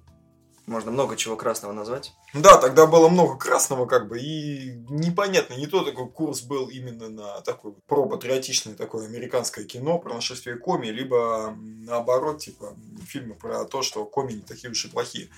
Можно 0.65 0.91
много 0.91 1.15
чего 1.17 1.37
красного 1.37 1.73
назвать. 1.73 2.15
Да, 2.43 2.59
тогда 2.59 2.87
было 2.87 3.09
много 3.09 3.37
красного, 3.37 3.87
как 3.87 4.09
бы, 4.09 4.19
и 4.19 4.75
непонятно, 4.89 5.55
не 5.55 5.67
то 5.67 5.85
такой 5.85 6.09
курс 6.09 6.43
был 6.43 6.69
именно 6.69 7.09
на 7.09 7.41
такой 7.41 7.73
про-патриотичное 7.87 8.75
такое 8.75 9.07
американское 9.07 9.65
кино 9.65 9.99
про 9.99 10.15
нашествие 10.15 10.57
коми, 10.57 10.89
либо 10.89 11.55
наоборот, 11.57 12.39
типа, 12.39 12.77
фильмы 13.07 13.35
про 13.35 13.65
то, 13.65 13.83
что 13.83 14.05
коми 14.05 14.35
не 14.35 14.43
такие 14.43 14.71
уж 14.71 14.85
и 14.85 14.89
плохие. 14.89 15.31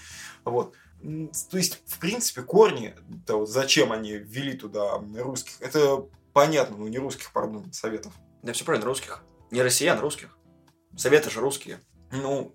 Вот. 0.44 0.74
То 1.50 1.58
есть, 1.58 1.80
в 1.86 1.98
принципе, 1.98 2.42
корни, 2.42 2.94
да, 3.26 3.36
вот 3.36 3.48
зачем 3.48 3.92
они 3.92 4.12
ввели 4.14 4.54
туда 4.54 5.00
русских, 5.16 5.60
это 5.60 6.04
понятно, 6.32 6.76
ну 6.76 6.88
не 6.88 6.98
русских, 6.98 7.32
пардон, 7.32 7.72
советов. 7.72 8.12
Да 8.42 8.52
все 8.52 8.64
правильно, 8.64 8.86
русских. 8.86 9.22
Не 9.50 9.62
россиян, 9.62 9.98
русских. 10.00 10.36
Советы 10.96 11.30
же 11.30 11.40
русские. 11.40 11.80
Ну, 12.10 12.54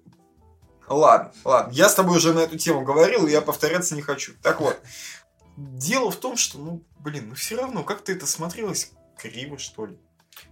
ладно, 0.87 1.31
ладно. 1.43 1.71
Я 1.71 1.89
с 1.89 1.95
тобой 1.95 2.17
уже 2.17 2.33
на 2.33 2.39
эту 2.39 2.57
тему 2.57 2.81
говорил, 2.81 3.27
и 3.27 3.31
я 3.31 3.41
повторяться 3.41 3.95
не 3.95 4.01
хочу. 4.01 4.33
Так 4.41 4.61
вот, 4.61 4.79
дело 5.57 6.11
в 6.11 6.15
том, 6.15 6.37
что, 6.37 6.57
ну, 6.57 6.83
блин, 6.99 7.29
ну 7.29 7.35
все 7.35 7.55
равно, 7.55 7.83
как-то 7.83 8.11
это 8.11 8.25
смотрелось 8.25 8.91
криво, 9.17 9.57
что 9.57 9.85
ли. 9.85 9.97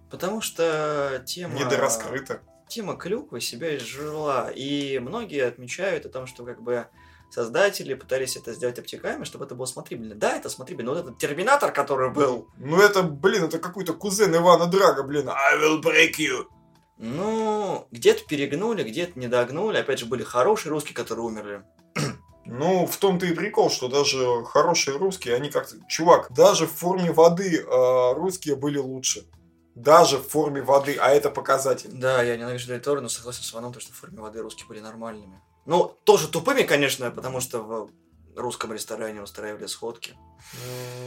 Потому 0.09 0.41
что 0.41 1.23
тема... 1.25 1.57
Недораскрыта. 1.57 2.41
Тема 2.67 2.95
клюквы 2.95 3.41
себя 3.41 3.75
изжила. 3.77 4.49
И 4.49 4.99
многие 4.99 5.45
отмечают 5.45 6.05
о 6.05 6.09
том, 6.09 6.27
что 6.27 6.45
как 6.45 6.61
бы 6.61 6.87
создатели 7.29 7.93
пытались 7.93 8.35
это 8.35 8.53
сделать 8.53 8.77
обтекаемо, 8.77 9.25
чтобы 9.25 9.45
это 9.45 9.55
было 9.55 9.65
смотрибельно. 9.65 10.15
Да, 10.15 10.35
это 10.35 10.49
смотрибельно. 10.49 10.91
Вот 10.91 10.99
этот 10.99 11.17
Терминатор, 11.17 11.71
который 11.71 12.11
был... 12.11 12.49
Ну 12.57 12.79
это, 12.79 13.03
блин, 13.03 13.45
это 13.45 13.57
какой-то 13.57 13.93
кузен 13.93 14.35
Ивана 14.35 14.67
Драга, 14.67 15.03
блин. 15.03 15.29
I 15.29 15.57
will 15.57 15.81
break 15.81 16.15
you. 16.19 16.45
Ну, 16.97 17.87
где-то 17.91 18.25
перегнули, 18.25 18.83
где-то 18.83 19.17
не 19.19 19.27
догнули. 19.27 19.77
Опять 19.77 19.99
же, 19.99 20.05
были 20.05 20.23
хорошие 20.23 20.71
русские, 20.71 20.95
которые 20.95 21.25
умерли. 21.25 21.63
Ну, 22.43 22.87
в 22.87 22.97
том-то 22.97 23.27
и 23.27 23.35
прикол, 23.35 23.69
что 23.69 23.87
даже 23.87 24.43
хорошие 24.45 24.97
русские, 24.97 25.35
они 25.35 25.49
как-то... 25.49 25.75
Чувак, 25.87 26.33
даже 26.33 26.65
в 26.65 26.71
форме 26.71 27.11
воды 27.11 27.59
э, 27.59 28.13
русские 28.13 28.55
были 28.55 28.79
лучше. 28.79 29.25
Даже 29.75 30.17
в 30.17 30.27
форме 30.27 30.61
воды, 30.61 30.97
а 30.99 31.11
это 31.11 31.29
показатель. 31.29 31.91
Да, 31.93 32.21
я 32.23 32.35
ненавижу 32.35 32.67
Дель 32.67 32.81
Торо, 32.81 32.99
но 32.99 33.09
согласен 33.09 33.43
с 33.43 33.53
Ваном, 33.53 33.79
что 33.79 33.93
в 33.93 33.95
форме 33.95 34.19
воды 34.19 34.41
русские 34.41 34.67
были 34.67 34.79
нормальными. 34.79 35.39
Ну, 35.65 35.95
тоже 36.03 36.27
тупыми, 36.27 36.63
конечно, 36.63 37.09
потому 37.11 37.39
что 37.39 37.61
в 37.61 37.91
русском 38.35 38.73
ресторане 38.73 39.21
устраивали 39.21 39.67
сходки. 39.67 40.15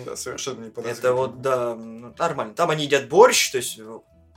Да, 0.06 0.16
совершенно 0.16 0.64
не 0.64 0.88
Это 0.88 1.12
вот, 1.12 1.42
да, 1.42 1.74
ну, 1.74 2.14
нормально. 2.16 2.54
Там 2.54 2.70
они 2.70 2.84
едят 2.84 3.08
борщ, 3.08 3.50
то 3.50 3.58
есть 3.58 3.78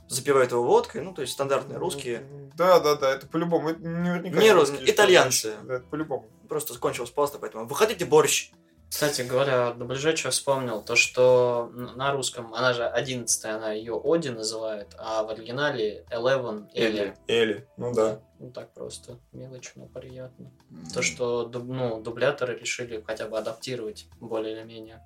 запивают 0.08 0.52
его 0.52 0.64
водкой, 0.64 1.02
ну, 1.02 1.14
то 1.14 1.22
есть 1.22 1.34
стандартные 1.34 1.78
русские. 1.78 2.24
Да, 2.56 2.80
да, 2.80 2.96
да, 2.96 3.14
это 3.14 3.28
по-любому. 3.28 3.70
Это 3.70 3.82
наверняка 3.82 4.40
не 4.40 4.52
русские, 4.52 4.90
итальянцы. 4.90 5.54
Да, 5.64 5.76
это 5.76 5.86
по-любому. 5.86 6.28
Просто 6.48 6.74
закончилась 6.74 7.12
паста, 7.12 7.38
поэтому 7.40 7.68
вы 7.68 7.76
хотите 7.76 8.06
борщ? 8.06 8.52
Кстати 8.90 9.22
говоря, 9.24 9.74
дубляже 9.74 10.16
что 10.16 10.30
вспомнил, 10.30 10.82
то 10.82 10.96
что 10.96 11.70
на 11.74 12.14
русском, 12.14 12.54
она 12.54 12.74
же 12.74 12.88
11 12.88 13.46
она 13.46 13.74
ее 13.74 14.00
Оди 14.02 14.30
называет, 14.30 14.96
а 14.98 15.24
в 15.24 15.30
оригинале 15.30 16.06
Eleven 16.10 16.70
Элли. 16.74 17.14
Элли, 17.28 17.68
ну 17.76 17.94
да. 17.94 18.22
Ну 18.40 18.50
так 18.52 18.74
просто, 18.74 19.20
мелочь, 19.34 19.74
но 19.76 19.88
приятно. 19.88 20.52
То, 20.94 21.02
что 21.02 21.50
ну, 21.54 22.00
дубляторы 22.02 22.58
решили 22.58 23.04
хотя 23.06 23.28
бы 23.28 23.38
адаптировать 23.38 24.08
более 24.22 24.56
или 24.56 24.64
менее. 24.64 25.04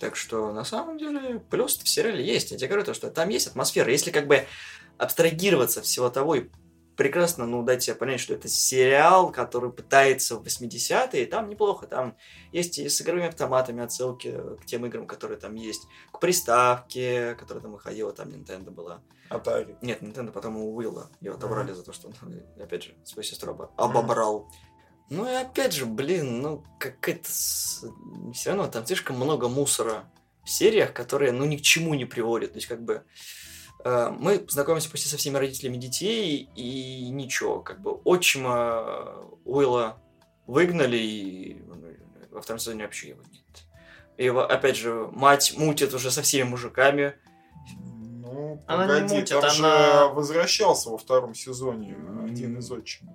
Так 0.00 0.16
что, 0.16 0.52
на 0.52 0.64
самом 0.64 0.98
деле, 0.98 1.40
плюс 1.50 1.76
в 1.76 1.88
сериале 1.88 2.24
есть. 2.24 2.50
Я 2.50 2.58
тебе 2.58 2.68
говорю, 2.68 2.84
то, 2.84 2.94
что 2.94 3.10
там 3.10 3.28
есть 3.28 3.46
атмосфера. 3.46 3.90
Если 3.90 4.10
как 4.10 4.26
бы 4.26 4.46
абстрагироваться 4.98 5.82
всего 5.82 6.10
того 6.10 6.36
и 6.36 6.48
прекрасно, 6.96 7.46
ну, 7.46 7.62
дать 7.62 7.82
себе 7.82 7.96
понять, 7.96 8.20
что 8.20 8.34
это 8.34 8.48
сериал, 8.48 9.32
который 9.32 9.72
пытается 9.72 10.36
в 10.36 10.44
80-е, 10.44 11.26
там 11.26 11.48
неплохо, 11.48 11.86
там 11.86 12.16
есть 12.52 12.78
и 12.78 12.88
с 12.88 13.00
игровыми 13.02 13.28
автоматами 13.28 13.82
отсылки 13.82 14.40
к 14.60 14.64
тем 14.66 14.86
играм, 14.86 15.06
которые 15.06 15.38
там 15.38 15.54
есть, 15.54 15.82
к 16.12 16.20
приставке, 16.20 17.34
которая 17.34 17.62
там 17.62 17.72
выходила, 17.72 18.12
там 18.12 18.28
Nintendo 18.28 18.70
была. 18.70 19.02
Atari. 19.30 19.76
Нет, 19.80 20.02
Nintendo 20.02 20.30
потом 20.30 20.56
у 20.56 20.76
Уилла, 20.76 21.10
ее 21.20 21.32
отобрали 21.32 21.72
mm-hmm. 21.72 21.74
за 21.74 21.84
то, 21.84 21.92
что 21.92 22.08
он, 22.08 22.14
опять 22.60 22.84
же, 22.84 22.94
свою 23.04 23.24
сестру 23.24 23.52
обобрал. 23.76 24.42
Mm-hmm. 24.42 24.73
Ну 25.14 25.28
и 25.28 25.32
опять 25.32 25.72
же, 25.72 25.86
блин, 25.86 26.42
ну 26.42 26.64
какая-то... 26.78 27.28
Все 27.28 28.50
равно 28.50 28.66
там 28.66 28.84
слишком 28.84 29.16
много 29.16 29.48
мусора 29.48 30.04
в 30.44 30.50
сериях, 30.50 30.92
которые, 30.92 31.32
ну, 31.32 31.44
ни 31.44 31.56
к 31.56 31.62
чему 31.62 31.94
не 31.94 32.04
приводят. 32.04 32.52
То 32.52 32.56
есть, 32.56 32.66
как 32.66 32.82
бы, 32.82 33.04
э, 33.84 34.10
мы 34.18 34.44
знакомимся 34.48 34.90
почти 34.90 35.08
со 35.08 35.16
всеми 35.16 35.38
родителями 35.38 35.76
детей, 35.76 36.48
и 36.54 37.08
ничего, 37.10 37.60
как 37.60 37.80
бы, 37.80 37.92
отчима 37.92 39.16
Уилла 39.44 40.02
выгнали, 40.46 40.98
и 40.98 41.62
во 42.30 42.42
втором 42.42 42.58
сезоне 42.58 42.84
вообще 42.84 43.10
его 43.10 43.22
нет. 43.32 43.44
И, 44.16 44.28
опять 44.28 44.76
же, 44.76 45.08
мать 45.12 45.54
мутит 45.56 45.94
уже 45.94 46.10
со 46.10 46.22
всеми 46.22 46.48
мужиками. 46.48 47.14
Ну, 47.76 48.62
она 48.66 48.86
погоди, 48.86 49.14
не 49.14 49.20
мутит, 49.20 49.40
там 49.40 49.50
она... 49.58 50.08
же 50.08 50.14
возвращался 50.14 50.90
во 50.90 50.98
втором 50.98 51.34
сезоне 51.34 51.96
один 52.24 52.58
из 52.58 52.70
отчимов. 52.70 53.14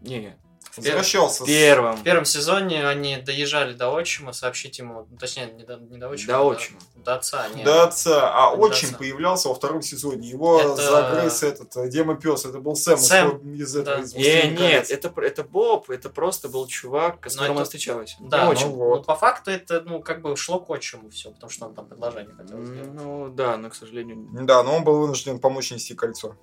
Не, 0.00 0.36
Возвращался. 0.78 1.44
В 1.44 1.46
первом. 1.46 1.96
В 1.96 2.02
первом 2.02 2.24
сезоне 2.24 2.86
они 2.86 3.16
доезжали 3.16 3.72
до 3.72 3.90
отчима, 3.90 4.32
сообщить 4.32 4.78
ему, 4.78 5.06
ну, 5.10 5.16
точнее, 5.18 5.52
не 5.52 5.64
до, 5.64 5.76
не 5.76 5.98
до 5.98 6.08
отчима, 6.08 6.32
до, 6.32 6.42
отчима. 6.44 6.78
До, 6.96 7.04
до 7.04 7.14
отца. 7.16 7.48
Нет. 7.54 7.64
До 7.64 7.84
отца. 7.84 8.30
А 8.32 8.56
до 8.56 8.62
отчим 8.62 8.88
отца. 8.88 8.98
появлялся 8.98 9.48
во 9.48 9.54
втором 9.54 9.82
сезоне. 9.82 10.28
Его 10.28 10.60
это... 10.60 10.76
загрыз 10.76 11.42
этот 11.42 11.76
э, 11.76 11.88
Дема 11.88 12.16
Пес. 12.16 12.44
Это 12.44 12.58
был 12.58 12.76
Сэм, 12.76 12.98
Сэм. 12.98 13.54
из 13.54 13.76
этого. 13.76 13.98
Да. 13.98 14.02
Из 14.02 14.14
э, 14.14 14.48
нет, 14.48 14.90
это, 14.90 15.12
это 15.20 15.44
Боб, 15.44 15.90
это 15.90 16.10
просто 16.10 16.48
был 16.48 16.66
чувак, 16.66 17.26
с 17.26 17.34
которым 17.34 17.56
она 17.56 17.64
встречалась. 17.64 18.16
Да, 18.20 18.44
ну, 18.44 18.50
отчим. 18.50 18.70
Вот. 18.70 18.98
Но 18.98 19.02
по 19.04 19.14
факту 19.14 19.50
это, 19.50 19.80
ну, 19.82 20.00
как 20.00 20.22
бы 20.22 20.36
шло 20.36 20.60
к 20.60 20.70
отчиму 20.70 21.10
все, 21.10 21.30
потому 21.30 21.50
что 21.50 21.66
он 21.66 21.74
там 21.74 21.86
предложение 21.86 22.34
хотел 22.34 22.64
сделать. 22.64 22.90
Ну, 22.92 23.28
да, 23.28 23.56
но, 23.56 23.70
к 23.70 23.74
сожалению... 23.74 24.28
Да, 24.32 24.62
но 24.62 24.76
он 24.76 24.84
был 24.84 25.00
вынужден 25.00 25.38
помочь 25.38 25.70
нести 25.70 25.94
кольцо. 25.94 26.36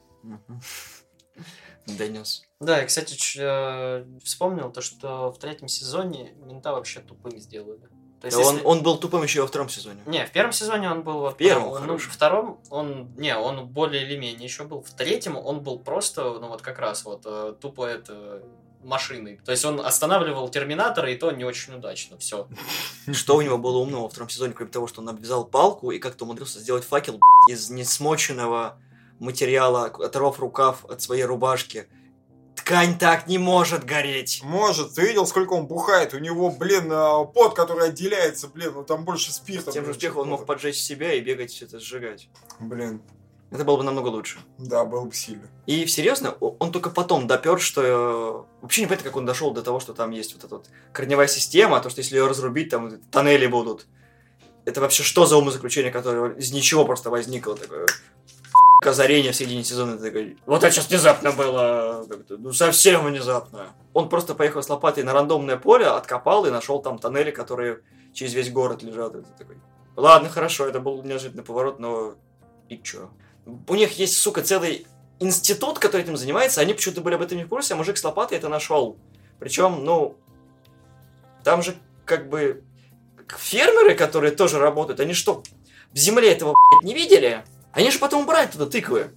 Донес. 1.88 2.44
Да, 2.60 2.82
и, 2.82 2.88
кстати, 2.88 3.18
э, 3.38 4.06
вспомнил 4.24 4.72
то, 4.72 4.82
что 4.82 5.32
в 5.32 5.38
третьем 5.38 5.68
сезоне 5.68 6.34
мента 6.38 6.72
вообще 6.72 7.00
тупым 7.00 7.38
сделали. 7.40 7.88
То 8.22 8.28
есть, 8.28 8.38
да 8.38 8.44
если... 8.44 8.66
он, 8.66 8.78
он 8.78 8.84
был 8.84 8.98
тупым 8.98 9.22
еще 9.24 9.42
во 9.42 9.48
втором 9.48 9.70
сезоне. 9.70 10.02
Не, 10.06 10.26
в 10.26 10.32
первом 10.32 10.52
сезоне 10.52 10.90
он 10.90 11.04
был... 11.04 11.30
В 11.30 11.38
первом, 11.38 11.70
он, 11.70 11.86
ну, 11.86 11.98
втором 11.98 12.60
он... 12.70 13.14
Не, 13.18 13.38
он 13.38 13.68
более 13.68 14.04
или 14.04 14.18
менее 14.18 14.46
еще 14.46 14.64
был. 14.64 14.82
В 14.82 14.92
третьем 14.92 15.38
он 15.38 15.62
был 15.62 15.80
просто, 15.80 16.24
ну 16.24 16.48
вот 16.48 16.62
как 16.62 16.80
раз 16.80 17.06
вот, 17.06 17.22
э, 17.26 17.54
тупо 17.60 17.86
это 17.86 18.42
машиной. 18.86 19.40
То 19.44 19.52
есть 19.52 19.66
он 19.66 19.80
останавливал 19.80 20.50
Терминатора, 20.50 21.12
и 21.12 21.18
то 21.18 21.32
не 21.32 21.44
очень 21.44 21.76
удачно. 21.76 22.18
Все. 22.18 22.48
Что 23.12 23.36
у 23.36 23.42
него 23.42 23.58
было 23.58 23.78
умного 23.78 24.04
во 24.04 24.10
втором 24.10 24.30
сезоне, 24.30 24.54
кроме 24.54 24.72
того, 24.72 24.88
что 24.88 25.02
он 25.02 25.10
обвязал 25.10 25.46
палку 25.46 25.92
и 25.92 26.00
как-то 26.00 26.26
умудрился 26.26 26.60
сделать 26.60 26.84
факел 26.84 27.20
из 27.50 27.70
несмоченного 27.70 28.80
материала, 29.20 29.86
оторвав 29.86 30.40
рукав 30.40 30.86
от 30.86 31.02
своей 31.02 31.24
рубашки. 31.24 31.88
Ткань 32.56 32.98
так 32.98 33.28
не 33.28 33.38
может 33.38 33.84
гореть. 33.84 34.42
Может. 34.44 34.94
Ты 34.96 35.04
видел, 35.04 35.28
сколько 35.28 35.54
он 35.54 35.68
бухает? 35.68 36.14
У 36.14 36.18
него, 36.20 36.50
блин, 36.50 36.90
а, 36.92 37.24
пот, 37.26 37.54
который 37.54 37.90
отделяется, 37.90 38.48
блин, 38.48 38.72
ну 38.74 38.84
там 38.84 39.06
больше 39.06 39.32
спирта. 39.32 39.72
Тем 39.72 39.86
же 39.86 39.92
успехом 39.92 40.22
он 40.22 40.30
мог 40.30 40.46
поджечь 40.46 40.78
себя 40.78 41.14
и 41.14 41.22
бегать 41.22 41.52
все 41.52 41.66
это 41.66 41.80
сжигать. 41.80 42.30
Блин. 42.60 43.02
Это 43.52 43.64
было 43.64 43.78
бы 43.78 43.84
намного 43.84 44.08
лучше. 44.08 44.40
Да, 44.58 44.84
было 44.86 45.06
бы 45.06 45.14
сильно. 45.14 45.48
И 45.66 45.86
серьезно, 45.86 46.32
он 46.32 46.72
только 46.72 46.90
потом 46.90 47.28
допер, 47.28 47.60
что 47.60 47.82
э, 47.82 48.62
вообще 48.62 48.82
не 48.82 48.88
понятно, 48.88 49.10
как 49.10 49.16
он 49.18 49.26
дошел 49.26 49.52
до 49.52 49.62
того, 49.62 49.80
что 49.80 49.94
там 49.94 50.12
есть 50.12 50.34
вот 50.34 50.44
эта 50.44 50.56
вот 50.56 50.70
корневая 50.92 51.28
система, 51.28 51.80
то, 51.80 51.90
что 51.90 52.00
если 52.00 52.18
ее 52.18 52.28
разрубить, 52.28 52.70
там 52.70 53.00
тоннели 53.12 53.46
будут. 53.46 53.86
Это 54.66 54.82
вообще 54.82 55.04
что 55.04 55.28
за 55.28 55.38
умозаключение, 55.38 55.92
которое 55.92 56.34
из 56.34 56.52
ничего 56.52 56.86
просто 56.86 57.12
возникло 57.12 57.56
такое? 57.56 57.86
Озарение 58.88 59.32
в 59.32 59.36
середине 59.36 59.64
сезона 59.64 59.98
такой, 59.98 60.38
вот 60.46 60.64
это 60.64 60.72
сейчас 60.72 60.90
внезапно 60.90 61.32
было, 61.32 62.06
ну 62.30 62.54
совсем 62.54 63.06
внезапно. 63.06 63.68
Он 63.94 64.10
просто 64.10 64.36
поехал 64.36 64.62
с 64.62 64.70
лопатой 64.70 65.04
на 65.04 65.14
рандомное 65.14 65.58
поле, 65.58 65.86
откопал 65.86 66.46
и 66.46 66.52
нашел 66.52 66.82
там 66.82 67.00
тоннели, 67.00 67.32
которые 67.32 67.82
через 68.14 68.34
весь 68.34 68.52
город 68.52 68.84
лежат. 68.84 69.16
Это 69.16 69.28
такой, 69.38 69.58
ладно, 69.96 70.30
хорошо, 70.30 70.68
это 70.68 70.80
был 70.80 71.04
неожиданный 71.04 71.44
поворот, 71.44 71.80
но 71.80 72.16
и 72.70 72.78
чё? 72.82 73.10
У 73.46 73.76
них 73.76 73.98
есть, 74.00 74.18
сука, 74.18 74.42
целый 74.42 74.88
институт, 75.20 75.80
который 75.80 76.02
этим 76.02 76.18
занимается, 76.18 76.62
они 76.62 76.74
почему-то 76.74 77.02
были 77.02 77.16
об 77.16 77.22
этом 77.22 77.38
не 77.38 77.44
в 77.44 77.50
курсе, 77.50 77.74
а 77.74 77.78
мужик 77.78 77.98
с 77.98 78.04
лопатой 78.04 78.38
это 78.38 78.50
нашел. 78.50 78.98
Причем, 79.40 79.84
ну, 79.84 80.18
там 81.44 81.62
же 81.62 81.76
как 82.06 82.30
бы 82.30 82.64
фермеры, 83.38 83.96
которые 83.96 84.32
тоже 84.32 84.60
работают, 84.60 85.00
они 85.00 85.14
что, 85.14 85.44
в 85.92 85.98
земле 85.98 86.32
этого, 86.32 86.54
блядь, 86.72 86.84
не 86.84 86.94
видели? 86.94 87.46
Они 87.76 87.92
же 87.92 88.00
потом 88.00 88.24
убрали 88.24 88.48
туда 88.48 88.68
тыквы. 88.68 89.12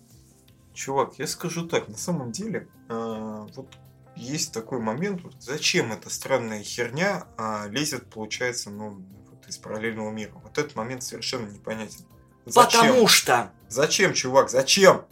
Чувак, 0.74 1.14
я 1.18 1.28
скажу 1.28 1.66
так, 1.66 1.88
на 1.88 1.96
самом 1.96 2.32
деле, 2.32 2.68
э, 2.88 3.46
вот 3.54 3.68
есть 4.16 4.52
такой 4.52 4.80
момент, 4.80 5.22
вот, 5.22 5.34
зачем 5.38 5.92
эта 5.92 6.10
странная 6.10 6.64
херня 6.64 7.28
э, 7.38 7.68
лезет, 7.70 8.10
получается, 8.10 8.70
ну, 8.70 9.00
вот 9.30 9.48
из 9.48 9.56
параллельного 9.58 10.10
мира. 10.10 10.32
Вот 10.42 10.58
этот 10.58 10.74
момент 10.74 11.04
совершенно 11.04 11.48
непонятен. 11.48 12.04
Зачем? 12.46 12.80
Потому 12.80 13.06
что... 13.06 13.52
Зачем, 13.68 14.12
чувак, 14.12 14.50
зачем? 14.50 15.04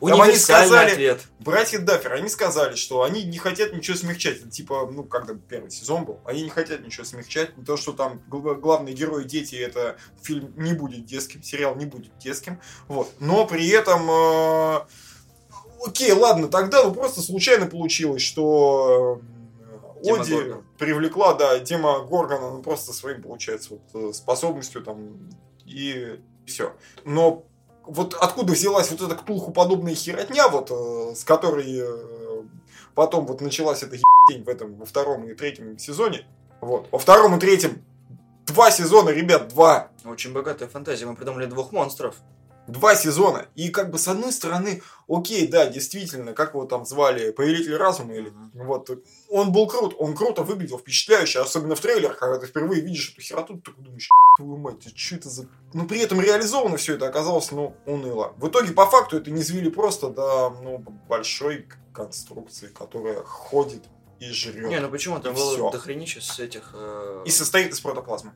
Там 0.00 0.20
они 0.22 0.36
сказали- 0.36 0.90
ответ. 0.92 1.20
Братья 1.38 1.78
Даффер, 1.78 2.12
они 2.14 2.28
сказали, 2.28 2.74
что 2.76 3.02
они 3.02 3.24
не 3.24 3.38
хотят 3.38 3.72
ничего 3.72 3.96
смягчать. 3.96 4.50
Типа, 4.50 4.88
ну, 4.92 5.04
когда 5.04 5.34
первый 5.34 5.70
сезон 5.70 6.04
был, 6.04 6.20
они 6.24 6.42
не 6.42 6.50
хотят 6.50 6.84
ничего 6.84 7.04
смягчать. 7.04 7.50
То, 7.64 7.76
что 7.76 7.92
там 7.92 8.22
гл- 8.28 8.54
главные 8.56 8.94
герои 8.94 9.24
дети, 9.24 9.54
это 9.56 9.96
фильм 10.22 10.52
не 10.56 10.72
будет 10.72 11.04
детским, 11.06 11.42
сериал 11.42 11.74
не 11.76 11.86
будет 11.86 12.16
детским. 12.18 12.60
Вот. 12.88 13.10
Но 13.20 13.46
при 13.46 13.68
этом... 13.68 14.08
э, 14.10 14.80
Окей, 15.84 16.12
ладно, 16.12 16.46
тогда 16.48 16.84
ну, 16.84 16.94
просто 16.94 17.22
случайно 17.22 17.66
получилось, 17.66 18.22
что 18.22 19.20
э, 19.98 20.04
Тема 20.04 20.20
Оди 20.22 20.32
Горгон. 20.34 20.64
привлекла, 20.78 21.34
да, 21.34 21.58
тема 21.58 22.00
Горгона, 22.04 22.50
ну, 22.52 22.62
просто 22.62 22.92
своим, 22.92 23.20
получается, 23.22 23.70
вот, 23.70 23.82
э, 24.10 24.12
способностью 24.12 24.82
там, 24.84 25.28
и 25.66 26.20
все. 26.46 26.72
Но 27.04 27.44
вот 27.86 28.14
откуда 28.14 28.52
взялась 28.52 28.90
вот 28.90 29.00
эта 29.00 29.14
ктулху-подобная 29.14 29.94
херотня, 29.94 30.48
вот, 30.48 30.70
э, 30.70 31.14
с 31.14 31.24
которой 31.24 31.80
э, 31.80 32.42
потом 32.94 33.26
вот 33.26 33.40
началась 33.40 33.82
эта 33.82 33.96
ебень 33.96 34.44
в 34.44 34.48
этом, 34.48 34.76
во 34.76 34.86
втором 34.86 35.24
и 35.24 35.34
третьем 35.34 35.78
сезоне, 35.78 36.26
вот, 36.60 36.88
во 36.90 36.98
втором 36.98 37.36
и 37.36 37.40
третьем 37.40 37.82
два 38.46 38.70
сезона, 38.70 39.10
ребят, 39.10 39.48
два, 39.48 39.88
Очень 40.04 40.32
богатая 40.32 40.68
фантазия. 40.68 41.06
Мы 41.06 41.16
придумали 41.16 41.46
двух 41.46 41.72
монстров. 41.72 42.16
Два 42.68 42.94
сезона, 42.94 43.46
и 43.54 43.70
как 43.70 43.90
бы 43.90 43.98
с 43.98 44.08
одной 44.08 44.32
стороны, 44.32 44.82
окей, 45.08 45.46
да, 45.48 45.66
действительно, 45.66 46.32
как 46.32 46.54
его 46.54 46.64
там 46.64 46.86
звали, 46.86 47.32
Повелитель 47.32 47.76
Разума 47.76 48.14
или, 48.14 48.32
вот, 48.54 48.90
он 49.28 49.52
был 49.52 49.66
крут, 49.66 49.94
он 49.98 50.14
круто 50.14 50.42
выглядел, 50.42 50.78
впечатляюще, 50.78 51.40
особенно 51.40 51.74
в 51.74 51.80
трейлерах, 51.80 52.18
когда 52.18 52.38
ты 52.38 52.46
впервые 52.46 52.80
видишь 52.80 53.12
эту 53.12 53.20
хероту, 53.20 53.56
ты 53.56 53.70
такой 53.70 53.84
думаешь, 53.84 54.08
твою 54.36 54.56
мать, 54.56 54.96
что 54.96 55.16
это 55.16 55.28
за... 55.28 55.48
Ну, 55.72 55.86
при 55.86 56.00
этом 56.00 56.20
реализовано 56.20 56.76
все 56.76 56.94
это 56.94 57.08
оказалось, 57.08 57.50
ну, 57.50 57.74
уныло. 57.84 58.34
В 58.36 58.48
итоге, 58.48 58.72
по 58.72 58.86
факту, 58.86 59.16
это 59.16 59.30
не 59.30 59.42
звили 59.42 59.68
просто 59.68 60.08
до, 60.08 60.50
ну, 60.62 60.78
большой 61.08 61.66
конструкции, 61.92 62.68
которая 62.68 63.22
ходит 63.22 63.82
и 64.20 64.30
жрет. 64.30 64.68
Не, 64.68 64.80
ну 64.80 64.88
почему? 64.88 65.18
Там 65.18 65.34
было 65.34 65.72
дохренища 65.72 66.20
с 66.20 66.38
этих... 66.38 66.70
э, 66.74 67.24
И 67.26 67.30
состоит 67.30 67.72
из 67.72 67.80
протоплазмы. 67.80 68.32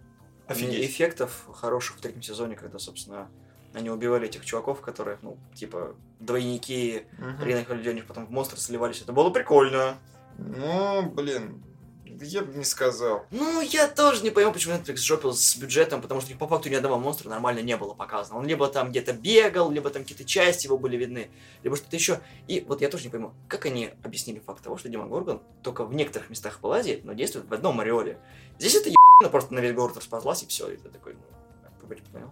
Офигеть. 0.48 0.90
эффектов 0.90 1.48
хороших 1.54 1.96
в 1.96 2.00
третьем 2.00 2.22
сезоне, 2.22 2.54
когда, 2.56 2.78
собственно, 2.78 3.28
они 3.76 3.90
убивали 3.90 4.26
этих 4.26 4.42
чуваков, 4.44 4.80
которые, 4.80 5.18
ну, 5.20 5.36
типа, 5.54 5.94
двойники 6.18 7.02
Мгм. 7.18 7.44
реальных 7.44 7.68
людей, 7.68 7.92
они 7.92 8.00
потом 8.00 8.26
в 8.26 8.30
монстры 8.30 8.58
сливались. 8.58 9.02
Это 9.02 9.12
было 9.12 9.28
прикольно. 9.28 9.98
Ну, 10.38 11.02
блин, 11.10 11.62
я 12.06 12.40
бы 12.40 12.54
не 12.54 12.64
сказал. 12.64 13.26
Ну, 13.30 13.60
я 13.60 13.86
тоже 13.86 14.22
не 14.22 14.30
пойму, 14.30 14.50
почему 14.50 14.74
Netflix 14.74 14.96
жопил 14.96 15.34
с 15.34 15.56
бюджетом, 15.56 16.00
потому 16.00 16.22
что 16.22 16.34
по 16.38 16.48
факту 16.48 16.70
ни 16.70 16.74
одного 16.74 16.98
монстра 16.98 17.28
нормально 17.28 17.60
не 17.60 17.76
было 17.76 17.92
показано. 17.92 18.38
Он 18.38 18.46
либо 18.46 18.66
там 18.68 18.88
где-то 18.88 19.12
бегал, 19.12 19.70
либо 19.70 19.90
там 19.90 20.04
какие-то 20.04 20.24
части 20.24 20.66
его 20.66 20.78
были 20.78 20.96
видны, 20.96 21.30
либо 21.62 21.76
что-то 21.76 21.96
еще. 21.96 22.20
И 22.48 22.64
вот 22.66 22.80
я 22.80 22.88
тоже 22.88 23.04
не 23.04 23.10
пойму, 23.10 23.34
как 23.46 23.66
они 23.66 23.90
объяснили 24.02 24.38
факт 24.38 24.62
того, 24.64 24.78
что 24.78 24.88
Дима 24.88 25.06
Горгон 25.06 25.42
только 25.62 25.84
в 25.84 25.92
некоторых 25.92 26.30
местах 26.30 26.60
вылазит, 26.62 27.04
но 27.04 27.12
действует 27.12 27.46
в 27.46 27.52
одном 27.52 27.78
ореоле. 27.80 28.18
Здесь 28.58 28.76
это 28.76 28.88
ебано 28.88 29.30
просто 29.30 29.52
на 29.52 29.58
весь 29.58 29.74
город 29.74 29.98
расползлась 29.98 30.42
и 30.44 30.46
все. 30.46 30.70
И 30.70 30.78
ты 30.78 30.88
такой, 30.88 31.12
ну, 31.12 31.96
понял? 32.12 32.30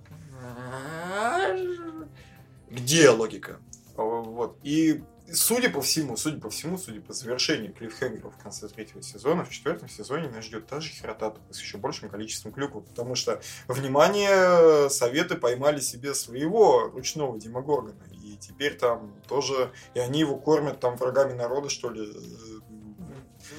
Где 2.70 3.10
логика? 3.10 3.60
А, 3.96 4.02
Вот. 4.02 4.58
И 4.62 5.02
судя 5.32 5.70
по 5.70 5.80
всему, 5.80 6.16
судя 6.16 6.38
по 6.40 6.50
всему, 6.50 6.78
судя 6.78 7.00
по 7.00 7.12
завершению 7.12 7.72
клиффхенгера 7.72 8.30
в 8.30 8.36
конце 8.36 8.68
третьего 8.68 9.02
сезона, 9.02 9.44
в 9.44 9.50
четвертом 9.50 9.88
сезоне 9.88 10.28
нас 10.28 10.44
ждет 10.44 10.66
та 10.66 10.80
же 10.80 10.90
херота, 10.90 11.30
только 11.30 11.52
с 11.54 11.60
еще 11.60 11.78
большим 11.78 12.08
количеством 12.08 12.52
клюков, 12.52 12.84
потому 12.86 13.14
что, 13.14 13.40
внимание, 13.68 14.90
советы 14.90 15.36
поймали 15.36 15.80
себе 15.80 16.14
своего 16.14 16.88
ручного 16.88 17.38
Дима 17.38 17.62
Горгона, 17.62 17.94
и 18.12 18.36
теперь 18.36 18.76
там 18.76 19.14
тоже, 19.28 19.72
и 19.94 19.98
они 19.98 20.20
его 20.20 20.36
кормят 20.36 20.80
там 20.80 20.96
врагами 20.96 21.32
народа, 21.32 21.68
что 21.68 21.90
ли. 21.90 22.12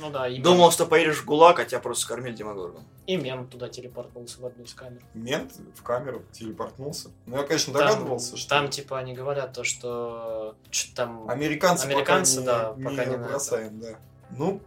Ну 0.02 0.10
да, 0.10 0.28
и, 0.28 0.40
Думал, 0.40 0.72
что 0.72 0.86
поедешь 0.86 1.18
в 1.18 1.26
ГУЛАГ, 1.26 1.60
а 1.60 1.66
тебя 1.66 1.80
просто 1.80 2.04
скормили 2.04 2.34
Дима 2.36 2.54
Горгон. 2.54 2.84
и 3.08 3.16
мем 3.18 3.48
туда 3.48 3.70
телепортнулся 3.70 4.42
в 4.42 4.46
одну 4.46 4.64
из 4.64 4.74
камер. 4.74 5.02
Мент 5.14 5.54
в 5.76 5.84
камеру 5.84 6.24
телепортнулся. 6.32 7.10
Ну, 7.26 7.38
я, 7.38 7.44
конечно, 7.44 7.74
Там- 7.74 7.88
догадывался, 7.88 8.38
что 8.38 8.50
Там, 8.50 8.70
типа, 8.70 9.00
они 9.00 9.14
говорят 9.14 9.54
то, 9.54 9.64
что... 9.64 10.56
Что 10.72 10.96
там... 10.96 11.30
Американцы, 11.30 11.86
Американцы, 11.86 12.42
пока 12.42 12.70
да, 12.70 12.74
не, 12.78 12.84
пока 12.84 13.06
не 13.06 13.12
не 13.12 13.18
бросаем, 13.18 13.80
да. 13.80 14.00
Ну, 14.32 14.62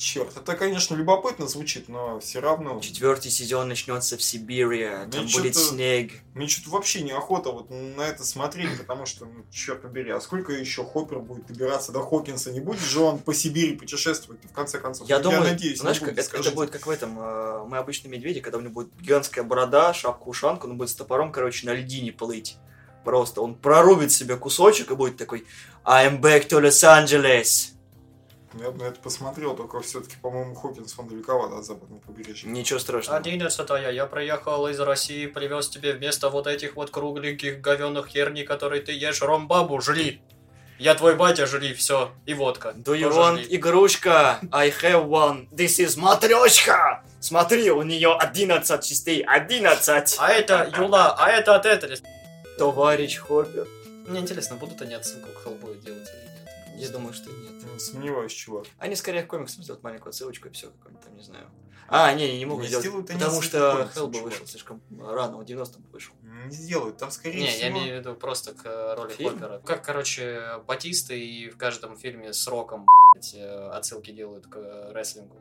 черт, 0.00 0.34
это, 0.36 0.56
конечно, 0.56 0.94
любопытно 0.94 1.46
звучит, 1.46 1.88
но 1.88 2.18
все 2.20 2.40
равно. 2.40 2.80
Четвертый 2.80 3.30
сезон 3.30 3.68
начнется 3.68 4.16
в 4.16 4.22
Сибири, 4.22 4.88
там 5.10 5.10
Ну, 5.12 5.22
будет 5.30 5.54
чё-то- 5.54 5.58
снег. 5.60 6.12
Мне 6.34 6.48
что-то 6.48 6.70
вообще 6.70 7.02
неохота 7.02 7.50
вот 7.50 7.70
на 7.70 8.00
это 8.02 8.24
смотреть, 8.24 8.78
потому 8.78 9.04
что, 9.04 9.26
ну, 9.26 9.44
черт 9.52 9.82
побери, 9.82 10.10
а 10.10 10.20
сколько 10.20 10.52
еще 10.52 10.84
Хоппер 10.84 11.18
будет 11.20 11.46
добираться 11.46 11.92
до 11.92 12.00
Хокинса? 12.02 12.50
Не 12.50 12.60
будет 12.60 12.80
же 12.80 13.00
он 13.00 13.18
по 13.18 13.34
Сибири 13.34 13.76
путешествовать, 13.76 14.40
в 14.44 14.52
конце 14.52 14.78
концов? 14.78 15.08
Я 15.08 15.18
Ну, 15.18 15.24
думаю, 15.24 15.42
надеюсь, 15.42 15.78
знаешь, 15.78 16.00
будет, 16.00 16.16
как 16.16 16.40
это, 16.40 16.50
будет 16.52 16.70
как 16.70 16.86
в 16.86 16.90
этом, 16.90 17.18
э, 17.20 17.64
мы 17.68 17.76
обычные 17.76 18.10
медведи, 18.10 18.40
когда 18.40 18.56
у 18.58 18.62
него 18.62 18.72
будет 18.72 18.96
гигантская 19.00 19.44
борода, 19.44 19.92
шапка-ушанка, 19.92 20.64
он 20.66 20.78
будет 20.78 20.88
с 20.90 20.94
топором, 20.94 21.30
короче, 21.30 21.66
на 21.66 21.74
льдине 21.74 22.10
плыть. 22.12 22.56
Просто 23.04 23.42
он 23.42 23.54
прорубит 23.54 24.12
себе 24.12 24.36
кусочек 24.36 24.90
и 24.90 24.94
будет 24.94 25.16
такой 25.18 25.46
I'm 25.84 26.20
back 26.20 26.48
to 26.48 26.60
Los 26.60 26.82
Angeles. 26.84 27.72
Я 28.54 28.70
бы 28.70 28.78
на 28.78 28.88
это 28.88 28.98
посмотрел, 29.00 29.54
только 29.54 29.80
все-таки, 29.80 30.16
по-моему, 30.20 30.54
Хокинс, 30.54 30.94
он 30.98 31.08
далековато 31.08 31.58
от 31.58 31.64
западного 31.64 32.00
побережья. 32.00 32.48
Ничего 32.48 32.80
страшного. 32.80 33.18
Одиннадцатая, 33.18 33.90
я 33.92 34.06
приехал 34.06 34.66
из 34.66 34.80
России, 34.80 35.26
привез 35.26 35.68
тебе 35.68 35.92
вместо 35.92 36.30
вот 36.30 36.46
этих 36.48 36.74
вот 36.74 36.90
кругленьких 36.90 37.60
говенных 37.60 38.08
херни, 38.08 38.42
которые 38.42 38.82
ты 38.82 38.92
ешь, 38.92 39.22
ромбабу, 39.22 39.80
жри. 39.80 40.20
Я 40.80 40.94
твой 40.94 41.14
батя, 41.14 41.46
жри, 41.46 41.74
все, 41.74 42.10
и 42.26 42.34
водка. 42.34 42.70
Do 42.70 42.94
you 42.98 43.08
Тоже 43.08 43.18
want 43.20 43.36
жри. 43.36 43.56
игрушка? 43.56 44.40
I 44.50 44.70
have 44.70 45.06
one. 45.06 45.48
This 45.50 45.78
is 45.78 45.98
матрешка. 45.98 47.04
Смотри, 47.20 47.70
у 47.70 47.82
нее 47.82 48.16
11 48.18 48.82
частей. 48.82 49.22
11. 49.22 50.16
А 50.18 50.28
это 50.30 50.72
Юла, 50.76 51.14
а 51.18 51.28
это 51.30 51.54
от 51.54 51.66
этого. 51.66 51.94
Товарищ 52.58 53.18
Хоппер. 53.18 53.68
Мне 54.08 54.20
интересно, 54.20 54.56
будут 54.56 54.80
они 54.80 54.94
отсылку 54.94 55.28
к 55.28 55.44
Хеллбою 55.44 55.76
делать 55.76 56.08
или 56.08 56.22
нет? 56.22 56.29
Я 56.76 56.88
думаю, 56.90 57.12
что 57.12 57.30
нет. 57.30 57.62
Ну, 57.72 57.78
Сомневаюсь, 57.78 58.32
чувак. 58.32 58.66
Они 58.78 58.96
скорее 58.96 59.22
к 59.22 59.26
комиксам 59.28 59.62
сделают 59.62 59.82
маленькую 59.82 60.10
отсылочку 60.10 60.48
и 60.48 60.50
все, 60.52 60.68
какой-нибудь 60.70 61.04
там, 61.04 61.16
не 61.16 61.22
знаю. 61.22 61.50
А, 61.92 62.12
не, 62.14 62.38
не 62.38 62.46
могут 62.46 62.62
Не 62.62 62.68
сделать, 62.68 62.84
сделают 62.86 63.06
потому 63.08 63.42
что 63.42 63.90
чувак. 63.94 64.22
вышел 64.22 64.46
слишком 64.46 64.80
рано, 65.00 65.38
он 65.38 65.44
в 65.44 65.48
90-м 65.48 65.82
вышел. 65.90 66.14
Не 66.46 66.54
сделают, 66.54 66.98
там 66.98 67.10
скорее 67.10 67.40
Не, 67.42 67.46
всего... 67.48 67.62
я 67.64 67.70
имею 67.72 67.96
в 67.96 67.98
виду 67.98 68.14
просто 68.14 68.54
к 68.54 68.64
э, 68.64 68.94
роли 68.94 69.12
Фильм? 69.12 69.30
Хоппера. 69.32 69.58
Как, 69.64 69.84
короче, 69.84 70.60
Батиста 70.68 71.14
и 71.14 71.50
в 71.50 71.56
каждом 71.56 71.96
фильме 71.98 72.32
с 72.32 72.46
Роком 72.46 72.86
э, 73.34 73.68
отсылки 73.70 74.12
делают 74.12 74.46
к 74.46 74.56
э, 74.56 74.92
рестлингу. 74.94 75.36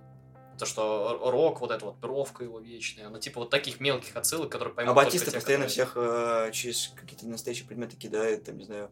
То, 0.57 0.65
что 0.65 1.19
Рок, 1.31 1.61
вот 1.61 1.69
эта 1.71 1.85
вот 1.85 1.97
бровка 1.97 2.43
его 2.43 2.59
вечная, 2.59 3.09
ну, 3.09 3.19
типа 3.19 3.41
вот 3.41 3.49
таких 3.51 3.79
мелких 3.79 4.15
отсылок, 4.17 4.51
которые 4.51 4.73
поймут 4.73 4.91
А 4.91 4.95
Батиста 4.95 5.29
те, 5.31 5.37
постоянно 5.37 5.65
которые- 5.67 5.85
всех 5.85 5.93
э, 5.95 6.51
через 6.51 6.87
какие-то 6.95 7.27
настоящие 7.27 7.67
предметы 7.67 7.95
кидает, 7.95 8.43
там, 8.45 8.57
не 8.57 8.65
знаю, 8.65 8.89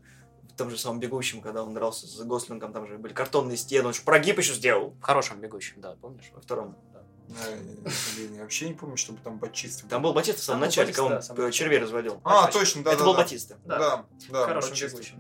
том 0.58 0.70
же 0.70 0.78
самом 0.78 1.00
бегущем, 1.00 1.42
когда 1.42 1.64
он 1.64 1.74
дрался 1.74 2.08
с 2.08 2.20
Гослингом, 2.24 2.74
там 2.74 2.88
же 2.88 2.98
были 2.98 3.14
картонные 3.14 3.58
стены, 3.58 3.88
он 3.88 3.94
же 3.94 4.02
прогиб 4.02 4.38
еще 4.38 4.54
сделал. 4.54 4.90
В 5.00 5.02
хорошем 5.02 5.40
бегущем, 5.40 5.80
да, 5.80 5.96
помнишь? 6.02 6.32
Во 6.34 6.42
втором. 6.42 6.76
Да. 6.94 6.97
Блин, 7.28 8.36
я 8.36 8.42
вообще 8.42 8.68
не 8.70 8.74
помню, 8.74 8.98
чтобы 8.98 9.20
там 9.24 9.38
Батиста 9.38 9.84
был. 9.84 9.90
Там 9.90 10.02
был 10.02 10.14
Батиста 10.14 10.42
в 10.42 10.44
самом 10.44 10.62
Там 10.62 10.68
начале, 10.70 10.94
когда 10.94 11.20
да, 11.22 11.44
он 11.46 11.52
червей 11.52 11.80
разводил. 11.80 12.22
А, 12.24 12.50
точно. 12.52 12.84
да, 12.84 12.92
Это 12.92 13.00
да, 13.00 13.06
был 13.06 13.14
да. 13.14 13.22
Батиста. 13.24 13.58
Да. 13.66 13.78
Да, 13.80 14.06
да. 14.30 14.62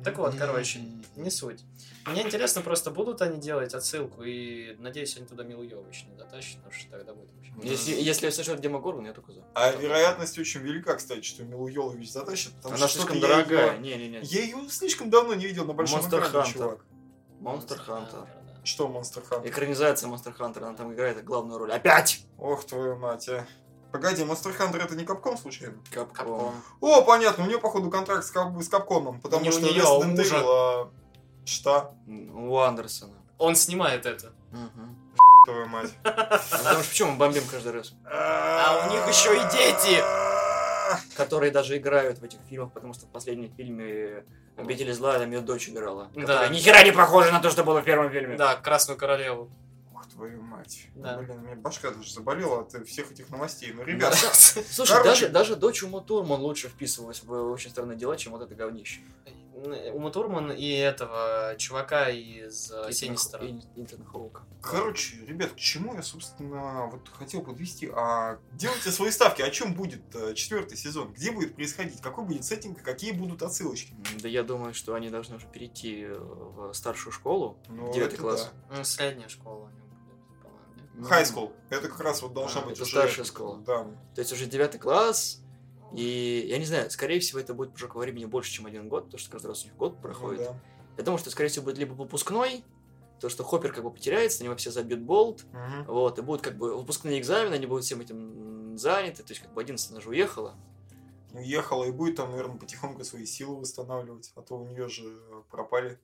Так 0.03 0.18
вот, 0.18 0.36
короче, 0.36 0.80
не 1.16 1.30
суть. 1.30 1.64
Мне 2.05 2.22
интересно 2.24 2.62
просто, 2.62 2.89
будут 2.91 3.22
они 3.22 3.38
делать 3.39 3.74
отсылку, 3.74 4.24
и 4.24 4.76
надеюсь, 4.80 5.18
они 5.18 5.26
туда 5.26 5.43
Милу 5.43 5.64
Йович 5.64 6.05
не 6.10 6.18
затащат, 6.18 6.58
потому 6.64 6.72
что 6.74 6.89
тогда 6.91 7.14
будет 7.14 7.30
вообще... 7.34 7.51
Если, 7.64 7.91
если 8.01 8.30
сожрет 8.30 8.62
Дима 8.62 8.80
Горгон, 8.80 9.05
я 9.05 9.14
только 9.14 9.34
за. 9.34 9.43
А 9.53 9.72
вероятность 9.72 10.38
очень 10.39 10.62
велика, 10.62 10.95
кстати, 10.95 11.22
что 11.24 11.43
Милу 11.43 11.68
Йолович 11.68 12.10
затащит, 12.12 12.53
потому 12.53 12.76
Она 12.76 12.88
что 12.88 12.99
слишком 12.99 13.16
я 13.18 13.22
дорогая. 13.22 13.72
её- 13.74 13.82
Не-не-не. 13.82 14.20
Я 14.24 14.41
ее 14.43 14.70
слишком 14.70 15.10
давно 15.10 15.34
не 15.34 15.45
видел 15.47 15.66
на 15.66 15.74
большом 15.74 15.99
Monster 15.99 16.20
экране, 16.26 16.47
Hunter. 16.49 16.53
чувак. 16.53 16.86
Монстр 17.41 17.78
Хантер. 17.78 18.26
Что 18.68 18.89
Монстр 18.89 19.22
Хантер? 19.24 19.49
Экранизация 19.49 20.09
Монстр 20.09 20.34
Хантер, 20.34 20.65
она 20.65 20.76
там 20.76 20.93
играет 20.93 21.24
главную 21.24 21.57
роль. 21.57 21.72
Опять! 21.72 22.26
Ох, 22.38 22.65
твою 22.65 22.97
мать, 22.97 23.30
а. 23.30 23.45
Погоди, 23.93 24.26
Монстр 24.26 24.51
Хантер 24.51 24.82
это 24.84 24.93
не 24.93 25.05
Капком 25.05 25.38
случайно? 25.38 25.78
Капком. 25.89 26.53
О, 26.82 27.01
понятно, 27.03 27.45
у 27.45 27.47
нее, 27.47 27.59
походу, 27.59 27.89
контракт 27.89 28.26
с, 28.26 28.32
Кап- 28.32 28.61
с 28.61 28.68
Капкомом, 28.68 29.22
потому 29.22 29.43
Не 29.43 29.49
у 29.49 29.51
что 29.53 29.61
неё, 29.61 29.88
а 29.88 29.93
у 29.97 30.01
Resident 30.03 30.18
мужа. 30.18 30.36
Evil, 30.36 30.43
а, 30.49 30.91
Что? 31.45 31.95
У 32.07 32.57
Андерсона. 32.57 33.13
Он 33.38 33.55
снимает 33.55 34.05
это. 34.05 34.34
Мгм. 34.51 35.15
Твою 35.45 35.68
мать. 35.68 35.91
Потому 36.03 36.82
что 36.82 36.89
почему 36.89 37.11
мы 37.11 37.18
бомбим 37.20 37.43
каждый 37.49 37.72
раз? 37.72 37.93
А 38.03 38.86
у 38.86 38.91
них 38.91 39.07
ещё 39.07 39.32
и 39.32 39.39
дети! 39.49 40.03
Которые 41.15 41.51
даже 41.51 41.78
играют 41.78 42.20
в 42.20 42.24
этих 42.26 42.39
фильмах, 42.49 42.74
потому 42.74 42.93
что 42.93 43.05
в 43.05 43.09
последнем 43.11 43.49
фильме 43.55 44.26
Обители 44.58 44.91
зла 44.91 45.20
там 45.20 45.32
ее 45.32 45.41
дочь 45.41 45.70
играла. 45.70 46.10
Да. 46.16 46.47
Ни 46.49 46.58
хера 46.58 46.84
не 46.84 46.91
похожа 46.91 47.32
на 47.32 47.39
то, 47.39 47.49
что 47.49 47.64
было 47.64 47.82
в 47.82 47.86
первом 47.86 48.12
фильме. 48.12 48.36
Да, 48.36 48.55
Красную 48.55 48.97
Королеву. 48.97 49.49
Ох, 49.93 50.08
твою 50.08 50.41
мать. 50.41 50.88
Да. 50.95 51.18
Блин, 51.18 51.32
у 51.32 51.39
меня 51.41 51.55
башка 51.55 51.91
даже 51.91 52.12
заболела 52.12 52.62
от 52.62 52.88
всех 52.88 53.12
этих 53.12 53.30
новостей. 53.30 53.72
Ну, 53.74 53.84
ребят, 53.84 54.16
Слушай, 54.70 55.03
даже, 55.03 55.30
даже 55.30 55.55
дочь 55.55 55.84
Ума 55.84 56.01
Турман 56.01 56.41
лучше 56.41 56.70
вписывалась 56.70 57.22
в 57.24 57.32
очень 57.32 57.70
странные 57.70 57.97
дела, 57.97 58.18
чем 58.18 58.34
вот 58.34 58.41
это 58.41 58.55
говнище. 58.55 59.01
Ума 59.93 60.12
Турман 60.12 60.51
и 60.51 60.70
этого 60.70 61.55
чувака 61.58 62.10
из 62.10 62.72
э, 62.72 62.76
Итан 62.84 62.93
Синистера. 62.93 63.39
Хо- 63.41 63.45
и- 63.47 63.62
Итан 63.84 64.05
Хоука. 64.05 64.43
Короче, 64.62 65.18
ребят, 65.26 65.51
к 65.53 65.55
чему 65.55 65.95
я, 65.95 66.01
собственно, 66.03 66.88
вот 66.91 67.08
хотел 67.10 67.41
подвести. 67.41 67.89
А 67.93 68.38
делайте 68.53 68.91
свои 68.91 69.10
ставки. 69.12 69.41
О 69.41 69.49
чем 69.49 69.74
будет 69.74 70.01
э, 70.16 70.34
четвертый 70.36 70.78
сезон? 70.78 71.14
Где 71.14 71.32
будет 71.32 71.55
происходить? 71.55 72.01
Какой 72.01 72.26
будет 72.26 72.45
сеттинг? 72.45 72.82
Какие 72.84 73.12
будут 73.14 73.41
отсылочки? 73.41 73.93
Да 74.22 74.28
я 74.28 74.43
думаю, 74.43 74.74
что 74.74 74.93
они 74.93 75.10
должны 75.10 75.38
уже 75.38 75.47
перейти 75.47 76.03
э, 76.03 76.14
в 76.18 76.74
старшую 76.74 77.12
школу, 77.14 77.58
Ну, 77.70 77.91
девятый 77.93 78.20
класс. 78.20 78.51
Ну, 78.70 78.84
средняя 78.84 79.30
школа 79.30 79.66
у 79.66 79.70
него 79.70 79.88
будет, 79.88 80.41
по-моему. 80.43 81.01
нет? 81.01 81.12
High 81.12 81.24
school. 81.34 81.53
Это 81.70 81.88
как 81.89 81.99
раз 82.01 82.22
вот 82.22 82.34
должна 82.34 82.62
А, 82.62 82.66
быть 82.66 82.74
это 82.76 82.84
уже... 82.84 82.91
старшая 82.91 83.26
школа. 83.26 83.58
Да. 83.66 83.84
То 84.16 84.22
есть 84.22 84.32
уже 84.34 84.45
девятый 84.45 84.80
класс, 84.80 85.41
и 85.93 86.45
я 86.49 86.57
не 86.57 86.65
знаю, 86.65 86.89
скорее 86.91 87.19
всего, 87.19 87.39
это 87.39 87.53
будет 87.53 87.73
уже 87.75 87.88
времени 87.88 88.25
больше, 88.25 88.51
чем 88.51 88.65
один 88.65 88.89
год, 88.89 89.05
потому 89.05 89.19
что 89.19 89.31
каждый 89.31 89.47
раз 89.47 89.63
у 89.63 89.65
них 89.65 89.75
год 89.75 89.93
Ну 89.95 90.01
проходит. 90.01 90.43
да. 90.45 90.59
Я 90.97 91.03
думаю, 91.03 91.19
что, 91.19 91.29
скорее 91.29 91.49
всего, 91.49 91.65
будет 91.65 91.77
либо 91.77 91.93
выпускной, 91.93 92.63
то, 93.19 93.29
что 93.29 93.43
Хоппер 93.43 93.71
как 93.73 93.83
бы 93.83 93.91
потеряется, 93.91 94.39
на 94.41 94.45
него 94.45 94.55
все 94.57 94.71
забьют 94.71 94.99
болт, 95.01 95.45
Мгм. 95.51 95.85
вот, 95.85 96.19
и 96.19 96.21
будут 96.21 96.41
как 96.41 96.57
бы 96.57 96.75
выпускные 96.77 97.19
экзамены, 97.19 97.55
они 97.55 97.65
будут 97.65 97.83
всем 97.85 98.01
этим 98.01 98.77
заняты, 98.77 99.23
то 99.23 99.31
есть 99.31 99.41
как 99.41 99.53
бы 99.53 99.61
11 99.61 99.91
она 99.91 100.01
же 100.01 100.09
уехала. 100.09 100.55
Уехала 101.33 101.83
и 101.85 101.91
будет 101.91 102.15
там, 102.15 102.31
наверное, 102.31 102.57
потихоньку 102.57 103.03
свои 103.03 103.25
силы 103.25 103.57
восстанавливать. 103.59 104.31
А 104.35 104.41
то 104.41 104.55
у 104.57 104.65
нее 104.67 104.88
же 104.88 105.03
пропали. 105.51 105.99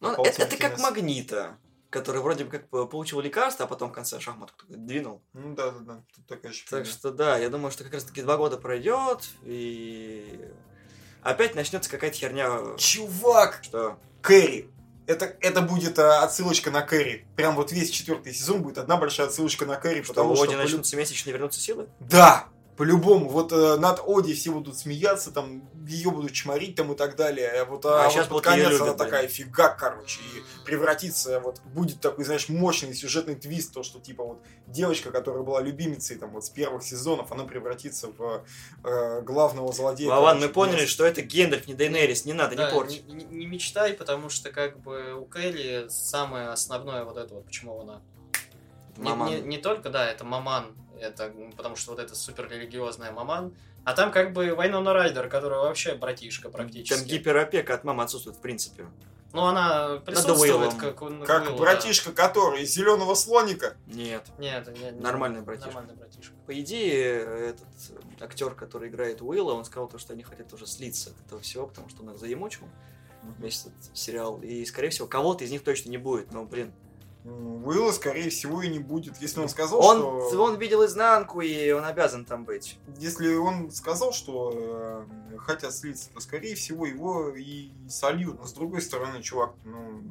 Ну, 0.00 0.10
это, 0.12 0.42
это 0.42 0.56
как 0.56 0.78
магнита, 0.78 1.58
который 1.94 2.20
вроде 2.20 2.44
бы 2.44 2.50
как 2.50 2.90
получил 2.90 3.20
лекарство, 3.20 3.66
а 3.66 3.68
потом 3.68 3.90
в 3.90 3.92
конце 3.92 4.18
шахматку 4.18 4.64
двинул. 4.68 5.22
Ну 5.32 5.54
да, 5.54 5.70
да, 5.70 5.78
да. 5.78 6.02
Тут 6.12 6.26
такая 6.26 6.52
же 6.52 6.64
Так 6.68 6.86
что 6.86 7.12
да, 7.12 7.38
я 7.38 7.48
думаю, 7.48 7.70
что 7.70 7.84
как 7.84 7.94
раз 7.94 8.02
таки 8.02 8.20
два 8.20 8.36
года 8.36 8.56
пройдет, 8.56 9.28
и 9.44 10.40
опять 11.22 11.54
начнется 11.54 11.88
какая-то 11.88 12.16
херня, 12.16 12.76
Чувак! 12.78 13.60
что 13.62 13.96
Кэрри. 14.22 14.68
Это, 15.06 15.36
это 15.40 15.60
будет 15.60 15.98
а, 16.00 16.24
отсылочка 16.24 16.72
на 16.72 16.82
Кэрри. 16.82 17.26
Прям 17.36 17.54
вот 17.54 17.70
весь 17.70 17.90
четвертый 17.90 18.34
сезон 18.34 18.62
будет 18.62 18.78
одна 18.78 18.96
большая 18.96 19.28
отсылочка 19.28 19.64
на 19.64 19.76
Кэрри, 19.76 20.02
что 20.02 20.14
потому 20.14 20.32
у 20.32 20.36
что... 20.36 20.44
Оди 20.46 20.54
полю- 20.54 20.62
начнутся 20.62 20.96
месячные 20.96 21.32
вернутся 21.32 21.60
силы. 21.60 21.88
Да! 22.00 22.48
По-любому, 22.76 23.28
вот 23.28 23.52
э, 23.52 23.76
над 23.76 24.00
Оди 24.04 24.34
все 24.34 24.50
будут 24.50 24.76
смеяться, 24.76 25.30
там 25.30 25.62
ее 25.86 26.10
будут 26.10 26.32
чморить 26.32 26.74
там 26.74 26.92
и 26.92 26.96
так 26.96 27.14
далее. 27.14 27.48
А 27.60 27.64
вот, 27.66 27.84
а 27.86 28.06
А 28.06 28.10
вот 28.10 28.14
под 28.22 28.30
вот 28.30 28.46
её 28.46 28.52
конец 28.52 28.70
любят, 28.70 28.82
она 28.82 28.94
такая 28.94 29.28
фига, 29.28 29.68
короче, 29.78 30.20
и 30.22 30.64
превратится, 30.64 31.38
вот 31.38 31.60
будет 31.66 32.00
такой, 32.00 32.24
знаешь, 32.24 32.48
мощный 32.48 32.92
сюжетный 32.94 33.36
твист, 33.36 33.72
то, 33.72 33.84
что 33.84 34.00
типа 34.00 34.24
вот 34.24 34.42
девочка, 34.66 35.12
которая 35.12 35.44
была 35.44 35.60
любимицей 35.60 36.16
там 36.16 36.30
вот 36.30 36.44
с 36.44 36.50
первых 36.50 36.82
сезонов, 36.82 37.30
она 37.30 37.44
превратится 37.44 38.08
в 38.08 38.44
э, 38.82 39.20
главного 39.22 39.72
злодея. 39.72 40.08
Короче, 40.10 40.40
мы 40.40 40.48
поняли, 40.48 40.82
без- 40.82 40.88
что 40.88 41.04
это 41.04 41.22
Гендальф, 41.22 41.68
не 41.68 41.74
Дейнерис, 41.74 42.24
не 42.24 42.32
надо, 42.32 42.56
Да, 42.56 42.66
не 42.66 42.72
порть. 42.74 43.04
не, 43.06 43.14
не- 43.14 43.24
не 43.24 43.46
мечтай, 43.46 43.92
потому 43.94 44.30
что 44.30 44.50
как 44.50 44.80
бы 44.80 45.14
у 45.14 45.26
Келли 45.26 45.86
самое 45.90 46.48
основное 46.48 47.04
вот 47.04 47.18
это 47.18 47.34
вот, 47.34 47.46
почему 47.46 47.80
она... 47.80 48.02
Не, 48.96 49.10
Маман. 49.10 49.28
не- 49.28 49.40
не 49.42 49.58
только, 49.58 49.90
да, 49.90 50.08
это 50.10 50.24
маман, 50.24 50.66
это 51.00 51.32
потому 51.56 51.76
что 51.76 51.92
вот 51.92 52.00
это 52.00 52.14
супер 52.14 52.48
религиозная 52.50 53.12
маман, 53.12 53.54
а 53.84 53.94
там 53.94 54.10
как 54.12 54.32
бы 54.32 54.54
Вайнона 54.54 54.92
Райдер, 54.92 55.28
которая 55.28 55.60
вообще 55.60 55.94
братишка 55.94 56.48
практически. 56.48 56.98
Там 56.98 57.04
гиперопека 57.06 57.74
от 57.74 57.84
мамы 57.84 58.02
отсутствует 58.02 58.36
в 58.36 58.40
принципе. 58.40 58.86
Ну, 59.32 59.42
она 59.46 59.96
присутствует 60.06 60.40
Уиллом. 60.52 60.78
как, 60.78 61.02
он- 61.02 61.24
Как 61.24 61.42
Уилл, 61.48 61.56
братишка, 61.56 62.12
который 62.12 62.62
из 62.62 62.70
зеленого 62.72 63.14
слоника. 63.16 63.74
Нет. 63.88 64.22
да. 64.38 64.42
Нет, 64.42 64.68
не- 64.78 64.90
не- 64.92 65.00
Нормальный 65.00 65.40
братишка. 65.42 65.70
Нормальный 65.72 65.96
братишка. 65.96 66.32
По 66.46 66.60
идее, 66.60 67.18
этот 67.50 67.66
актер, 68.20 68.54
который 68.54 68.88
играет 68.90 69.20
Уилла, 69.22 69.54
он 69.54 69.64
сказал 69.64 69.88
то, 69.88 69.98
что 69.98 70.12
они 70.12 70.22
хотят 70.22 70.52
уже 70.52 70.66
слиться 70.68 71.10
от 71.10 71.26
этого 71.26 71.40
всего, 71.40 71.66
потому 71.66 71.88
что 71.88 72.02
он 72.04 72.10
их 72.10 72.18
заемучил 72.18 72.68
весь 73.38 73.62
этот 73.66 73.96
сериал. 73.96 74.40
И, 74.40 74.64
скорее 74.66 74.90
всего, 74.90 75.08
кого-то 75.08 75.42
из 75.44 75.50
них 75.50 75.64
точно 75.64 75.90
не 75.90 75.98
будет. 75.98 76.30
Но, 76.32 76.44
блин, 76.44 76.72
Уилла, 77.24 77.92
скорее 77.92 78.28
всего, 78.28 78.62
и 78.62 78.68
не 78.68 78.78
будет. 78.78 79.16
Если 79.18 79.40
он 79.40 79.48
сказал, 79.48 79.82
он, 79.82 79.98
что... 80.28 80.42
он 80.42 80.58
видел 80.58 80.84
изнанку, 80.84 81.40
и 81.40 81.70
он 81.70 81.84
обязан 81.84 82.26
там 82.26 82.44
быть. 82.44 82.78
Если 82.98 83.34
он 83.34 83.70
сказал, 83.70 84.12
что 84.12 84.52
э, 85.32 85.38
хотят 85.38 85.74
слиться, 85.74 86.10
то, 86.12 86.20
скорее 86.20 86.54
всего, 86.54 86.84
его 86.84 87.30
и 87.30 87.70
сольют. 87.88 88.38
Но, 88.38 88.46
с 88.46 88.52
другой 88.52 88.82
стороны, 88.82 89.22
чувак, 89.22 89.54
ну, 89.64 90.02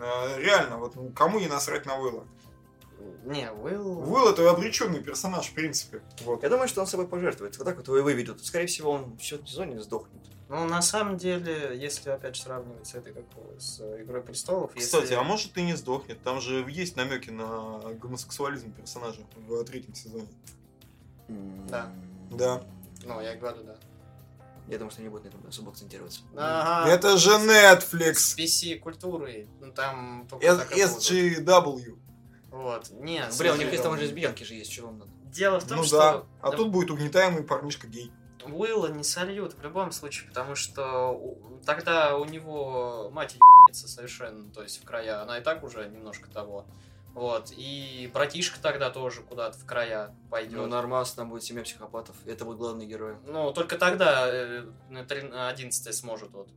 э, 0.00 0.40
реально, 0.40 0.78
вот 0.78 0.94
ну, 0.94 1.10
кому 1.10 1.40
не 1.40 1.48
насрать 1.48 1.86
на 1.86 1.98
Уилла? 1.98 2.24
Не, 3.24 3.50
Уилл... 3.50 4.08
Уилл 4.08 4.28
это 4.28 4.48
обреченный 4.48 5.02
персонаж, 5.02 5.48
в 5.48 5.54
принципе. 5.54 6.02
Вот. 6.24 6.44
Я 6.44 6.50
думаю, 6.50 6.68
что 6.68 6.80
он 6.80 6.86
собой 6.86 7.08
пожертвует. 7.08 7.58
Вот 7.58 7.64
так 7.64 7.76
вот 7.76 7.88
его 7.88 7.98
и 7.98 8.02
выведут. 8.02 8.44
Скорее 8.44 8.66
всего, 8.66 8.92
он 8.92 9.16
в 9.16 9.20
счет 9.20 9.48
сезоне 9.48 9.80
сдохнет. 9.80 10.22
Ну, 10.54 10.66
на 10.66 10.82
самом 10.82 11.16
деле, 11.16 11.76
если 11.76 12.10
опять 12.10 12.36
же 12.36 12.42
сравнивать 12.42 12.86
с 12.86 12.94
этой, 12.94 13.12
как 13.12 13.24
с 13.58 13.80
э, 13.80 14.02
Игрой 14.04 14.22
Престолов... 14.22 14.72
Кстати, 14.72 15.02
если... 15.02 15.14
а 15.16 15.24
может 15.24 15.58
и 15.58 15.62
не 15.62 15.74
сдохнет? 15.74 16.22
Там 16.22 16.40
же 16.40 16.64
есть 16.68 16.94
намеки 16.94 17.30
на 17.30 17.80
гомосексуализм 18.00 18.70
персонажа 18.70 19.20
в 19.34 19.64
третьем 19.64 19.96
сезоне. 19.96 20.28
Да. 21.68 21.92
Да. 22.30 22.62
Ну, 23.02 23.20
я 23.20 23.34
говорю, 23.34 23.64
да. 23.64 23.74
Я 24.68 24.78
думаю, 24.78 24.92
что 24.92 25.00
они 25.00 25.08
будут 25.08 25.24
на 25.24 25.28
этом 25.30 25.44
особо 25.48 25.72
акцентироваться. 25.72 26.20
Ага. 26.36 26.88
Это 26.88 27.16
же 27.16 27.30
С 27.30 27.44
Netflix! 27.44 28.38
PC-культурой, 28.38 29.48
ну, 29.60 29.72
там. 29.72 30.28
SGW. 30.30 31.98
Вот, 32.52 32.90
нет. 32.90 33.34
Блин, 33.36 33.54
у 33.54 33.56
них 33.56 33.72
есть 33.72 33.82
там 33.82 33.92
уже 33.94 34.02
лесбиянки 34.02 34.44
же 34.44 34.54
есть, 34.54 34.70
чего 34.70 34.86
вам 34.86 34.98
надо? 35.00 35.10
Дело 35.24 35.58
в 35.58 35.64
том, 35.64 35.78
Ну 35.78 35.82
что... 35.82 35.98
да. 35.98 36.22
А 36.40 36.52
тут 36.52 36.70
будет 36.70 36.92
угнетаемый 36.92 37.42
парнишка 37.42 37.88
гей. 37.88 38.12
Уилла 38.46 38.88
не 38.88 39.04
сольют 39.04 39.54
в 39.54 39.62
любом 39.62 39.92
случае, 39.92 40.28
потому 40.28 40.54
что 40.54 41.18
тогда 41.64 42.16
у 42.16 42.24
него 42.24 43.10
мать 43.12 43.34
ебется 43.34 43.88
совершенно, 43.88 44.50
то 44.52 44.62
есть 44.62 44.82
в 44.82 44.84
края, 44.84 45.22
она 45.22 45.38
и 45.38 45.42
так 45.42 45.62
уже 45.64 45.88
немножко 45.88 46.30
того. 46.30 46.66
Вот, 47.14 47.52
и 47.56 48.10
братишка 48.12 48.60
тогда 48.60 48.90
тоже 48.90 49.22
куда-то 49.22 49.56
в 49.56 49.64
края 49.64 50.12
пойдет. 50.30 50.58
Ну, 50.58 50.66
нормас, 50.66 51.12
там 51.12 51.30
будет 51.30 51.44
семья 51.44 51.62
психопатов. 51.62 52.16
Это 52.26 52.44
будут 52.44 52.58
главные 52.58 52.88
герои. 52.88 53.16
Ну, 53.24 53.52
только 53.52 53.78
тогда 53.78 54.26
э, 54.26 54.64
на 54.90 55.04
трин- 55.04 55.30
на 55.30 55.48
11 55.48 55.94
сможет 55.94 56.32
вот 56.32 56.48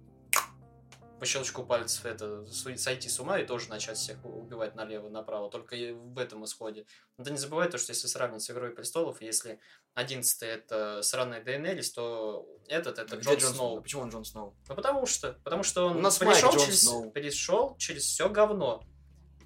по 1.20 1.26
щелчку 1.26 1.63
пальцев 1.63 2.05
это 2.05 2.45
сойти 2.45 3.09
с 3.09 3.20
ума 3.20 3.39
и 3.39 3.45
тоже 3.45 3.70
начать 3.70 3.97
всех 3.97 4.24
убивать 4.24 4.76
налево-направо. 4.76 5.49
Только 5.49 5.76
и 5.76 5.91
в 5.91 6.18
этом 6.18 6.45
исходе. 6.45 6.86
Но 7.18 7.24
ты 7.24 7.32
не 7.32 7.38
забывай 7.38 7.70
то, 7.70 7.78
что 7.78 7.91
если 7.91 8.07
сравнить 8.07 8.41
с 8.41 8.51
Игрой 8.51 8.72
Престолов, 8.72 9.22
если 9.22 9.59
11 9.95 10.43
это 10.43 11.01
сраная 11.01 11.43
Дейнерис, 11.43 11.91
то 11.91 12.47
этот 12.68 12.99
это 12.99 13.15
Джон 13.15 13.36
Джон 13.36 13.53
Сноу. 13.53 13.82
Почему 13.82 14.01
он 14.03 14.09
Джон 14.09 14.26
Сноу? 14.26 14.55
Ну 14.68 14.76
потому 14.76 15.05
что, 15.05 15.34
потому 15.43 15.63
что 15.63 15.88
он 15.88 15.97
У 15.97 16.01
нас 16.01 16.22
Майк 16.22 16.39
Джон 16.39 16.59
через, 16.59 16.84
Сноу. 16.84 17.11
перешел 17.11 17.76
через 17.78 18.03
все 18.03 18.30
говно. 18.30 18.84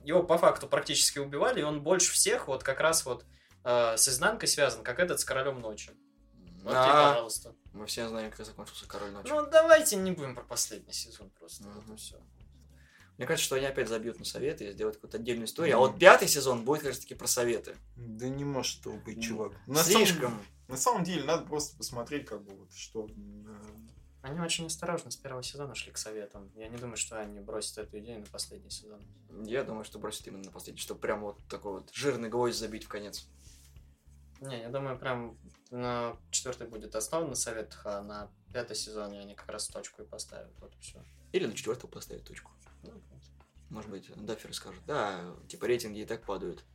Его 0.03 0.23
по 0.23 0.37
факту 0.37 0.67
практически 0.67 1.19
убивали, 1.19 1.61
и 1.61 1.63
он 1.63 1.83
больше 1.83 2.11
всех 2.11 2.47
вот 2.47 2.63
как 2.63 2.79
раз 2.79 3.05
вот 3.05 3.25
э, 3.63 3.97
с 3.97 4.07
изнанкой 4.09 4.49
связан, 4.49 4.83
как 4.83 4.99
этот 4.99 5.19
с 5.19 5.25
Королем 5.25 5.61
Ночи. 5.61 5.91
Вот 6.63 6.71
тебе, 6.71 6.79
А, 6.79 7.09
пожалуйста. 7.09 7.55
Мы 7.73 7.85
все 7.85 8.07
знаем, 8.09 8.31
как 8.31 8.45
закончился 8.45 8.85
Король 8.87 9.11
Ночи. 9.11 9.29
Ну, 9.29 9.45
давайте 9.49 9.95
не 9.95 10.11
будем 10.11 10.35
про 10.35 10.43
последний 10.43 10.93
сезон 10.93 11.29
просто. 11.39 11.63
Мгм. 11.63 11.81
Вот 11.87 11.95
и 11.95 11.97
всё. 11.97 12.17
Мне 13.17 13.27
кажется, 13.27 13.45
что 13.45 13.55
они 13.55 13.65
опять 13.65 13.87
забьют 13.87 14.19
на 14.19 14.25
советы 14.25 14.65
и 14.65 14.71
сделают 14.73 14.97
какую-то 14.97 15.17
отдельную 15.17 15.45
историю. 15.45 15.77
А 15.77 15.79
Мгм. 15.79 15.91
вот 15.91 15.99
пятый 15.99 16.27
сезон 16.27 16.65
будет 16.65 16.79
как 16.81 16.89
раз 16.89 16.99
таки 16.99 17.13
про 17.15 17.27
советы. 17.27 17.75
Да 17.95 18.27
не 18.27 18.43
может 18.43 18.79
этого 18.81 18.97
быть, 18.97 19.17
Ну, 19.17 19.23
чувак. 19.23 19.51
На 19.67 19.83
самом- 19.83 20.05
Слишком. 20.05 20.41
На 20.67 20.77
самом 20.77 21.03
деле, 21.03 21.23
надо 21.23 21.45
просто 21.45 21.77
посмотреть, 21.77 22.25
как 22.25 22.41
бы, 22.43 22.55
вот, 22.55 22.73
что... 22.73 23.07
э, 23.07 23.63
Они 24.23 24.39
очень 24.39 24.67
осторожно 24.67 25.09
с 25.11 25.15
первого 25.17 25.41
сезона 25.43 25.73
шли 25.75 25.91
к 25.91 25.97
советам. 25.97 26.51
Я 26.55 26.67
не 26.67 26.77
думаю, 26.77 26.95
что 26.95 27.19
они 27.19 27.39
бросят 27.39 27.79
эту 27.79 27.97
идею 27.99 28.19
на 28.19 28.25
последний 28.27 28.69
сезон. 28.69 29.01
Я 29.45 29.63
думаю, 29.63 29.83
что 29.83 29.97
бросит 29.97 30.27
именно 30.27 30.43
на 30.43 30.51
последний, 30.51 30.79
чтобы 30.79 30.99
прям 30.99 31.21
вот 31.21 31.39
такой 31.49 31.71
вот 31.73 31.89
жирный 31.91 32.29
гвоздь 32.29 32.57
забить 32.59 32.83
в 32.83 32.87
конец. 32.87 33.27
Не, 34.41 34.59
я 34.59 34.69
думаю, 34.69 34.97
прям 34.97 35.37
на 35.69 36.17
четвертый 36.31 36.67
будет 36.67 36.95
основан 36.95 37.29
на 37.29 37.35
советах, 37.35 37.85
а 37.85 38.01
на 38.01 38.31
пятый 38.51 38.75
сезоне 38.75 39.21
они 39.21 39.35
как 39.35 39.47
раз 39.49 39.67
точку 39.67 40.01
и 40.01 40.05
поставят. 40.05 40.51
Вот 40.59 40.73
и 40.75 40.81
все. 40.81 41.03
Или 41.31 41.45
на 41.45 41.53
четвертого 41.53 41.89
поставить 41.89 42.25
точку. 42.25 42.51
Может 43.69 43.89
быть, 43.89 44.11
Даффер 44.15 44.53
скажет, 44.53 44.81
да, 44.85 45.33
типа 45.47 45.65
рейтинги 45.65 45.99
и 45.99 46.05
так 46.05 46.25
падают. 46.25 46.65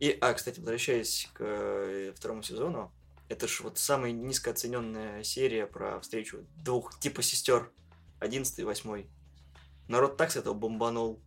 И, 0.00 0.10
а, 0.20 0.34
кстати, 0.34 0.60
возвращаясь 0.60 1.30
к 1.32 1.42
э, 1.42 2.12
второму 2.14 2.42
сезону, 2.42 2.92
это 3.28 3.48
ж 3.48 3.60
вот 3.60 3.78
самая 3.78 4.12
низкооцененная 4.12 5.22
серия 5.22 5.66
про 5.66 6.00
встречу 6.00 6.46
двух 6.56 6.98
типа 6.98 7.22
сестер, 7.22 7.72
11 8.20 8.58
и 8.58 8.64
8. 8.64 9.06
Народ 9.88 10.16
так 10.16 10.30
с 10.30 10.36
этого 10.36 10.54
бомбанул. 10.54 11.22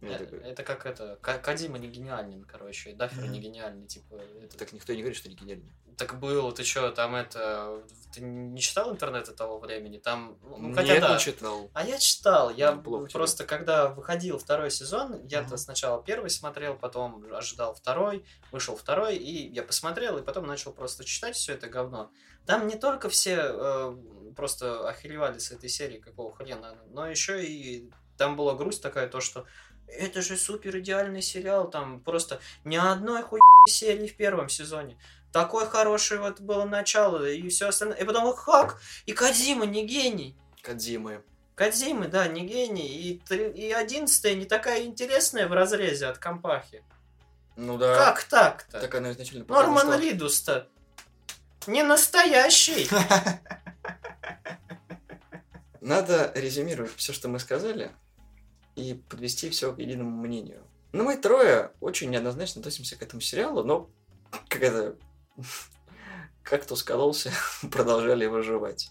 Я 0.00 0.16
Э, 0.16 0.18
такой, 0.18 0.38
Это 0.40 0.62
как 0.62 0.86
это. 0.86 1.18
Ка- 1.20 1.38
Кадима 1.38 1.78
не 1.78 1.88
гениальный, 1.88 2.42
короче, 2.44 2.90
и 2.90 2.94
Даффер 2.94 3.26
не 3.28 3.40
гениальный, 3.40 3.86
типа. 3.86 4.14
Это... 4.42 4.56
так 4.58 4.72
никто 4.72 4.92
не 4.92 5.00
говорит, 5.00 5.18
что 5.18 5.28
они 5.28 5.36
гениальные. 5.36 5.72
Так 5.96 6.20
было, 6.20 6.52
ты 6.52 6.62
что, 6.62 6.92
там 6.92 7.16
это. 7.16 7.82
Ты 8.14 8.20
не 8.20 8.60
читал 8.60 8.92
интернета 8.92 9.32
того 9.34 9.58
времени? 9.58 9.98
Там. 9.98 10.38
Ну, 10.42 10.72
хотя 10.72 10.92
Нет, 10.92 11.00
да. 11.02 11.14
не 11.14 11.18
читал. 11.20 11.70
А 11.74 11.84
я 11.84 11.98
читал. 11.98 12.50
Я 12.50 12.72
Ну, 12.76 13.06
просто, 13.08 13.44
когда 13.44 13.88
выходил 13.88 14.38
второй 14.38 14.70
сезон, 14.70 15.26
я-то 15.26 15.56
сначала 15.56 16.00
первый 16.00 16.30
смотрел, 16.30 16.76
потом 16.76 17.24
ожидал 17.34 17.74
второй, 17.74 18.24
вышел 18.52 18.76
второй, 18.76 19.16
и 19.16 19.52
я 19.52 19.64
посмотрел, 19.64 20.18
и 20.18 20.22
потом 20.22 20.46
начал 20.46 20.72
просто 20.72 21.04
читать 21.04 21.34
все 21.34 21.54
это 21.54 21.68
говно. 21.68 22.12
Там 22.46 22.68
не 22.68 22.76
только 22.76 23.08
все 23.08 23.36
э, 23.36 23.96
просто 24.36 24.88
охеревали 24.88 25.38
с 25.38 25.50
этой 25.50 25.68
серии, 25.68 25.98
какого 25.98 26.32
хрена, 26.32 26.78
но 26.90 27.08
еще 27.08 27.44
и 27.44 27.90
там 28.18 28.36
была 28.36 28.54
грусть 28.54 28.82
такая, 28.82 29.08
то 29.08 29.20
что 29.20 29.46
это 29.86 30.20
же 30.20 30.36
супер 30.36 30.78
идеальный 30.78 31.22
сериал, 31.22 31.70
там 31.70 32.00
просто 32.00 32.40
ни 32.64 32.76
одной 32.76 33.22
хуй 33.22 33.40
серии 33.70 34.08
в 34.08 34.16
первом 34.16 34.48
сезоне. 34.50 34.98
Такое 35.32 35.66
хорошее 35.66 36.20
вот 36.20 36.40
было 36.40 36.64
начало 36.64 37.26
и 37.28 37.48
все 37.48 37.68
остальное. 37.68 37.96
И 37.98 38.04
потом 38.04 38.34
как? 38.34 38.80
И 39.06 39.12
Кадзима 39.12 39.64
не 39.66 39.86
гений. 39.86 40.36
Кадзимы. 40.62 41.22
Кадзимы, 41.54 42.08
да, 42.08 42.26
не 42.28 42.46
гений. 42.46 42.86
И, 42.88 43.18
три- 43.18 43.50
и 43.50 43.72
одиннадцатая 43.72 44.34
не 44.34 44.44
такая 44.46 44.82
интересная 44.84 45.46
в 45.48 45.52
разрезе 45.52 46.06
от 46.06 46.18
Компахи. 46.18 46.82
Ну 47.56 47.76
да. 47.78 47.94
Как 47.96 48.22
так-то? 48.24 48.80
Так 48.80 48.94
она 48.94 49.10
изначально 49.12 49.44
Норман 49.48 49.86
что- 49.92 49.98
Ридус-то 49.98 50.68
не 51.66 51.82
настоящий. 51.82 52.88
Надо 55.80 56.32
резюмировать 56.34 56.94
все, 56.96 57.12
что 57.12 57.28
мы 57.28 57.38
сказали, 57.38 57.90
и 58.78 58.94
подвести 58.94 59.50
все 59.50 59.72
к 59.72 59.78
единому 59.78 60.10
мнению. 60.10 60.62
Ну, 60.92 61.04
мы 61.04 61.16
трое 61.16 61.72
очень 61.80 62.10
неоднозначно 62.10 62.60
относимся 62.60 62.96
к 62.96 63.02
этому 63.02 63.20
сериалу, 63.20 63.64
но 63.64 63.90
как 64.48 64.62
это... 64.62 64.96
Как 66.42 66.64
то 66.64 66.76
скололся, 66.76 67.30
продолжали 67.70 68.24
выживать. 68.24 68.90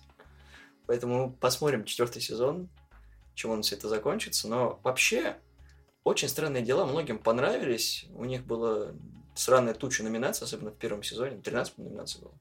Поэтому 0.86 1.34
посмотрим 1.34 1.86
четвертый 1.86 2.22
сезон, 2.22 2.70
чем 3.34 3.50
он 3.50 3.64
все 3.64 3.76
это 3.76 3.90
закончится. 3.90 4.48
Но 4.48 4.80
вообще, 4.84 5.38
очень 6.04 6.30
странные 6.30 6.62
дела 6.62 6.86
многим 6.86 7.18
понравились. 7.18 8.06
У 8.14 8.26
них 8.26 8.46
было 8.46 8.96
сраная 9.34 9.74
туча 9.74 10.04
номинаций, 10.04 10.46
особенно 10.46 10.70
в 10.70 10.78
первом 10.78 11.02
сезоне. 11.02 11.42
13 11.42 11.80
номинаций 11.80 12.22
было 12.22 12.34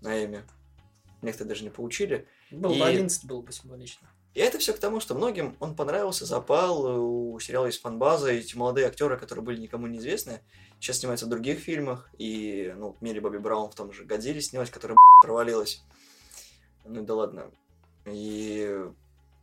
на 0.00 0.24
Эми. 0.24 0.44
Некоторые 1.22 1.48
даже 1.48 1.64
не 1.64 1.70
получили. 1.70 2.28
Был 2.52 2.72
И- 2.72 2.78
бы 2.78 2.86
11, 2.86 3.24
было 3.24 3.42
бы 3.42 3.50
символично. 3.52 4.08
И 4.36 4.38
это 4.38 4.58
все 4.58 4.74
к 4.74 4.78
тому, 4.78 5.00
что 5.00 5.14
многим 5.14 5.56
он 5.60 5.74
понравился, 5.74 6.26
запал, 6.26 6.84
у 7.00 7.40
сериала 7.40 7.66
есть 7.66 7.80
фанбаза, 7.80 8.30
эти 8.30 8.54
молодые 8.54 8.86
актеры, 8.86 9.16
которые 9.16 9.42
были 9.42 9.58
никому 9.58 9.86
неизвестны, 9.86 10.42
сейчас 10.78 10.98
снимаются 10.98 11.24
в 11.24 11.30
других 11.30 11.58
фильмах, 11.58 12.10
и, 12.18 12.74
ну, 12.76 12.98
Милли 13.00 13.18
Бобби 13.18 13.38
Браун 13.38 13.70
в 13.70 13.74
том 13.74 13.94
же 13.94 14.04
Годзилле 14.04 14.42
снялась, 14.42 14.68
которая 14.68 14.98
провалилась. 15.22 15.82
Ну 16.84 17.02
да 17.02 17.14
ладно. 17.14 17.50
И 18.04 18.78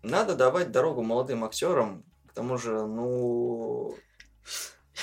надо 0.04 0.36
давать 0.36 0.72
дорогу 0.72 1.02
молодым 1.02 1.44
актерам, 1.44 2.06
к 2.28 2.34
тому 2.34 2.60
же, 2.60 2.86
ну, 2.86 3.96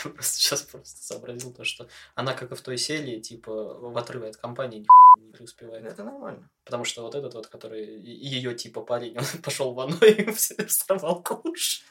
Я 0.04 0.10
просто 0.14 0.36
сейчас 0.36 0.62
просто 0.62 1.02
сообразил 1.02 1.52
то, 1.52 1.64
что 1.64 1.88
она, 2.14 2.34
как 2.34 2.52
и 2.52 2.54
в 2.54 2.60
той 2.60 2.78
серии, 2.78 3.20
типа, 3.20 3.52
в 3.52 3.96
отрыве 3.96 4.28
от 4.28 4.36
компании 4.36 4.86
не 5.18 5.32
преуспевает. 5.32 5.84
это 5.84 6.04
нормально. 6.04 6.50
Потому 6.64 6.84
что 6.84 7.02
вот 7.02 7.14
этот 7.14 7.34
вот, 7.34 7.46
который 7.46 8.00
ее 8.00 8.54
типа 8.54 8.82
парень, 8.82 9.16
он 9.18 9.24
пошел 9.42 9.72
в 9.72 9.76
ванну 9.76 9.96
и 9.98 10.30
вставал 10.32 11.22
куш. 11.22 11.82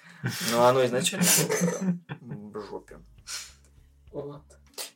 Но 0.52 0.66
оно 0.66 0.86
изначально 0.86 1.26
в 2.22 2.62
жопе. 2.70 3.00
Вот. 4.12 4.42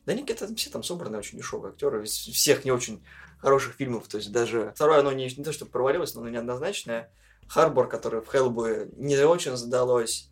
Да 0.06 0.14
там 0.16 0.54
все 0.56 0.70
там 0.70 0.82
собраны 0.82 1.18
очень 1.18 1.38
дешевые 1.38 1.72
актеры, 1.72 2.04
из 2.04 2.12
всех 2.12 2.64
не 2.64 2.70
очень 2.70 3.02
хороших 3.38 3.74
фильмов, 3.74 4.08
то 4.08 4.18
есть 4.18 4.32
даже 4.32 4.72
второе 4.74 5.00
оно 5.00 5.12
не, 5.12 5.24
не 5.24 5.44
то, 5.44 5.52
что 5.52 5.66
провалилось, 5.66 6.14
но 6.14 6.22
оно 6.22 6.30
неоднозначное. 6.30 7.10
Харбор, 7.46 7.88
который 7.88 8.22
в 8.22 8.26
Хеллбое 8.26 8.88
не 8.96 9.16
очень 9.24 9.56
задалось. 9.56 10.30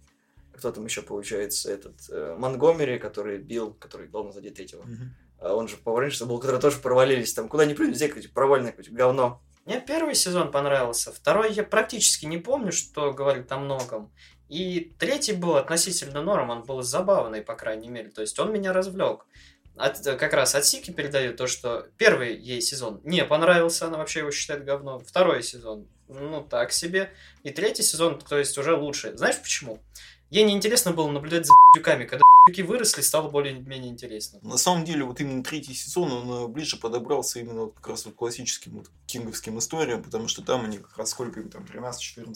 Кто 0.56 0.70
там 0.72 0.84
еще 0.84 1.02
получается? 1.02 1.72
Этот 1.72 1.94
э, 2.10 2.36
Монгомери, 2.38 2.98
который 2.98 3.38
бил, 3.38 3.74
который 3.74 4.08
главный 4.08 4.32
злодей 4.32 4.52
третьего. 4.52 4.84
А 5.38 5.54
он 5.54 5.68
же 5.68 5.76
Power 5.84 6.06
Rangers 6.06 6.24
был, 6.26 6.38
которые 6.38 6.60
тоже 6.60 6.78
провалились. 6.78 7.34
Там 7.34 7.48
куда 7.48 7.64
ни 7.64 7.74
плюнь, 7.74 7.90
везде 7.90 8.08
какое-то 8.08 8.28
провальное 8.30 8.70
какое-то 8.70 8.92
говно. 8.92 9.42
Мне 9.64 9.80
первый 9.80 10.14
сезон 10.14 10.50
понравился, 10.50 11.12
второй 11.12 11.52
я 11.52 11.62
практически 11.62 12.26
не 12.26 12.38
помню, 12.38 12.72
что 12.72 13.12
говорит 13.12 13.50
о 13.52 13.58
многом. 13.58 14.12
И 14.48 14.92
третий 14.98 15.32
был 15.32 15.56
относительно 15.56 16.20
норм, 16.20 16.50
он 16.50 16.62
был 16.64 16.82
забавный, 16.82 17.42
по 17.42 17.54
крайней 17.54 17.88
мере. 17.88 18.10
То 18.10 18.20
есть 18.20 18.38
он 18.38 18.52
меня 18.52 18.72
развлек. 18.72 19.24
От, 19.76 20.00
как 20.04 20.34
раз 20.34 20.54
от 20.54 20.66
Сики 20.66 20.90
передаю 20.90 21.34
то, 21.34 21.46
что 21.46 21.86
первый 21.96 22.36
ей 22.36 22.60
сезон 22.60 23.00
не 23.04 23.24
понравился, 23.24 23.86
она 23.86 23.98
вообще 23.98 24.18
его 24.18 24.30
считает 24.30 24.64
говном. 24.64 25.02
Второй 25.04 25.42
сезон, 25.42 25.88
ну 26.08 26.42
так 26.42 26.72
себе. 26.72 27.12
И 27.44 27.50
третий 27.50 27.82
сезон, 27.82 28.18
то 28.18 28.36
есть 28.36 28.58
уже 28.58 28.76
лучше. 28.76 29.16
Знаешь 29.16 29.40
почему? 29.40 29.78
Ей 30.32 30.44
неинтересно 30.44 30.92
было 30.92 31.10
наблюдать 31.10 31.44
за 31.44 31.52
дюками. 31.76 32.06
Когда 32.06 32.24
дюки 32.48 32.62
выросли, 32.62 33.02
стало 33.02 33.28
более-менее 33.28 33.90
интересно. 33.90 34.38
На 34.40 34.56
самом 34.56 34.86
деле, 34.86 35.04
вот 35.04 35.20
именно 35.20 35.44
третий 35.44 35.74
сезон, 35.74 36.10
он 36.10 36.44
э, 36.44 36.48
ближе 36.48 36.78
подобрался 36.78 37.38
именно 37.38 37.64
вот 37.64 37.74
как 37.74 37.88
раз 37.88 38.06
вот 38.06 38.14
классическим 38.14 38.78
вот 38.78 38.90
кинговским 39.04 39.58
историям, 39.58 40.02
потому 40.02 40.28
что 40.28 40.40
там 40.42 40.64
они 40.64 40.78
как 40.78 40.96
раз 40.96 41.10
сколько 41.10 41.40
им 41.40 41.50
там, 41.50 41.64
13-14 41.64 42.34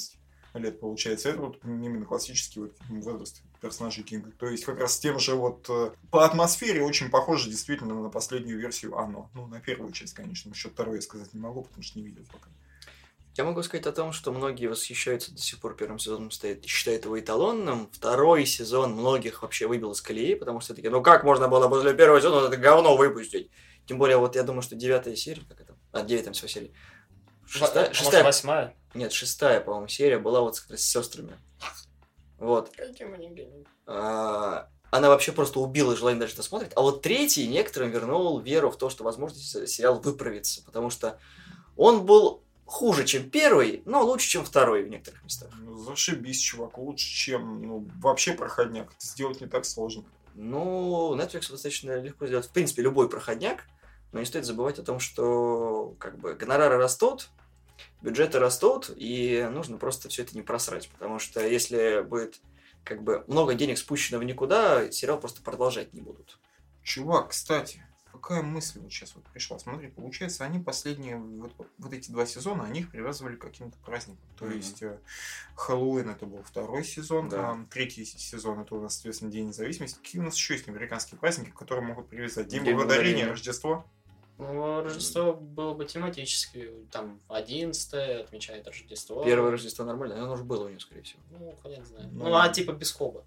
лет 0.57 0.79
получается. 0.79 1.31
Это 1.31 1.41
вот 1.41 1.59
именно 1.65 2.05
классический 2.05 2.61
вот 2.61 2.75
возраст 2.91 3.41
персонажей 3.63 4.05
Кинга. 4.05 4.31
То 4.33 4.47
есть 4.47 4.67
как 4.67 4.79
раз 4.79 4.97
с 4.97 4.99
тем 4.99 5.19
же 5.19 5.35
вот 5.35 5.65
э, 5.71 5.91
по 6.11 6.27
атмосфере 6.27 6.83
очень 6.83 7.09
похоже 7.09 7.49
действительно 7.49 7.95
на 7.95 8.11
последнюю 8.11 8.59
версию 8.59 8.99
Оно. 8.99 9.31
Ну, 9.33 9.47
на 9.47 9.59
первую 9.59 9.93
часть, 9.93 10.13
конечно. 10.13 10.51
Насчет 10.51 10.73
второй 10.73 10.97
я 10.97 11.01
сказать 11.01 11.33
не 11.33 11.41
могу, 11.41 11.63
потому 11.63 11.83
что 11.83 11.99
не 11.99 12.05
видел 12.05 12.25
пока. 12.31 12.51
Я 13.37 13.45
могу 13.45 13.63
сказать 13.63 13.87
о 13.87 13.93
том, 13.93 14.13
что 14.13 14.33
многие 14.33 14.67
восхищаются 14.67 15.31
до 15.33 15.41
сих 15.41 15.61
пор 15.61 15.77
первым 15.77 15.99
сезоном, 15.99 16.31
стоят, 16.31 16.65
считают 16.65 17.05
его 17.05 17.21
эталонным. 17.21 17.91
Второй 17.93 18.47
сезон 18.47 18.93
многих 18.93 19.43
вообще 19.43 19.67
выбил 19.67 19.93
из 19.93 20.01
колеи, 20.01 20.35
потому 20.35 20.61
что 20.61 20.75
такие, 20.75 20.91
ну 20.91 21.03
как 21.03 21.23
можно 21.23 21.47
было 21.47 21.69
после 21.69 21.93
первого 21.93 22.21
сезона 22.21 22.47
это 22.47 22.57
говно 22.57 22.97
выпустить? 22.97 23.51
Тем 23.87 23.99
более, 23.99 24.17
вот 24.17 24.37
я 24.37 24.43
думаю, 24.43 24.63
что 24.63 24.75
девятая 24.75 25.17
серия, 25.17 25.43
как 25.49 25.61
это? 25.61 25.75
А, 25.93 26.03
девять 26.03 26.25
там 26.25 26.33
всего 26.33 26.49
серий. 26.49 26.73
Шестая, 27.47 27.89
Может, 27.89 27.97
шестая, 27.97 28.25
восьмая? 28.25 28.75
нет, 28.95 29.13
шестая, 29.13 29.61
по-моему, 29.61 29.89
серия 29.89 30.19
была 30.19 30.41
вот 30.41 30.57
с, 30.57 30.67
с 30.67 30.81
сестрами. 30.81 31.39
Вот. 32.39 32.73
А, 33.87 34.69
она 34.91 35.09
вообще 35.09 35.33
просто 35.33 35.61
убила 35.61 35.95
желание 35.95 36.21
дальше 36.21 36.35
это 36.35 36.43
смотреть. 36.43 36.73
А 36.75 36.81
вот 36.81 37.03
третий 37.03 37.47
некоторым 37.47 37.91
вернул 37.91 38.41
веру 38.41 38.71
в 38.71 38.79
то, 38.79 38.89
что, 38.89 39.05
возможно, 39.05 39.39
се- 39.39 39.67
сериал 39.67 40.01
выправится. 40.01 40.65
Потому 40.65 40.91
что 40.91 41.19
он 41.77 42.05
был 42.07 42.46
хуже, 42.67 43.05
чем 43.05 43.31
первый, 43.31 43.83
но 43.87 44.03
лучше, 44.05 44.29
чем 44.29 44.45
второй 44.45 44.83
в 44.83 44.89
некоторых 44.89 45.23
местах. 45.25 45.51
Ну, 45.61 45.79
зашибись, 45.79 46.41
чувак, 46.41 46.77
лучше, 46.79 47.07
чем 47.07 47.63
ну, 47.63 47.89
вообще 48.01 48.33
проходняк. 48.33 48.93
Это 48.93 49.07
сделать 49.07 49.41
не 49.41 49.47
так 49.47 49.65
сложно. 49.65 50.05
Ну, 50.35 51.17
Netflix 51.17 51.51
достаточно 51.51 51.99
легко 51.99 52.27
сделать, 52.27 52.47
в 52.47 52.51
принципе, 52.51 52.83
любой 52.83 53.09
проходняк, 53.09 53.65
но 54.13 54.21
не 54.21 54.27
стоит 54.27 54.45
забывать 54.45 54.79
о 54.79 54.83
том, 54.83 55.01
что 55.01 55.95
как 55.99 56.19
бы 56.19 56.35
гонорары 56.35 56.77
растут, 56.77 57.31
бюджеты 58.03 58.39
растут, 58.39 58.91
и 58.95 59.49
нужно 59.51 59.79
просто 59.79 60.09
все 60.09 60.23
это 60.23 60.35
не 60.35 60.43
просрать, 60.43 60.91
потому 60.91 61.19
что 61.19 61.47
если 61.47 62.03
будет 62.03 62.41
как 62.85 63.03
бы 63.03 63.25
много 63.27 63.55
денег 63.55 63.79
спущено 63.79 64.19
в 64.19 64.25
никуда, 64.25 64.91
сериал 64.93 65.19
просто 65.19 65.43
продолжать 65.43 65.95
не 65.95 66.01
будут. 66.01 66.39
Чувак, 66.83 67.31
кстати, 67.31 67.85
какая 68.17 68.43
мысль 68.43 68.81
вот 68.81 68.93
сейчас 68.93 69.15
вот 69.15 69.25
пришла? 69.25 69.59
Смотри, 69.59 69.89
получается, 69.89 70.45
они 70.45 70.59
последние 70.59 71.19
вот, 71.19 71.53
вот 71.79 71.93
эти 71.93 72.11
два 72.11 72.27
сезона, 72.27 72.65
они 72.65 72.81
их 72.81 72.91
привязывали 72.91 73.37
к 73.37 73.41
каким-то 73.41 73.77
праздникам. 73.85 74.21
То 74.39 74.45
Мгм. 74.47 74.57
есть 74.57 74.83
э, 74.83 74.99
Хэллоуин 75.55 76.11
это 76.11 76.27
был 76.27 76.43
второй 76.43 76.85
сезон, 76.85 77.29
Да. 77.29 77.51
а 77.53 77.67
третий 77.71 78.05
сезон 78.05 78.61
это 78.61 78.75
у 78.75 78.81
нас, 78.81 78.95
соответственно, 78.95 79.31
День 79.31 79.49
независимости. 79.49 79.99
Какие 79.99 80.21
у 80.21 80.25
нас 80.25 80.35
еще 80.35 80.55
есть 80.55 80.69
американские 80.69 81.19
праздники, 81.19 81.51
которые 81.51 81.87
могут 81.87 82.09
привязать? 82.09 82.49
День, 82.49 82.65
День 82.65 82.75
благодарения, 82.75 83.25
благодарения. 83.25 83.31
Рождество. 83.31 83.85
Ну, 84.39 84.83
Рождество 84.83 85.33
было 85.33 85.73
бы 85.73 85.87
тематически. 85.87 86.71
Там 86.93 87.21
11 87.29 88.21
отмечает 88.21 88.67
Рождество. 88.67 89.25
Первое 89.25 89.51
Рождество 89.51 89.85
нормально, 89.85 90.23
оно 90.23 90.35
уже 90.35 90.45
было 90.45 90.67
у 90.67 90.69
него, 90.69 90.79
скорее 90.81 91.03
всего. 91.03 91.21
Ну, 91.31 91.57
хрен 91.63 91.85
знает. 91.87 92.13
Ну, 92.13 92.25
Ну, 92.29 92.35
а 92.37 92.49
типа 92.51 92.73
без 92.73 92.93
хоба. 92.93 93.25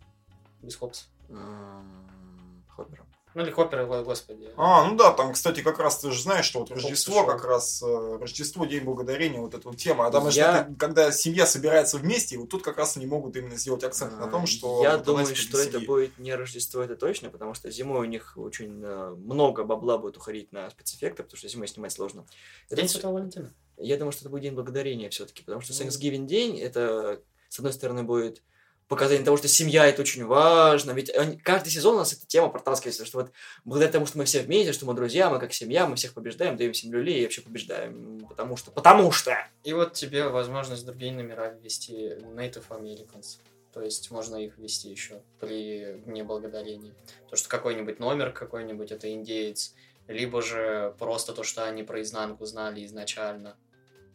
Без 0.62 0.76
хопса. 0.76 1.06
М, 1.30 2.64
Хоппером. 2.68 3.08
Ну, 3.36 3.44
или 3.44 3.52
хоппера, 3.52 3.86
го- 3.86 4.04
господи. 4.04 4.50
А, 4.58 4.88
ну 4.90 4.96
да, 4.96 5.12
там, 5.12 5.34
кстати, 5.34 5.62
как 5.62 5.78
раз 5.80 6.00
ты 6.00 6.12
же 6.12 6.22
знаешь, 6.22 6.46
что 6.46 6.60
вот 6.60 6.72
Рождество, 6.72 7.26
как 7.26 7.44
раз 7.46 7.82
э, 7.84 8.18
Рождество, 8.20 8.66
День 8.66 8.84
благодарения, 8.84 9.40
вот 9.40 9.54
эта 9.54 9.68
вот 9.68 9.78
тема. 9.78 10.08
А 10.08 10.12
там, 10.12 10.28
Я- 10.30 10.62
это, 10.62 10.76
когда 10.80 11.12
семья 11.12 11.46
собирается 11.46 11.98
вместе, 11.98 12.38
вот 12.38 12.50
тут 12.50 12.64
как 12.64 12.78
раз 12.78 12.98
они 12.98 13.06
могут 13.06 13.36
именно 13.36 13.56
сделать 13.56 13.84
акцент 13.84 14.20
на 14.20 14.28
том, 14.28 14.48
что... 14.48 14.80
А, 14.80 14.84
Я 14.84 14.98
вот 14.98 15.06
думаю, 15.06 15.36
что 15.36 15.52
для 15.58 15.62
это 15.64 15.72
семьи. 15.74 15.86
будет 15.88 16.18
не 16.18 16.34
Рождество, 16.34 16.82
это 16.82 16.96
точно, 16.96 17.30
потому 17.30 17.54
что 17.54 17.70
зимой 17.70 18.00
у 18.00 18.10
них 18.10 18.34
очень 18.36 18.82
э, 18.84 19.10
много 19.18 19.64
бабла 19.64 19.98
будет 20.00 20.18
уходить 20.18 20.52
на 20.52 20.70
спецэффекты, 20.72 21.22
потому 21.24 21.38
что 21.38 21.48
зимой 21.48 21.68
снимать 21.68 21.92
сложно. 21.92 22.26
Это 22.68 22.78
День 22.78 22.90
Святого 22.90 23.14
Валентина. 23.14 23.54
Я 23.78 23.98
думаю, 23.98 24.12
что 24.12 24.22
это 24.24 24.30
будет 24.30 24.42
день 24.42 24.54
благодарения 24.56 25.10
все-таки, 25.10 25.44
потому 25.44 25.62
что 25.62 25.72
Ну. 25.74 25.80
Thanksgiving 25.88 26.26
день 26.26 26.60
это, 26.60 27.22
с 27.48 27.60
одной 27.60 27.74
стороны, 27.74 28.04
будет 28.04 28.42
показание 28.90 29.24
того, 29.24 29.38
что 29.38 29.48
семья 29.48 29.86
это 29.86 30.02
очень 30.02 30.26
важно, 30.26 30.92
ведь 30.92 31.12
каждый 31.44 31.70
сезон 31.70 31.96
у 31.96 31.98
нас 32.00 32.12
эта 32.12 32.26
тема 32.26 32.50
протаскивается, 32.50 33.06
что 33.06 33.20
вот 33.20 33.32
благодаря 33.64 33.92
тому, 33.92 34.08
что 34.08 34.18
мы 34.18 34.26
все 34.26 34.42
вместе, 34.42 34.74
что 34.74 34.86
мы 34.88 34.96
друзья, 34.96 35.30
мы 35.30 35.40
как 35.40 35.54
семья, 35.54 35.86
мы 35.86 35.96
всех 35.96 36.14
побеждаем, 36.14 36.58
даем 36.58 36.74
всем 36.74 36.92
люлей 36.92 37.20
и 37.20 37.24
вообще 37.24 37.42
побеждаем, 37.42 38.26
потому 38.28 38.58
что, 38.58 38.72
потому 38.72 39.12
что. 39.12 39.38
И 39.64 39.72
вот 39.74 39.94
тебе 39.94 40.28
возможность 40.28 40.86
другие 40.86 41.14
номера 41.14 41.50
ввести 41.50 42.16
Native 42.36 42.66
Americans. 42.70 43.38
То 43.72 43.84
есть 43.84 44.10
можно 44.10 44.36
их 44.38 44.58
ввести 44.58 44.90
еще 44.90 45.22
при 45.40 46.02
Дне 46.06 46.24
Благодарения. 46.24 46.94
То, 47.30 47.36
что 47.36 47.48
какой-нибудь 47.48 48.00
номер 48.00 48.32
какой-нибудь 48.32 48.92
это 48.92 49.14
индеец, 49.14 49.76
либо 50.08 50.42
же 50.42 50.96
просто 50.98 51.34
то, 51.34 51.44
что 51.44 51.64
они 51.66 51.84
про 51.84 52.02
изнанку 52.02 52.46
знали 52.46 52.84
изначально. 52.86 53.56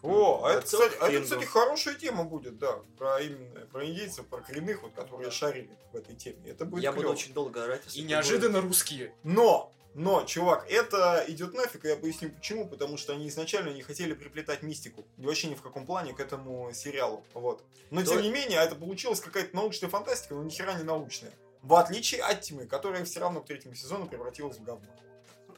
О, 0.04 0.44
а 0.44 0.52
это, 0.52 0.62
кстати, 0.62 0.96
а 1.00 1.10
это, 1.10 1.22
кстати, 1.24 1.44
хорошая 1.44 1.94
тема 1.94 2.24
будет, 2.24 2.58
да, 2.58 2.78
про 2.98 3.20
именно 3.20 3.60
про 3.72 3.86
индейцев, 3.86 4.26
про 4.26 4.42
коренных, 4.42 4.82
вот, 4.82 4.92
которые 4.92 5.30
шарили 5.30 5.70
в 5.92 5.96
этой 5.96 6.14
теме. 6.14 6.50
Это 6.50 6.66
будет 6.66 6.82
Я 6.82 6.92
буду 6.92 7.02
клёво. 7.02 7.12
очень 7.14 7.32
долго 7.32 7.64
орать. 7.64 7.96
И 7.96 8.02
неожиданно 8.02 8.60
русские. 8.60 9.14
Но, 9.22 9.72
но, 9.94 10.22
чувак, 10.24 10.66
это 10.68 11.24
идет 11.28 11.54
нафиг, 11.54 11.86
и 11.86 11.88
я 11.88 11.96
поясню 11.96 12.30
почему. 12.30 12.68
Потому 12.68 12.98
что 12.98 13.14
они 13.14 13.28
изначально 13.28 13.70
не 13.70 13.80
хотели 13.82 14.12
приплетать 14.12 14.62
мистику. 14.62 15.04
Вообще 15.16 15.48
ни 15.48 15.54
в 15.54 15.62
каком 15.62 15.86
плане 15.86 16.12
к 16.12 16.20
этому 16.20 16.70
сериалу. 16.74 17.24
Вот. 17.32 17.64
Но 17.90 18.02
То- 18.02 18.08
тем 18.10 18.22
не 18.22 18.30
менее, 18.30 18.58
это 18.60 18.74
получилась 18.74 19.20
какая-то 19.20 19.56
научная 19.56 19.88
фантастика, 19.88 20.34
но 20.34 20.42
ни 20.42 20.50
хера 20.50 20.74
не 20.74 20.84
научная. 20.84 21.32
В 21.62 21.74
отличие 21.74 22.22
от 22.22 22.42
Тьмы, 22.42 22.66
которая 22.66 23.04
все 23.06 23.20
равно 23.20 23.40
к 23.40 23.46
третьему 23.46 23.74
сезону 23.74 24.06
превратилась 24.06 24.58
в 24.58 24.64
говно. 24.64 24.86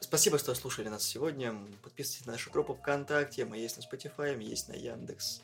Спасибо, 0.09 0.39
что 0.39 0.55
слушали 0.55 0.89
нас 0.89 1.03
сегодня. 1.03 1.53
Подписывайтесь 1.83 2.27
на 2.27 2.33
нашу 2.33 2.53
группу 2.53 2.75
ВКонтакте. 2.75 3.45
Мы 3.45 3.59
есть 3.59 3.77
на 3.77 3.81
Spotify, 3.83 4.37
мы 4.37 4.45
есть 4.45 4.69
на 4.69 4.75
Яндекс 4.75 5.43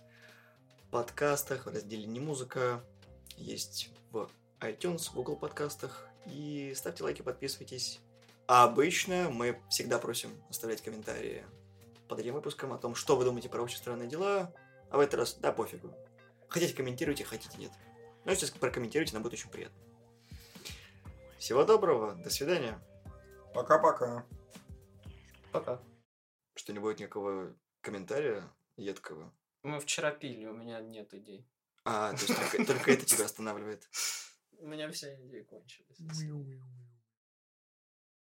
подкастах, 0.93 1.67
в 1.67 1.69
разделе 1.69 2.07
«Не 2.07 2.21
музыка». 2.21 2.81
Есть 3.37 3.91
в 4.13 4.31
iTunes, 4.61 5.13
Google 5.13 5.35
подкастах. 5.35 6.07
И 6.27 6.73
ставьте 6.77 7.03
лайки, 7.03 7.23
подписывайтесь. 7.23 7.99
А 8.47 8.63
обычно 8.63 9.31
мы 9.31 9.61
всегда 9.69 9.99
просим 9.99 10.31
оставлять 10.49 10.81
комментарии 10.81 11.45
под 12.07 12.21
этим 12.21 12.35
выпуском 12.35 12.73
о 12.73 12.79
том, 12.79 12.95
что 12.95 13.17
вы 13.17 13.25
думаете 13.25 13.49
про 13.49 13.63
очень 13.63 13.79
странные 13.79 14.09
дела. 14.09 14.55
А 14.91 14.97
в 14.97 15.01
этот 15.01 15.15
раз, 15.15 15.35
да, 15.41 15.51
пофигу. 15.51 15.93
Хотите 16.47 16.73
комментируйте, 16.73 17.25
хотите 17.25 17.59
нет. 17.59 17.73
Но 18.25 18.31
если 18.31 18.47
прокомментируйте, 18.47 19.13
нам 19.15 19.25
будет 19.25 19.33
очень 19.33 19.51
приятно. 19.51 19.77
Всего 21.37 21.65
доброго, 21.65 22.15
до 22.15 22.31
свидания. 22.31 22.79
Пока-пока. 23.55 24.25
Пока. 25.53 25.83
Что 26.55 26.73
не 26.73 26.79
будет 26.79 26.99
никакого 27.01 27.55
комментария 27.81 28.51
едкого. 28.77 29.33
Мы 29.63 29.79
вчера 29.81 30.11
пили, 30.11 30.47
у 30.47 30.55
меня 30.55 30.81
нет 30.81 31.13
идей. 31.15 31.47
А, 31.85 32.13
то 32.13 32.25
есть 32.25 32.67
только, 32.67 32.93
это 32.93 33.05
тебя 33.05 33.25
останавливает. 33.25 33.89
У 34.59 34.67
меня 34.69 34.89
все 34.93 35.17
идеи 35.17 35.43
кончились. 35.43 35.99